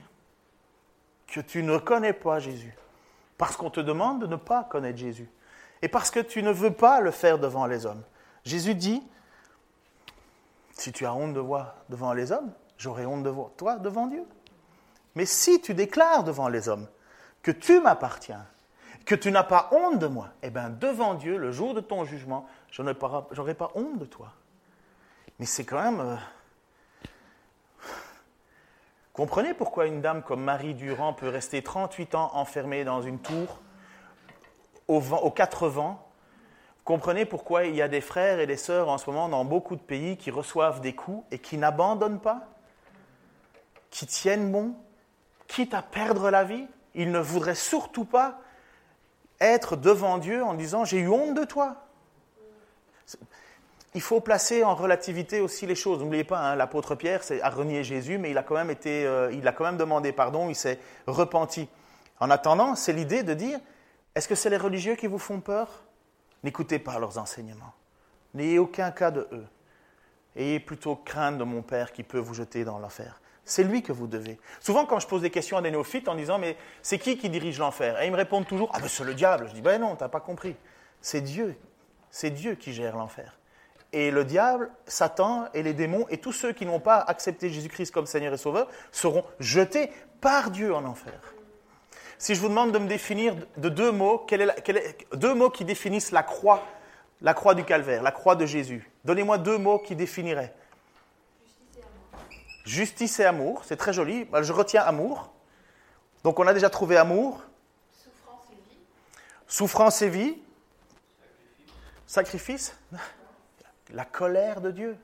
que 1.27 1.39
tu 1.39 1.63
ne 1.63 1.77
connais 1.77 2.11
pas 2.11 2.39
Jésus, 2.39 2.75
parce 3.37 3.55
qu'on 3.55 3.69
te 3.69 3.79
demande 3.79 4.19
de 4.19 4.27
ne 4.27 4.35
pas 4.35 4.65
connaître 4.65 4.97
Jésus, 4.97 5.29
et 5.81 5.87
parce 5.87 6.11
que 6.11 6.19
tu 6.19 6.43
ne 6.43 6.51
veux 6.51 6.73
pas 6.73 6.99
le 6.99 7.11
faire 7.11 7.39
devant 7.39 7.65
les 7.65 7.85
hommes, 7.85 8.03
Jésus 8.43 8.75
dit, 8.75 9.01
si 10.79 10.91
tu 10.91 11.05
as 11.05 11.13
honte 11.13 11.33
de 11.33 11.39
voir 11.39 11.75
devant 11.89 12.13
les 12.13 12.31
hommes, 12.31 12.51
j'aurai 12.77 13.05
honte 13.05 13.23
de 13.23 13.29
voir 13.29 13.51
toi 13.57 13.77
devant 13.77 14.07
Dieu. 14.07 14.25
Mais 15.15 15.25
si 15.25 15.61
tu 15.61 15.73
déclares 15.73 16.23
devant 16.23 16.47
les 16.47 16.69
hommes 16.69 16.87
que 17.41 17.51
tu 17.51 17.81
m'appartiens, 17.81 18.45
que 19.05 19.15
tu 19.15 19.31
n'as 19.31 19.43
pas 19.43 19.69
honte 19.71 19.99
de 19.99 20.07
moi, 20.07 20.29
eh 20.41 20.49
bien 20.49 20.69
devant 20.69 21.15
Dieu, 21.15 21.37
le 21.37 21.51
jour 21.51 21.73
de 21.73 21.81
ton 21.81 22.05
jugement, 22.05 22.47
je 22.71 22.81
n'aurai 22.81 23.53
pas, 23.55 23.71
honte 23.75 23.97
de 23.97 24.05
toi. 24.05 24.31
Mais 25.39 25.45
c'est 25.45 25.65
quand 25.65 25.81
même... 25.81 25.99
Euh, 25.99 26.15
comprenez 29.13 29.53
pourquoi 29.53 29.85
une 29.85 30.01
dame 30.01 30.21
comme 30.21 30.43
Marie 30.43 30.75
Durand 30.75 31.13
peut 31.13 31.29
rester 31.29 31.61
38 31.61 32.15
ans 32.15 32.31
enfermée 32.35 32.83
dans 32.83 33.01
une 33.01 33.19
tour, 33.19 33.59
aux 34.87 35.31
quatre 35.31 35.67
vents, 35.67 36.09
comprenez 36.89 37.25
pourquoi 37.25 37.65
il 37.65 37.75
y 37.75 37.84
a 37.84 37.88
des 37.88 38.02
frères 38.02 38.39
et 38.39 38.47
des 38.47 38.58
sœurs 38.58 38.89
en 38.89 38.97
ce 38.97 39.08
moment 39.12 39.30
dans 39.30 39.45
beaucoup 39.45 39.75
de 39.75 39.82
pays 39.82 40.17
qui 40.17 40.32
reçoivent 40.32 40.82
des 40.82 40.93
coups 40.93 41.23
et 41.30 41.38
qui 41.38 41.56
n'abandonnent 41.56 42.19
pas, 42.19 42.47
qui 43.91 44.08
tiennent 44.08 44.52
bon, 44.52 44.73
quitte 45.47 45.75
à 45.75 45.84
perdre 45.84 46.32
la 46.32 46.43
vie. 46.43 46.65
Ils 46.95 47.12
ne 47.12 47.19
voudraient 47.19 47.54
surtout 47.54 48.06
pas 48.06 48.39
être 49.39 49.75
devant 49.75 50.17
Dieu 50.17 50.43
en 50.43 50.56
disant 50.56 50.84
J'ai 50.84 50.97
eu 50.97 51.10
honte 51.10 51.36
de 51.36 51.43
toi. 51.43 51.75
Il 53.93 54.02
faut 54.02 54.19
placer 54.19 54.63
en 54.63 54.73
relativité 54.73 55.41
aussi 55.41 55.67
les 55.67 55.75
choses. 55.75 55.99
N'oubliez 55.99 56.23
pas, 56.23 56.39
hein, 56.39 56.56
l'apôtre 56.56 56.95
Pierre 56.95 57.21
a 57.43 57.49
renié 57.52 57.84
Jésus, 57.84 58.17
mais 58.17 58.32
il 58.32 58.38
a 58.39 58.41
quand 58.41 58.56
même 58.56 58.71
été, 58.71 59.06
euh, 59.06 59.32
il 59.32 59.47
a 59.47 59.52
quand 59.52 59.65
même 59.65 59.78
demandé 59.78 60.12
pardon, 60.12 60.49
il 60.49 60.56
s'est 60.56 60.80
repenti. 61.06 61.69
En 62.19 62.32
attendant, 62.32 62.73
c'est 62.73 62.93
l'idée 62.93 63.21
de 63.21 63.36
dire 63.36 63.60
est-ce 64.15 64.28
que 64.28 64.34
c'est 64.34 64.49
les 64.49 64.58
religieux 64.58 64.95
qui 64.95 65.06
vous 65.06 65.19
font 65.19 65.39
peur? 65.39 65.84
N'écoutez 66.43 66.80
pas 66.80 66.99
leurs 66.99 67.17
enseignements. 67.17 67.73
N'ayez 68.34 68.60
aucun 68.60 68.91
cas 68.91 69.12
de 69.12 69.28
eux. 69.32 69.47
Ayez 70.36 70.60
plutôt 70.60 70.95
crainte 70.95 71.38
de 71.38 71.43
mon 71.43 71.62
Père 71.62 71.91
qui 71.91 72.04
peut 72.04 72.19
vous 72.19 72.34
jeter 72.34 72.63
dans 72.63 72.80
l'enfer. 72.80 73.19
C'est 73.43 73.63
lui 73.63 73.82
que 73.82 73.91
vous 73.91 74.06
devez. 74.08 74.39
Souvent, 74.60 74.86
quand 74.86 74.99
je 74.99 75.08
pose 75.08 75.23
des 75.23 75.32
questions 75.32 75.58
à 75.58 75.62
des 75.62 75.71
néophytes 75.71 76.08
en 76.08 76.15
disant 76.15 76.38
Mais 76.38 76.56
c'est 76.84 76.99
qui 76.99 77.17
qui 77.17 77.30
dirige 77.30 77.58
l'enfer? 77.58 77.99
Et 78.02 78.06
ils 78.06 78.12
me 78.12 78.17
répondent 78.17 78.47
toujours 78.47 78.69
Ah, 78.73 78.80
mais 78.82 78.88
c'est 78.88 79.04
le 79.04 79.15
diable. 79.15 79.47
Je 79.49 79.56
dis 79.56 79.62
Ben 79.62 79.82
non, 79.82 79.95
tu 79.95 80.04
n'as 80.04 80.10
pas 80.10 80.19
compris. 80.19 80.56
C'est 81.02 81.21
Dieu. 81.21 81.58
C'est 82.12 82.30
Dieu 82.30 82.56
qui 82.56 82.73
gère 82.73 82.95
l'enfer. 82.95 83.39
Et 83.91 84.12
le 84.12 84.23
diable, 84.23 84.69
Satan 84.86 85.47
et 85.56 85.63
les 85.63 85.73
démons 85.73 86.06
et 86.10 86.19
tous 86.19 86.32
ceux 86.32 86.54
qui 86.54 86.65
n'ont 86.65 86.80
pas 86.80 86.99
accepté 86.99 87.49
Jésus-Christ 87.49 87.91
comme 87.91 88.06
Seigneur 88.06 88.34
et 88.34 88.38
Sauveur 88.38 88.67
seront 88.91 89.25
jetés 89.39 89.91
par 90.21 90.52
Dieu 90.52 90.75
en 90.75 90.86
enfer. 90.86 91.34
Si 92.19 92.36
je 92.36 92.41
vous 92.41 92.49
demande 92.49 92.73
de 92.73 92.79
me 92.79 92.88
définir 92.88 93.34
de 93.55 93.69
deux 93.69 93.93
mots, 93.93 94.27
deux 95.13 95.34
mots 95.34 95.49
qui 95.49 95.63
définissent 95.63 96.12
la 96.12 96.21
croix, 96.21 96.67
la 97.21 97.34
croix 97.34 97.55
du 97.55 97.63
calvaire, 97.63 98.03
la 98.03 98.12
croix 98.12 98.36
de 98.36 98.45
Jésus, 98.45 98.91
donnez-moi 99.05 99.38
deux 99.38 99.58
mots 99.58 99.79
qui 99.79 99.95
définiraient. 99.95 100.53
Justice 102.65 103.21
et 103.21 103.25
amour, 103.25 103.63
c'est 103.63 103.77
très 103.77 103.93
joli. 103.93 104.25
Bah, 104.25 104.43
je 104.43 104.51
retiens 104.51 104.84
amour. 104.84 105.32
Donc 106.25 106.39
on 106.39 106.45
a 106.45 106.53
déjà 106.53 106.69
trouvé 106.69 106.97
amour. 106.97 107.41
Souffrance 107.93 108.43
et 108.51 108.55
vie. 108.55 108.77
Souffrance 109.47 110.01
et 110.01 110.10
vie. 110.10 110.38
Sacrifice. 112.05 112.75
La 113.91 114.03
colère 114.03 114.60
de 114.60 114.71
Dieu. 114.71 114.97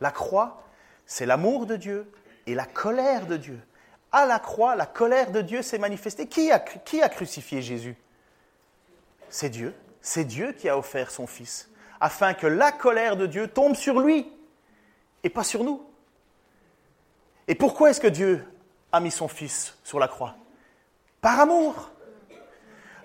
La 0.00 0.10
croix, 0.10 0.64
c'est 1.06 1.26
l'amour 1.26 1.66
de 1.66 1.76
Dieu 1.76 2.10
et 2.46 2.56
la 2.56 2.66
colère 2.66 3.26
de 3.26 3.36
Dieu 3.36 3.60
à 4.12 4.26
la 4.26 4.38
croix, 4.38 4.76
la 4.76 4.86
colère 4.86 5.30
de 5.30 5.40
Dieu 5.40 5.62
s'est 5.62 5.78
manifestée. 5.78 6.26
Qui 6.26 6.50
a, 6.52 7.08
crucifié 7.08 7.62
Jésus? 7.62 7.96
C'est 9.28 9.50
Dieu. 9.50 9.74
C'est 10.00 10.24
Dieu 10.24 10.52
qui 10.52 10.68
a 10.68 10.78
offert 10.78 11.10
son 11.10 11.26
Fils, 11.26 11.68
afin 12.00 12.32
que 12.32 12.46
la 12.46 12.70
colère 12.70 13.16
de 13.16 13.26
Dieu 13.26 13.48
tombe 13.48 13.74
sur 13.74 14.00
lui 14.00 14.30
et 15.24 15.30
pas 15.30 15.42
sur 15.42 15.64
nous. 15.64 15.84
Et 17.48 17.54
pourquoi 17.56 17.90
est-ce 17.90 18.00
que 18.00 18.06
Dieu 18.06 18.46
a 18.92 19.00
mis 19.00 19.10
son 19.10 19.26
Fils 19.26 19.76
sur 19.82 19.98
la 19.98 20.06
croix? 20.06 20.36
Par 21.20 21.40
amour. 21.40 21.90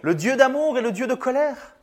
Le 0.02 0.14
Dieu 0.14 0.36
d'amour 0.36 0.78
et 0.78 0.82
le 0.82 0.92
Dieu 0.92 1.08
de 1.08 1.16
colère. 1.16 1.76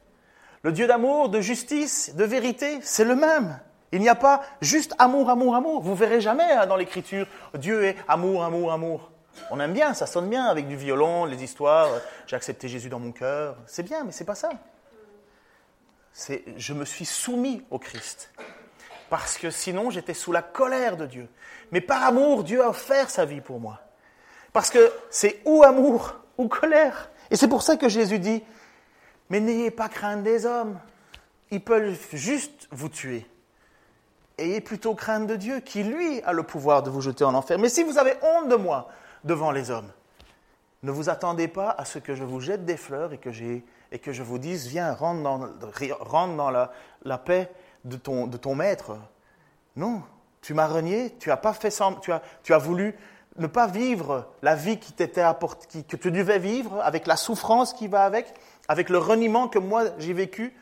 Le 0.62 0.72
Dieu 0.72 0.86
d'amour, 0.86 1.28
de 1.28 1.40
justice, 1.40 2.14
de 2.14 2.24
vérité, 2.24 2.78
c'est 2.82 3.04
le 3.04 3.16
même. 3.16 3.60
Il 3.92 4.00
n'y 4.00 4.08
a 4.08 4.14
pas 4.14 4.42
juste 4.60 4.94
amour, 4.98 5.30
amour, 5.30 5.56
amour. 5.56 5.80
Vous 5.80 5.94
verrez 5.94 6.20
jamais 6.20 6.44
hein, 6.44 6.66
dans 6.66 6.76
l'Écriture 6.76 7.26
Dieu 7.54 7.84
est 7.84 7.96
amour, 8.06 8.44
amour, 8.44 8.72
amour. 8.72 9.10
On 9.50 9.60
aime 9.60 9.72
bien, 9.72 9.94
ça 9.94 10.06
sonne 10.06 10.28
bien 10.28 10.44
avec 10.46 10.68
du 10.68 10.76
violon, 10.76 11.24
les 11.24 11.42
histoires. 11.42 11.88
J'ai 12.26 12.36
accepté 12.36 12.68
Jésus 12.68 12.88
dans 12.88 12.98
mon 12.98 13.12
cœur. 13.12 13.56
C'est 13.66 13.82
bien, 13.82 14.04
mais 14.04 14.12
c'est 14.12 14.24
pas 14.24 14.34
ça. 14.34 14.50
Je 16.56 16.72
me 16.72 16.84
suis 16.84 17.04
soumis 17.04 17.64
au 17.70 17.78
Christ. 17.78 18.32
Parce 19.08 19.38
que 19.38 19.50
sinon, 19.50 19.90
j'étais 19.90 20.14
sous 20.14 20.32
la 20.32 20.42
colère 20.42 20.96
de 20.96 21.06
Dieu. 21.06 21.28
Mais 21.70 21.80
par 21.80 22.02
amour, 22.02 22.44
Dieu 22.44 22.62
a 22.62 22.68
offert 22.68 23.08
sa 23.08 23.24
vie 23.24 23.40
pour 23.40 23.60
moi. 23.60 23.80
Parce 24.52 24.70
que 24.70 24.92
c'est 25.08 25.40
ou 25.44 25.62
amour 25.62 26.16
ou 26.36 26.48
colère. 26.48 27.10
Et 27.30 27.36
c'est 27.36 27.48
pour 27.48 27.62
ça 27.62 27.76
que 27.76 27.88
Jésus 27.88 28.18
dit 28.18 28.42
Mais 29.30 29.40
n'ayez 29.40 29.70
pas 29.70 29.88
crainte 29.88 30.22
des 30.22 30.44
hommes. 30.44 30.78
Ils 31.50 31.62
peuvent 31.62 31.96
juste 32.12 32.68
vous 32.70 32.90
tuer 32.90 33.26
ayez 34.38 34.60
plutôt 34.60 34.94
crainte 34.94 35.26
de 35.26 35.36
Dieu, 35.36 35.60
qui 35.60 35.82
lui 35.82 36.22
a 36.22 36.32
le 36.32 36.42
pouvoir 36.42 36.82
de 36.82 36.90
vous 36.90 37.00
jeter 37.00 37.24
en 37.24 37.34
enfer. 37.34 37.58
Mais 37.58 37.68
si 37.68 37.82
vous 37.82 37.98
avez 37.98 38.14
honte 38.22 38.48
de 38.48 38.56
moi 38.56 38.88
devant 39.24 39.50
les 39.50 39.70
hommes, 39.70 39.90
ne 40.82 40.90
vous 40.90 41.08
attendez 41.08 41.48
pas 41.48 41.70
à 41.76 41.84
ce 41.84 41.98
que 41.98 42.14
je 42.14 42.24
vous 42.24 42.40
jette 42.40 42.64
des 42.64 42.76
fleurs 42.76 43.12
et 43.12 43.18
que, 43.18 43.30
et 43.30 43.98
que 43.98 44.12
je 44.12 44.22
vous 44.22 44.38
dise, 44.38 44.68
viens, 44.68 44.94
rentre 44.94 45.22
dans, 45.22 46.50
la, 46.50 47.18
paix 47.18 47.50
de 47.84 47.96
ton, 47.96 48.26
de 48.26 48.36
ton 48.36 48.54
maître. 48.54 48.96
Non, 49.76 50.02
tu 50.40 50.54
m'as 50.54 50.66
renié, 50.68 51.14
tu 51.18 51.30
as, 51.30 51.36
pas 51.36 51.52
fait 51.52 51.70
tu, 52.00 52.12
as, 52.12 52.22
tu 52.42 52.54
as 52.54 52.58
voulu 52.58 52.94
ne 53.38 53.46
pas 53.46 53.66
vivre 53.66 54.26
la 54.42 54.54
vie 54.54 54.78
qui 54.78 54.92
t'était 54.92 55.20
apportée, 55.20 55.82
que 55.82 55.96
tu 55.96 56.10
devais 56.10 56.38
vivre, 56.38 56.80
avec 56.82 57.06
la 57.06 57.16
souffrance 57.16 57.72
qui 57.72 57.88
va 57.88 58.04
avec, 58.04 58.34
avec 58.68 58.88
le 58.88 58.98
reniement 58.98 59.48
que 59.48 59.58
moi 59.58 59.84
j'ai 59.98 60.12
vécu. 60.12 60.54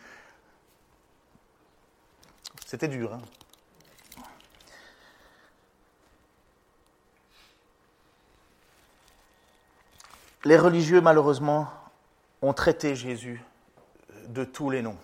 C'était 2.67 2.89
dur. 2.89 3.15
Hein 3.15 3.21
Les 10.47 10.57
religieux, 10.57 11.01
malheureusement, 11.01 11.67
ont 12.41 12.53
traité 12.53 12.95
Jésus 12.95 13.43
de 14.29 14.45
tous 14.45 14.71
les 14.71 14.81
noms. 14.81 14.97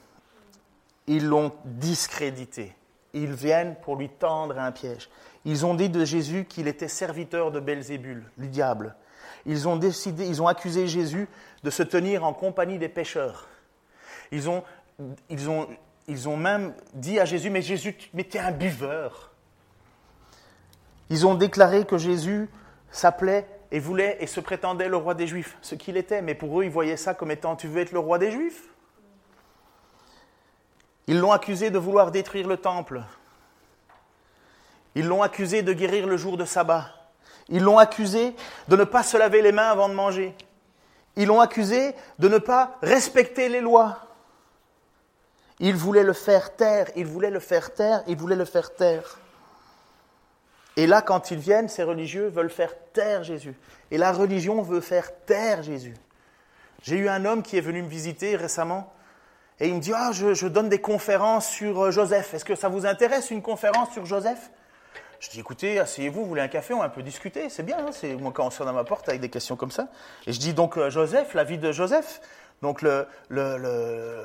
Ils 1.09 1.27
l'ont 1.27 1.51
discrédité. 1.65 2.77
ils 3.13 3.33
viennent 3.33 3.75
pour 3.83 3.97
lui 3.97 4.09
tendre 4.09 4.57
un 4.61 4.71
piège. 4.71 5.11
Ils 5.45 5.67
ont 5.67 5.75
dit 5.75 5.89
de 5.89 6.05
Jésus 6.05 6.45
qu'il 6.45 6.69
était 6.69 6.87
serviteur 6.87 7.51
de 7.51 7.59
Belzébul, 7.59 8.23
du 8.39 8.47
diable. 8.47 8.95
Ils 9.45 9.67
ont 9.67 9.75
décidé, 9.75 10.29
ils 10.29 10.41
ont 10.41 10.47
accusé 10.47 10.87
Jésus 10.87 11.27
de 11.65 11.71
se 11.71 11.83
tenir 11.83 12.23
en 12.23 12.35
compagnie 12.35 12.79
des 12.79 12.89
pécheurs. 12.89 13.49
Ils 14.31 14.49
ont, 14.49 14.63
même 16.37 16.73
dit 16.95 17.19
à 17.19 17.25
Jésus, 17.25 17.51
mais 17.51 17.63
Jésus, 17.63 17.97
mais 18.15 18.23
tu 18.23 18.37
es 18.37 18.41
un 18.41 18.53
buveur. 18.53 19.33
Ils 21.11 21.27
ont 21.27 21.35
déclaré 21.35 21.85
que 21.85 21.99
Jésus 21.99 22.49
s'appelait 22.93 23.45
et 23.73 23.79
voulait 23.79 24.19
et 24.21 24.27
se 24.27 24.39
prétendait 24.39 24.89
le 24.89 24.99
roi 24.99 25.15
des 25.15 25.27
Juifs, 25.27 25.57
ce 25.63 25.75
qu'il 25.75 25.97
était, 25.97 26.21
mais 26.21 26.35
pour 26.35 26.61
eux, 26.61 26.65
ils 26.65 26.71
voyaient 26.71 26.99
ça 26.99 27.15
comme 27.15 27.31
étant, 27.31 27.57
tu 27.57 27.67
veux 27.67 27.81
être 27.81 27.93
le 27.93 27.99
roi 27.99 28.19
des 28.19 28.31
Juifs? 28.31 28.69
Ils 31.07 31.19
l'ont 31.19 31.33
accusé 31.33 31.71
de 31.71 31.79
vouloir 31.79 32.11
détruire 32.11 32.47
le 32.47 32.59
temple. 32.59 33.03
Ils 34.95 35.07
l'ont 35.07 35.23
accusé 35.23 35.63
de 35.63 35.73
guérir 35.73 36.07
le 36.07 36.19
jour 36.19 36.37
de 36.37 36.45
sabbat. 36.45 36.87
Ils 37.49 37.63
l'ont 37.63 37.79
accusé 37.79 38.37
de 38.69 38.77
ne 38.77 38.85
pas 38.85 39.03
se 39.03 39.17
laver 39.17 39.41
les 39.41 39.53
mains 39.53 39.71
avant 39.71 39.89
de 39.89 39.95
manger. 39.95 40.37
Ils 41.17 41.27
l'ont 41.27 41.41
accusé 41.41 41.95
de 42.19 42.29
ne 42.29 42.39
pas 42.39 42.77
respecter 42.83 43.49
les 43.49 43.61
lois. 43.63 43.99
Ils 45.61 45.77
voulaient 45.77 46.05
le 46.05 46.13
faire 46.13 46.55
taire, 46.57 46.89
ils 46.95 47.07
voulaient 47.07 47.31
le 47.31 47.41
faire 47.41 47.73
taire, 47.73 48.03
ils 48.07 48.17
voulaient 48.17 48.37
le 48.37 48.45
faire 48.45 48.75
taire. 48.75 49.19
Et 50.77 50.87
là, 50.87 51.03
quand 51.03 51.31
ils 51.31 51.39
viennent, 51.39 51.69
ces 51.69 51.83
religieux 51.83 52.29
veulent 52.29 52.51
faire 52.51 52.75
taire 52.93 53.25
Jésus. 53.25 53.55
Et 53.91 53.99
la 53.99 54.13
religion 54.13 54.63
veut 54.63 54.81
faire 54.81 55.11
taire 55.27 55.63
Jésus. 55.63 55.95
J'ai 56.83 56.97
eu 56.97 57.09
un 57.09 57.25
homme 57.25 57.43
qui 57.43 57.57
est 57.57 57.61
venu 57.61 57.83
me 57.83 57.89
visiter 57.89 58.37
récemment 58.37 58.93
et 59.61 59.69
il 59.69 59.75
me 59.75 59.81
dit 59.81 59.93
Ah, 59.95 60.11
je, 60.13 60.47
donne 60.49 60.69
des 60.69 60.81
conférences 60.81 61.49
sur 61.49 61.85
euh, 61.85 61.91
Joseph. 61.91 62.35
Est-ce 62.35 62.45
que 62.45 62.57
ça 62.57 62.69
vous 62.69 62.87
intéresse 62.87 63.31
une 63.31 63.43
conférence 63.43 63.93
sur 63.93 64.05
Joseph? 64.05 64.51
Je 65.21 65.31
dis, 65.31 65.39
écoutez, 65.39 65.79
asseyez-vous, 65.79 66.23
vous 66.23 66.29
voulez 66.29 66.43
un 66.43 66.49
café, 66.49 66.75
on 66.75 66.81
va 66.81 66.87
un 66.87 66.89
peu 66.89 67.05
discuter, 67.05 67.49
c'est 67.49 67.63
bien, 67.63 67.79
hein, 67.79 67.91
c'est 67.93 68.17
moi 68.17 68.33
quand 68.35 68.45
on 68.45 68.51
sonne 68.51 68.67
à 68.67 68.73
ma 68.73 68.83
porte 68.83 69.09
avec 69.09 69.21
des 69.21 69.29
questions 69.29 69.55
comme 69.55 69.71
ça. 69.71 69.87
Et 70.27 70.33
je 70.33 70.41
dis 70.41 70.53
donc 70.53 70.77
euh, 70.77 70.91
Joseph, 70.91 71.35
la 71.35 71.45
vie 71.45 71.59
de 71.59 71.71
Joseph? 71.71 72.21
Donc 72.61 72.83
le, 72.83 73.07
le, 73.29 73.57
le, 73.57 74.25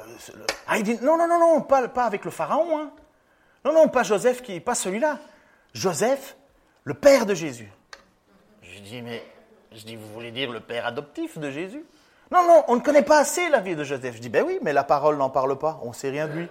ah 0.67 0.77
il 0.77 0.83
dit 0.83 0.97
non 1.01 1.17
non 1.17 1.27
non 1.27 1.39
non 1.39 1.61
pas 1.61 1.87
pas 1.87 2.05
avec 2.05 2.23
le 2.23 2.29
pharaon 2.29 2.79
hein. 2.79 2.91
Non 3.65 3.73
non 3.73 3.87
pas 3.87 4.03
Joseph 4.03 4.41
qui 4.41 4.59
pas 4.59 4.75
celui-là. 4.75 5.19
Joseph, 5.77 6.37
le 6.85 6.95
père 6.95 7.27
de 7.27 7.35
Jésus. 7.35 7.71
Je 8.63 8.79
dis 8.79 9.01
mais 9.03 9.23
je 9.71 9.85
dis 9.85 9.95
vous 9.95 10.11
voulez 10.11 10.31
dire 10.31 10.51
le 10.51 10.59
père 10.59 10.87
adoptif 10.87 11.37
de 11.37 11.51
Jésus? 11.51 11.85
Non 12.31 12.47
non 12.47 12.63
on 12.67 12.75
ne 12.77 12.81
connaît 12.81 13.03
pas 13.03 13.19
assez 13.19 13.47
la 13.49 13.59
vie 13.59 13.75
de 13.75 13.83
Joseph. 13.83 14.15
Je 14.15 14.21
dis 14.21 14.29
ben 14.29 14.43
oui 14.43 14.57
mais 14.63 14.73
la 14.73 14.83
parole 14.83 15.17
n'en 15.17 15.29
parle 15.29 15.57
pas, 15.59 15.79
on 15.83 15.93
sait 15.93 16.09
rien 16.09 16.27
de 16.27 16.33
lui. 16.33 16.47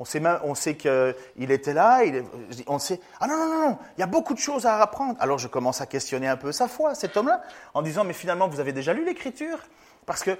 On 0.00 0.04
sait, 0.04 0.22
on 0.44 0.54
sait 0.54 0.76
qu'il 0.76 1.50
était 1.50 1.72
là, 1.72 2.04
il, 2.04 2.24
on 2.68 2.78
sait, 2.78 3.00
ah 3.18 3.26
non, 3.26 3.36
non, 3.36 3.46
non, 3.48 3.68
non, 3.70 3.78
il 3.96 4.00
y 4.00 4.04
a 4.04 4.06
beaucoup 4.06 4.32
de 4.32 4.38
choses 4.38 4.64
à 4.64 4.80
apprendre. 4.80 5.16
Alors 5.18 5.38
je 5.38 5.48
commence 5.48 5.80
à 5.80 5.86
questionner 5.86 6.28
un 6.28 6.36
peu 6.36 6.52
sa 6.52 6.68
foi, 6.68 6.94
cet 6.94 7.16
homme-là, 7.16 7.42
en 7.74 7.82
disant, 7.82 8.04
mais 8.04 8.12
finalement, 8.12 8.46
vous 8.46 8.60
avez 8.60 8.72
déjà 8.72 8.92
lu 8.92 9.04
l'Écriture? 9.04 9.58
Parce 10.08 10.24
que, 10.24 10.30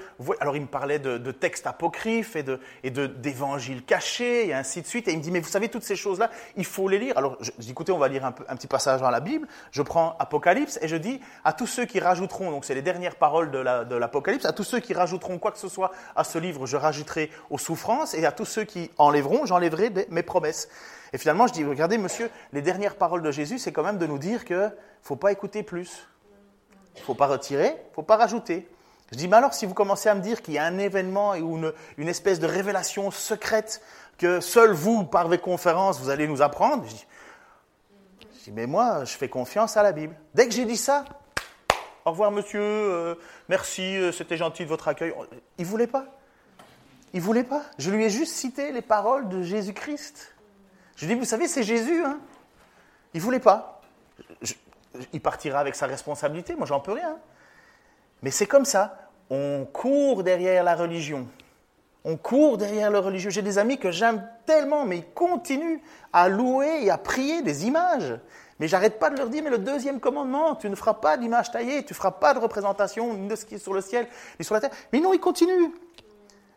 alors 0.40 0.56
il 0.56 0.62
me 0.62 0.66
parlait 0.66 0.98
de, 0.98 1.30
textes 1.30 1.66
apocryphes 1.66 2.36
et, 2.36 2.42
de, 2.42 2.58
et 2.82 2.90
d'évangiles 2.90 3.84
cachés 3.84 4.48
et 4.48 4.54
ainsi 4.54 4.80
de 4.80 4.86
suite. 4.86 5.08
Et 5.08 5.12
il 5.12 5.18
me 5.18 5.22
dit, 5.22 5.30
mais 5.30 5.40
vous 5.40 5.48
savez, 5.48 5.68
toutes 5.68 5.82
ces 5.82 5.94
choses-là, 5.94 6.30
il 6.56 6.64
faut 6.64 6.88
les 6.88 6.98
lire. 6.98 7.18
Alors 7.18 7.36
je, 7.40 7.50
dis, 7.58 7.70
écoutez, 7.70 7.92
on 7.92 7.98
va 7.98 8.08
lire 8.08 8.24
un, 8.24 8.34
un, 8.48 8.56
petit 8.56 8.66
passage 8.66 9.02
dans 9.02 9.10
la 9.10 9.20
Bible. 9.20 9.46
Je 9.70 9.82
prends 9.82 10.16
Apocalypse 10.18 10.78
et 10.80 10.88
je 10.88 10.96
dis 10.96 11.20
à 11.44 11.52
tous 11.52 11.66
ceux 11.66 11.84
qui 11.84 12.00
rajouteront, 12.00 12.50
donc 12.50 12.64
c'est 12.64 12.74
les 12.74 12.80
dernières 12.80 13.16
paroles 13.16 13.50
de, 13.50 13.58
l'Apocalypse, 13.94 14.46
à 14.46 14.54
tous 14.54 14.64
ceux 14.64 14.80
qui 14.80 14.94
rajouteront 14.94 15.38
quoi 15.38 15.52
que 15.52 15.58
ce 15.58 15.68
soit 15.68 15.92
à 16.16 16.24
ce 16.24 16.38
livre, 16.38 16.64
je 16.64 16.78
rajouterai 16.78 17.30
aux 17.50 17.58
souffrances. 17.58 18.14
Et 18.14 18.24
à 18.24 18.32
tous 18.32 18.46
ceux 18.46 18.64
qui 18.64 18.90
enlèveront, 18.96 19.44
j'enlèverai 19.44 19.92
mes 20.08 20.22
promesses. 20.22 20.70
Et 21.12 21.18
finalement, 21.18 21.46
je 21.46 21.52
dis, 21.52 21.64
regardez, 21.64 21.98
monsieur, 21.98 22.30
les 22.54 22.62
dernières 22.62 22.96
paroles 22.96 23.22
de 23.22 23.30
Jésus, 23.30 23.58
c'est 23.58 23.72
quand 23.72 23.84
même 23.84 23.98
de 23.98 24.06
nous 24.06 24.18
dire 24.18 24.46
qu'il 24.46 24.56
ne 24.56 24.70
faut 25.02 25.16
pas 25.16 25.30
écouter 25.30 25.62
plus. 25.62 26.08
Il 26.96 27.00
ne 27.00 27.04
faut 27.04 27.14
pas 27.14 27.26
retirer, 27.26 27.66
il 27.66 27.94
faut 27.94 28.02
pas 28.02 28.16
rajouter. 28.16 28.66
Je 29.12 29.16
dis, 29.16 29.28
mais 29.28 29.36
alors 29.36 29.54
si 29.54 29.66
vous 29.66 29.74
commencez 29.74 30.08
à 30.08 30.14
me 30.14 30.20
dire 30.20 30.42
qu'il 30.42 30.54
y 30.54 30.58
a 30.58 30.64
un 30.64 30.78
événement 30.78 31.32
ou 31.32 31.58
une, 31.96 32.08
espèce 32.08 32.40
de 32.40 32.46
révélation 32.46 33.10
secrète 33.10 33.82
que 34.18 34.40
seul 34.40 34.72
vous, 34.72 35.04
par 35.04 35.28
vos 35.28 35.38
conférences, 35.38 36.00
vous 36.00 36.10
allez 36.10 36.28
nous 36.28 36.42
apprendre, 36.42 36.84
je 36.86 36.94
dis, 36.94 37.06
mais 38.52 38.66
moi, 38.66 39.04
je 39.04 39.12
fais 39.12 39.28
confiance 39.28 39.76
à 39.76 39.82
la 39.82 39.92
Bible. 39.92 40.14
Dès 40.34 40.48
que 40.48 40.54
j'ai 40.54 40.64
dit 40.64 40.76
ça, 40.76 41.04
au 42.04 42.10
revoir 42.10 42.30
monsieur, 42.30 42.60
euh, 42.62 43.14
merci, 43.48 43.96
euh, 43.96 44.12
c'était 44.12 44.38
gentil 44.38 44.64
de 44.64 44.68
votre 44.68 44.88
accueil. 44.88 45.12
Il 45.58 45.64
ne 45.64 45.70
voulait 45.70 45.86
pas. 45.86 46.06
Il 47.12 47.20
voulait 47.20 47.44
pas. 47.44 47.62
Je 47.78 47.90
lui 47.90 48.04
ai 48.04 48.10
juste 48.10 48.34
cité 48.34 48.72
les 48.72 48.82
paroles 48.82 49.28
de 49.28 49.42
Jésus-Christ. 49.42 50.34
Je 50.96 51.04
lui 51.04 51.12
ai 51.12 51.14
dit, 51.14 51.20
vous 51.20 51.26
savez, 51.26 51.46
c'est 51.46 51.62
Jésus. 51.62 52.02
Hein 52.04 52.18
il 53.14 53.20
voulait 53.20 53.40
pas. 53.40 53.80
il 55.12 55.20
partira 55.20 55.60
avec 55.60 55.74
sa 55.74 55.86
responsabilité, 55.86 56.54
moi 56.54 56.66
j'en 56.66 56.80
peux 56.80 56.92
rien. 56.92 57.16
Mais 58.22 58.30
c'est 58.30 58.46
comme 58.46 58.64
ça. 58.64 59.10
On 59.30 59.66
court 59.70 60.22
derrière 60.22 60.64
la 60.64 60.74
religion. 60.74 61.26
On 62.04 62.16
court 62.16 62.56
derrière 62.56 62.90
le 62.90 62.98
religieux. 62.98 63.30
J'ai 63.30 63.42
des 63.42 63.58
amis 63.58 63.78
que 63.78 63.90
j'aime 63.90 64.26
tellement, 64.46 64.84
mais 64.84 64.98
ils 64.98 65.12
continuent 65.12 65.80
à 66.12 66.28
louer 66.28 66.84
et 66.84 66.90
à 66.90 66.98
prier 66.98 67.42
des 67.42 67.66
images. 67.66 68.18
Mais 68.58 68.66
j'arrête 68.66 68.98
pas 68.98 69.10
de 69.10 69.16
leur 69.16 69.28
dire, 69.28 69.42
mais 69.44 69.50
le 69.50 69.58
deuxième 69.58 70.00
commandement, 70.00 70.56
tu 70.56 70.68
ne 70.68 70.74
feras 70.74 70.94
pas 70.94 71.16
d'image 71.16 71.50
taillée, 71.50 71.84
tu 71.84 71.92
ne 71.92 71.96
feras 71.96 72.10
pas 72.10 72.34
de 72.34 72.38
représentation 72.38 73.26
de 73.26 73.36
ce 73.36 73.44
qui 73.44 73.54
est 73.54 73.58
sur 73.58 73.72
le 73.72 73.80
ciel 73.80 74.08
ni 74.38 74.44
sur 74.44 74.54
la 74.54 74.60
terre. 74.60 74.70
Mais 74.92 75.00
non, 75.00 75.12
ils 75.12 75.20
continuent. 75.20 75.70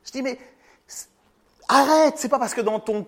Je 0.03 0.11
dis, 0.11 0.21
mais 0.23 0.39
arrête, 1.67 2.15
c'est 2.17 2.29
pas 2.29 2.39
parce 2.39 2.53
que 2.53 2.61
dans, 2.61 2.79
ton, 2.79 3.05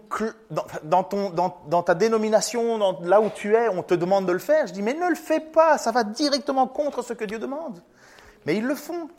dans, 0.84 1.04
ton, 1.04 1.30
dans, 1.30 1.84
ta 1.84 1.96
dénomination, 1.96 2.98
là 3.02 3.20
où 3.20 3.30
tu 3.30 3.56
es, 3.56 3.68
on 3.70 3.84
te 3.84 3.94
demande 3.94 4.26
de 4.26 4.32
le 4.32 4.40
faire. 4.40 4.68
Je 4.68 4.74
dis, 4.74 4.82
mais 4.82 4.94
ne 4.94 5.10
le 5.10 5.16
fais 5.16 5.40
pas, 5.40 5.78
ça 5.78 5.92
va 5.92 6.04
directement 6.04 6.68
contre 6.68 7.02
ce 7.02 7.14
que 7.14 7.26
Dieu 7.26 7.40
demande. 7.40 7.82
Mais 8.46 8.58
ils 8.58 8.66
le 8.66 8.76
font. 8.76 9.10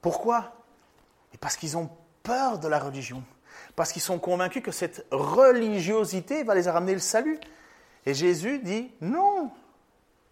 Pourquoi? 0.00 0.52
Parce 1.40 1.56
qu'ils 1.56 1.76
ont 1.76 1.90
peur 2.22 2.58
de 2.58 2.68
la 2.68 2.78
religion. 2.78 3.22
Parce 3.76 3.92
qu'ils 3.92 4.02
sont 4.02 4.18
convaincus 4.18 4.62
que 4.62 4.70
cette 4.70 5.06
religiosité 5.10 6.44
va 6.44 6.54
les 6.54 6.68
ramener 6.68 6.92
le 6.94 7.00
salut. 7.00 7.38
Et 8.06 8.14
Jésus 8.14 8.58
dit, 8.58 8.92
non, 9.00 9.50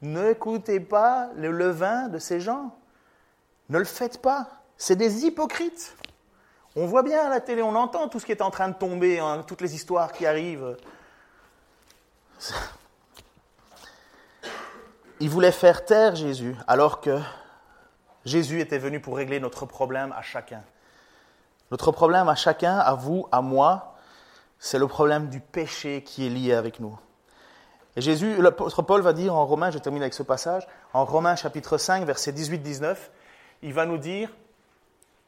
n'écoutez 0.02 0.80
pas 0.80 1.30
le 1.36 1.50
levain 1.50 2.08
de 2.08 2.18
ces 2.18 2.40
gens. 2.40 2.76
Ne 3.68 3.78
le 3.78 3.84
faites 3.84 4.20
pas. 4.20 4.62
C'est 4.76 4.96
des 4.96 5.24
hypocrites. 5.24 5.96
On 6.76 6.86
voit 6.86 7.02
bien 7.02 7.26
à 7.26 7.28
la 7.28 7.40
télé, 7.40 7.62
on 7.62 7.74
entend 7.74 8.08
tout 8.08 8.20
ce 8.20 8.26
qui 8.26 8.32
est 8.32 8.42
en 8.42 8.50
train 8.50 8.68
de 8.68 8.74
tomber, 8.74 9.18
hein, 9.18 9.44
toutes 9.46 9.60
les 9.60 9.74
histoires 9.74 10.12
qui 10.12 10.24
arrivent. 10.26 10.76
Ils 15.20 15.28
voulaient 15.28 15.52
faire 15.52 15.84
taire 15.84 16.14
Jésus, 16.14 16.56
alors 16.66 17.00
que 17.00 17.18
Jésus 18.24 18.60
était 18.60 18.78
venu 18.78 19.00
pour 19.00 19.16
régler 19.16 19.40
notre 19.40 19.66
problème 19.66 20.12
à 20.12 20.22
chacun. 20.22 20.62
Notre 21.70 21.92
problème 21.92 22.28
à 22.28 22.34
chacun, 22.34 22.78
à 22.78 22.94
vous, 22.94 23.26
à 23.32 23.40
moi, 23.40 23.94
c'est 24.58 24.78
le 24.78 24.86
problème 24.86 25.28
du 25.28 25.40
péché 25.40 26.02
qui 26.02 26.26
est 26.26 26.30
lié 26.30 26.52
avec 26.54 26.80
nous. 26.80 26.98
Et 27.96 28.00
Jésus, 28.00 28.40
l'apôtre 28.40 28.82
Paul 28.82 29.00
va 29.00 29.12
dire 29.12 29.34
en 29.34 29.46
Romains, 29.46 29.70
je 29.70 29.78
termine 29.78 30.02
avec 30.02 30.14
ce 30.14 30.22
passage, 30.22 30.66
en 30.92 31.04
Romains 31.04 31.36
chapitre 31.36 31.78
5, 31.78 32.04
versets 32.04 32.32
18-19, 32.32 32.96
il 33.62 33.72
va 33.72 33.86
nous 33.86 33.98
dire, 33.98 34.30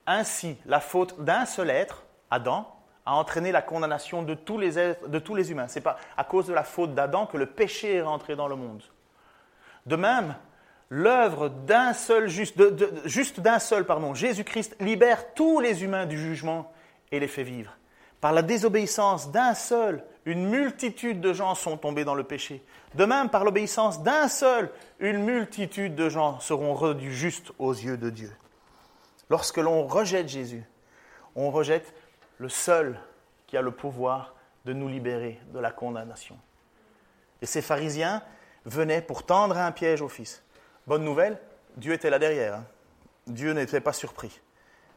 ainsi 0.06 0.56
la 0.66 0.80
faute 0.80 1.20
d'un 1.22 1.46
seul 1.46 1.70
être, 1.70 2.04
Adam, 2.30 2.66
a 3.04 3.14
entraîné 3.14 3.52
la 3.52 3.62
condamnation 3.62 4.22
de 4.22 4.34
tous 4.34 4.58
les, 4.58 4.78
êtres, 4.78 5.08
de 5.08 5.18
tous 5.18 5.34
les 5.34 5.50
humains. 5.50 5.68
Ce 5.68 5.76
n'est 5.76 5.82
pas 5.82 5.96
à 6.16 6.24
cause 6.24 6.46
de 6.46 6.52
la 6.52 6.62
faute 6.62 6.94
d'Adam 6.94 7.26
que 7.26 7.36
le 7.36 7.46
péché 7.46 7.96
est 7.96 8.02
rentré 8.02 8.36
dans 8.36 8.48
le 8.48 8.56
monde. 8.56 8.82
De 9.86 9.96
même, 9.96 10.36
l'œuvre 10.94 11.48
d'un 11.48 11.94
seul 11.94 12.28
juste, 12.28 13.40
d'un 13.40 13.58
seul, 13.58 13.86
pardon, 13.86 14.12
Jésus-Christ 14.12 14.76
libère 14.78 15.32
tous 15.32 15.58
les 15.58 15.84
humains 15.84 16.04
du 16.04 16.18
jugement 16.18 16.70
et 17.10 17.18
les 17.18 17.28
fait 17.28 17.44
vivre. 17.44 17.72
Par 18.20 18.34
la 18.34 18.42
désobéissance 18.42 19.32
d'un 19.32 19.54
seul, 19.54 20.04
une 20.26 20.50
multitude 20.50 21.22
de 21.22 21.32
gens 21.32 21.54
sont 21.54 21.78
tombés 21.78 22.04
dans 22.04 22.14
le 22.14 22.24
péché. 22.24 22.62
De 22.94 23.06
même, 23.06 23.30
par 23.30 23.42
l'obéissance 23.42 24.02
d'un 24.02 24.28
seul, 24.28 24.70
une 25.00 25.24
multitude 25.24 25.94
de 25.94 26.10
gens 26.10 26.40
seront 26.40 26.74
rendus 26.74 27.14
justes 27.14 27.52
aux 27.58 27.72
yeux 27.72 27.96
de 27.96 28.10
Dieu. 28.10 28.30
Lorsque 29.30 29.56
l'on 29.56 29.86
rejette 29.86 30.28
Jésus, 30.28 30.62
on 31.34 31.50
rejette 31.50 31.94
le 32.36 32.50
seul 32.50 33.00
qui 33.46 33.56
a 33.56 33.62
le 33.62 33.70
pouvoir 33.70 34.34
de 34.66 34.74
nous 34.74 34.88
libérer 34.88 35.40
de 35.54 35.58
la 35.58 35.70
condamnation. 35.70 36.36
Et 37.40 37.46
ces 37.46 37.62
pharisiens 37.62 38.22
venaient 38.66 39.00
pour 39.00 39.24
tendre 39.24 39.56
un 39.56 39.72
piège 39.72 40.02
au 40.02 40.08
Fils. 40.10 40.42
Bonne 40.86 41.04
nouvelle, 41.04 41.38
Dieu 41.76 41.92
était 41.92 42.10
là 42.10 42.18
derrière. 42.18 42.54
Hein. 42.56 42.64
Dieu 43.26 43.52
n'était 43.52 43.80
pas 43.80 43.92
surpris. 43.92 44.40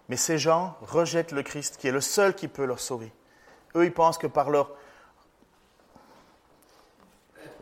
Mais 0.09 0.17
ces 0.17 0.38
gens 0.38 0.77
rejettent 0.81 1.31
le 1.31 1.43
Christ 1.43 1.77
qui 1.77 1.88
est 1.88 1.91
le 1.91 2.01
seul 2.01 2.36
qui 2.36 2.47
peut 2.47 2.65
leur 2.65 2.79
sauver. 2.79 3.11
Eux, 3.75 3.86
ils 3.86 3.93
pensent 3.93 4.17
que 4.17 4.27
par 4.27 4.49
leur... 4.49 4.71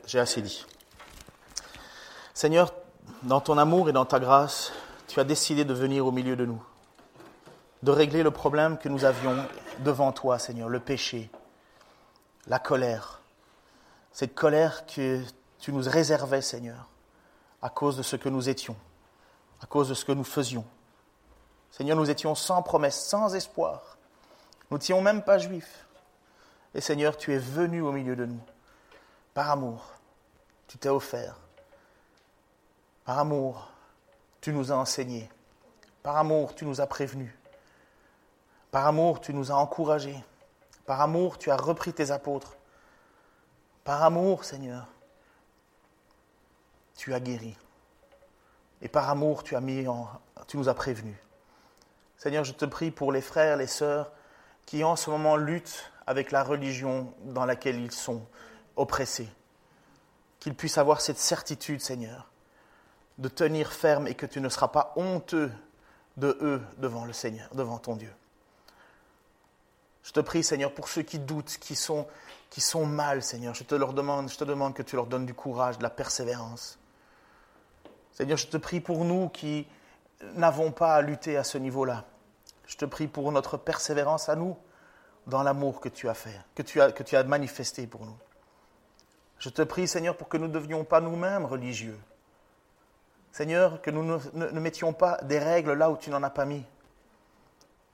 J'ai 0.06 0.20
assez 0.20 0.42
dit. 0.42 0.66
Seigneur, 2.34 2.74
dans 3.24 3.40
ton 3.40 3.58
amour 3.58 3.90
et 3.90 3.94
dans 3.94 4.06
ta 4.06 4.20
grâce, 4.20 4.74
tu 5.08 5.20
as 5.20 5.24
décidé 5.24 5.66
de 5.66 5.74
venir 5.74 6.06
au 6.06 6.12
milieu 6.12 6.36
de 6.36 6.46
nous, 6.46 6.62
de 7.84 7.92
régler 7.92 8.24
le 8.24 8.32
problème 8.32 8.78
que 8.78 8.90
nous 8.90 9.06
avions 9.06 9.38
devant 9.80 10.12
toi, 10.12 10.40
Seigneur, 10.40 10.68
le 10.68 10.80
péché, 10.80 11.30
la 12.48 12.60
colère, 12.60 13.22
cette 14.12 14.36
colère 14.36 14.86
que 14.86 15.22
tu 15.60 15.72
nous 15.72 15.84
réservais, 15.88 16.42
Seigneur, 16.42 16.90
à 17.64 17.70
cause 17.70 17.96
de 17.96 18.04
ce 18.04 18.18
que 18.18 18.28
nous 18.28 18.50
étions, 18.50 18.76
à 19.62 19.66
cause 19.66 19.88
de 19.88 19.94
ce 19.94 20.04
que 20.04 20.12
nous 20.12 20.26
faisions. 20.26 20.66
Seigneur, 21.72 21.96
nous 21.96 22.10
étions 22.10 22.36
sans 22.36 22.62
promesse, 22.62 23.08
sans 23.08 23.34
espoir. 23.34 23.98
Nous 24.70 24.78
n'étions 24.78 25.02
même 25.02 25.24
pas 25.24 25.38
juifs. 25.38 25.88
Et 26.76 26.82
Seigneur, 26.82 27.16
tu 27.16 27.34
es 27.34 27.38
venu 27.38 27.82
au 27.82 27.94
milieu 27.94 28.18
de 28.18 28.26
nous. 28.26 28.40
Par 29.34 29.50
amour, 29.50 29.94
tu 30.68 30.78
t'es 30.78 30.90
offert. 30.90 31.40
Par 33.06 33.18
amour, 33.18 33.70
tu 34.42 34.52
nous 34.52 34.74
as 34.74 34.76
enseigné. 34.76 35.30
Par 36.04 36.18
amour, 36.18 36.56
tu 36.56 36.66
nous 36.66 36.82
as 36.82 36.88
prévenus. 36.88 37.34
Par 38.72 38.86
amour, 38.88 39.22
tu 39.22 39.34
nous 39.34 39.54
as 39.54 39.56
encouragés. 39.56 40.22
Par 40.86 41.00
amour, 41.00 41.38
tu 41.38 41.50
as 41.50 41.56
repris 41.56 41.94
tes 41.94 42.12
apôtres. 42.12 42.58
Par 43.86 44.04
amour, 44.04 44.44
Seigneur, 44.44 44.88
tu 46.98 47.14
as 47.14 47.20
guéri. 47.20 47.56
Et 48.82 48.88
par 48.88 49.10
amour, 49.10 49.44
tu, 49.44 49.56
nous 49.56 50.70
as 50.70 50.74
prévenus. 50.74 51.16
Seigneur, 52.18 52.44
je 52.44 52.54
te 52.54 52.66
prie 52.66 52.92
pour 52.92 53.12
les 53.12 53.22
frères, 53.22 53.58
les 53.58 53.68
sœurs 53.68 54.12
qui 54.66 54.84
en 54.84 54.96
ce 54.96 55.10
moment 55.10 55.36
luttent 55.36 55.92
avec 56.08 56.32
la 56.32 56.44
religion 56.44 57.14
dans 57.26 57.46
laquelle 57.46 57.80
ils 57.80 57.92
sont 57.92 58.26
oppressés. 58.76 59.30
Qu'ils 60.40 60.56
puissent 60.56 60.78
avoir 60.78 61.02
cette 61.02 61.18
certitude, 61.18 61.82
Seigneur, 61.82 62.30
de 63.18 63.30
tenir 63.30 63.72
ferme 63.72 64.08
et 64.08 64.16
que 64.16 64.26
tu 64.26 64.42
ne 64.42 64.50
seras 64.50 64.68
pas 64.68 64.94
honteux 64.96 65.52
de 66.18 66.38
eux 66.42 66.62
devant 66.78 67.06
le 67.06 67.14
Seigneur, 67.14 67.50
devant 67.54 67.78
ton 67.78 67.96
Dieu. 67.96 68.14
Je 70.04 70.12
te 70.12 70.20
prie, 70.20 70.44
Seigneur, 70.44 70.74
pour 70.74 70.90
ceux 70.90 71.02
qui 71.02 71.20
doutent, 71.20 71.58
qui 71.60 71.76
sont, 71.76 72.06
qui 72.50 72.60
sont 72.60 72.86
mal, 72.86 73.24
Seigneur, 73.24 73.56
je 73.56 73.64
te 73.64 73.76
demande, 73.76 74.30
je 74.30 74.38
te 74.38 74.44
demande 74.44 74.74
que 74.74 74.84
tu 74.84 74.98
leur 74.98 75.08
donnes 75.08 75.26
du 75.26 75.34
courage, 75.34 75.78
de 75.78 75.84
la 75.84 75.90
persévérance. 75.90 76.78
Seigneur, 78.14 78.38
je 78.38 78.48
te 78.48 78.58
prie 78.58 78.80
pour 78.80 79.06
nous 79.06 79.30
qui 79.30 79.68
n'avons 80.36 80.72
pas 80.72 80.96
à 80.96 81.02
lutter 81.02 81.36
à 81.36 81.44
ce 81.44 81.58
niveau-là. 81.58 82.06
Je 82.68 82.78
te 82.78 82.86
prie 82.86 83.08
pour 83.08 83.32
notre 83.32 83.58
persévérance 83.58 84.30
à 84.30 84.36
nous 84.36 84.56
dans 85.28 85.44
l'amour 85.44 85.80
que 85.80 85.90
tu 85.90 86.08
as 86.10 86.14
fait, 86.14 86.40
que 86.56 86.62
tu 86.62 86.80
as, 86.80 86.92
que 86.92 87.04
tu 87.04 87.16
as 87.16 87.24
manifesté 87.24 87.88
pour 87.88 88.06
nous. 88.06 88.18
Je 89.40 89.50
te 89.50 89.62
prie, 89.62 89.88
Seigneur, 89.88 90.16
pour 90.16 90.30
que 90.30 90.38
nous 90.38 90.48
ne 90.48 90.54
devions 90.54 90.84
pas 90.84 91.02
nous-mêmes 91.02 91.46
religieux. 91.46 92.00
Seigneur, 93.32 93.82
que 93.82 93.90
nous 93.90 94.04
ne, 94.04 94.60
mettions 94.60 94.94
pas 94.94 95.18
des 95.24 95.40
règles 95.40 95.74
là 95.74 95.90
où 95.90 95.98
tu 95.98 96.12
n'en 96.12 96.22
as 96.22 96.30
pas 96.30 96.46
mis, 96.46 96.64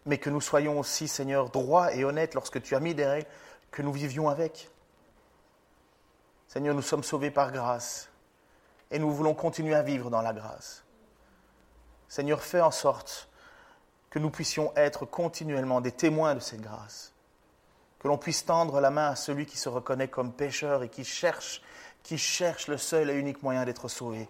mais 0.06 0.18
que 0.18 0.30
nous 0.30 0.42
soyons 0.42 0.78
aussi, 0.80 1.08
Seigneur, 1.08 1.50
droits 1.50 1.94
et 1.94 2.04
honnêtes 2.04 2.36
lorsque 2.36 2.62
tu 2.62 2.76
as 2.76 2.82
mis 2.82 2.94
des 2.94 3.06
règles, 3.06 3.28
que 3.72 3.82
nous 3.82 3.94
vivions 3.94 4.28
avec. 4.28 4.70
Seigneur, 6.48 6.76
nous 6.76 6.82
sommes 6.82 7.04
sauvés 7.04 7.32
par 7.32 7.52
grâce 7.52 8.09
et 8.92 9.00
nous 9.00 9.12
voulons 9.12 9.34
continuer 9.34 9.76
à 9.76 9.84
vivre 9.84 10.10
dans 10.10 10.22
la 10.22 10.34
grâce. 10.34 10.84
Seigneur, 12.08 12.42
fais 12.42 12.62
en 12.62 12.72
sorte 12.72 13.30
que 14.10 14.20
nous 14.20 14.32
puissions 14.32 14.72
être 14.76 15.06
continuellement 15.06 15.82
des 15.82 15.92
témoins 15.92 16.34
de 16.34 16.40
cette 16.40 16.62
grâce, 16.62 17.14
que 18.00 18.08
l'on 18.08 18.18
puisse 18.18 18.46
tendre 18.46 18.82
la 18.82 18.90
main 18.90 19.10
à 19.10 19.16
celui 19.16 19.46
qui 19.46 19.58
se 19.58 19.70
reconnaît 19.70 20.08
comme 20.08 20.34
pécheur 20.34 20.82
et 20.82 20.90
qui 20.90 21.06
cherche, 21.06 21.62
qui 22.02 22.18
cherche 22.18 22.68
le 22.68 22.78
seul 22.78 23.10
et 23.10 23.14
unique 23.14 23.44
moyen 23.44 23.66
d'être 23.66 23.88
sauvé. 23.88 24.28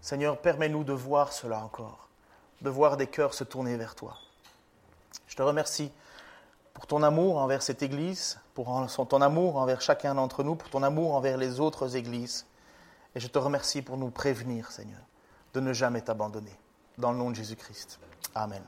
Seigneur, 0.00 0.38
permets-nous 0.38 0.84
de 0.84 0.92
voir 0.92 1.32
cela 1.32 1.58
encore, 1.60 2.08
de 2.60 2.70
voir 2.70 2.96
des 2.96 3.06
cœurs 3.06 3.34
se 3.34 3.44
tourner 3.44 3.76
vers 3.76 3.94
toi. 3.94 4.16
Je 5.26 5.36
te 5.36 5.42
remercie 5.42 5.92
pour 6.74 6.86
ton 6.86 7.02
amour 7.02 7.38
envers 7.38 7.62
cette 7.62 7.82
Église, 7.82 8.38
pour 8.54 8.86
ton 9.08 9.20
amour 9.20 9.56
envers 9.56 9.80
chacun 9.80 10.14
d'entre 10.14 10.42
nous, 10.42 10.54
pour 10.54 10.70
ton 10.70 10.82
amour 10.82 11.14
envers 11.14 11.36
les 11.36 11.60
autres 11.60 11.96
Églises. 11.96 12.46
Et 13.14 13.20
je 13.20 13.28
te 13.28 13.38
remercie 13.38 13.82
pour 13.82 13.96
nous 13.96 14.10
prévenir, 14.10 14.70
Seigneur, 14.70 15.00
de 15.54 15.60
ne 15.60 15.72
jamais 15.72 16.00
t'abandonner. 16.00 16.58
Dans 16.98 17.12
le 17.12 17.18
nom 17.18 17.30
de 17.30 17.36
Jésus-Christ. 17.36 17.98
Amen. 18.34 18.62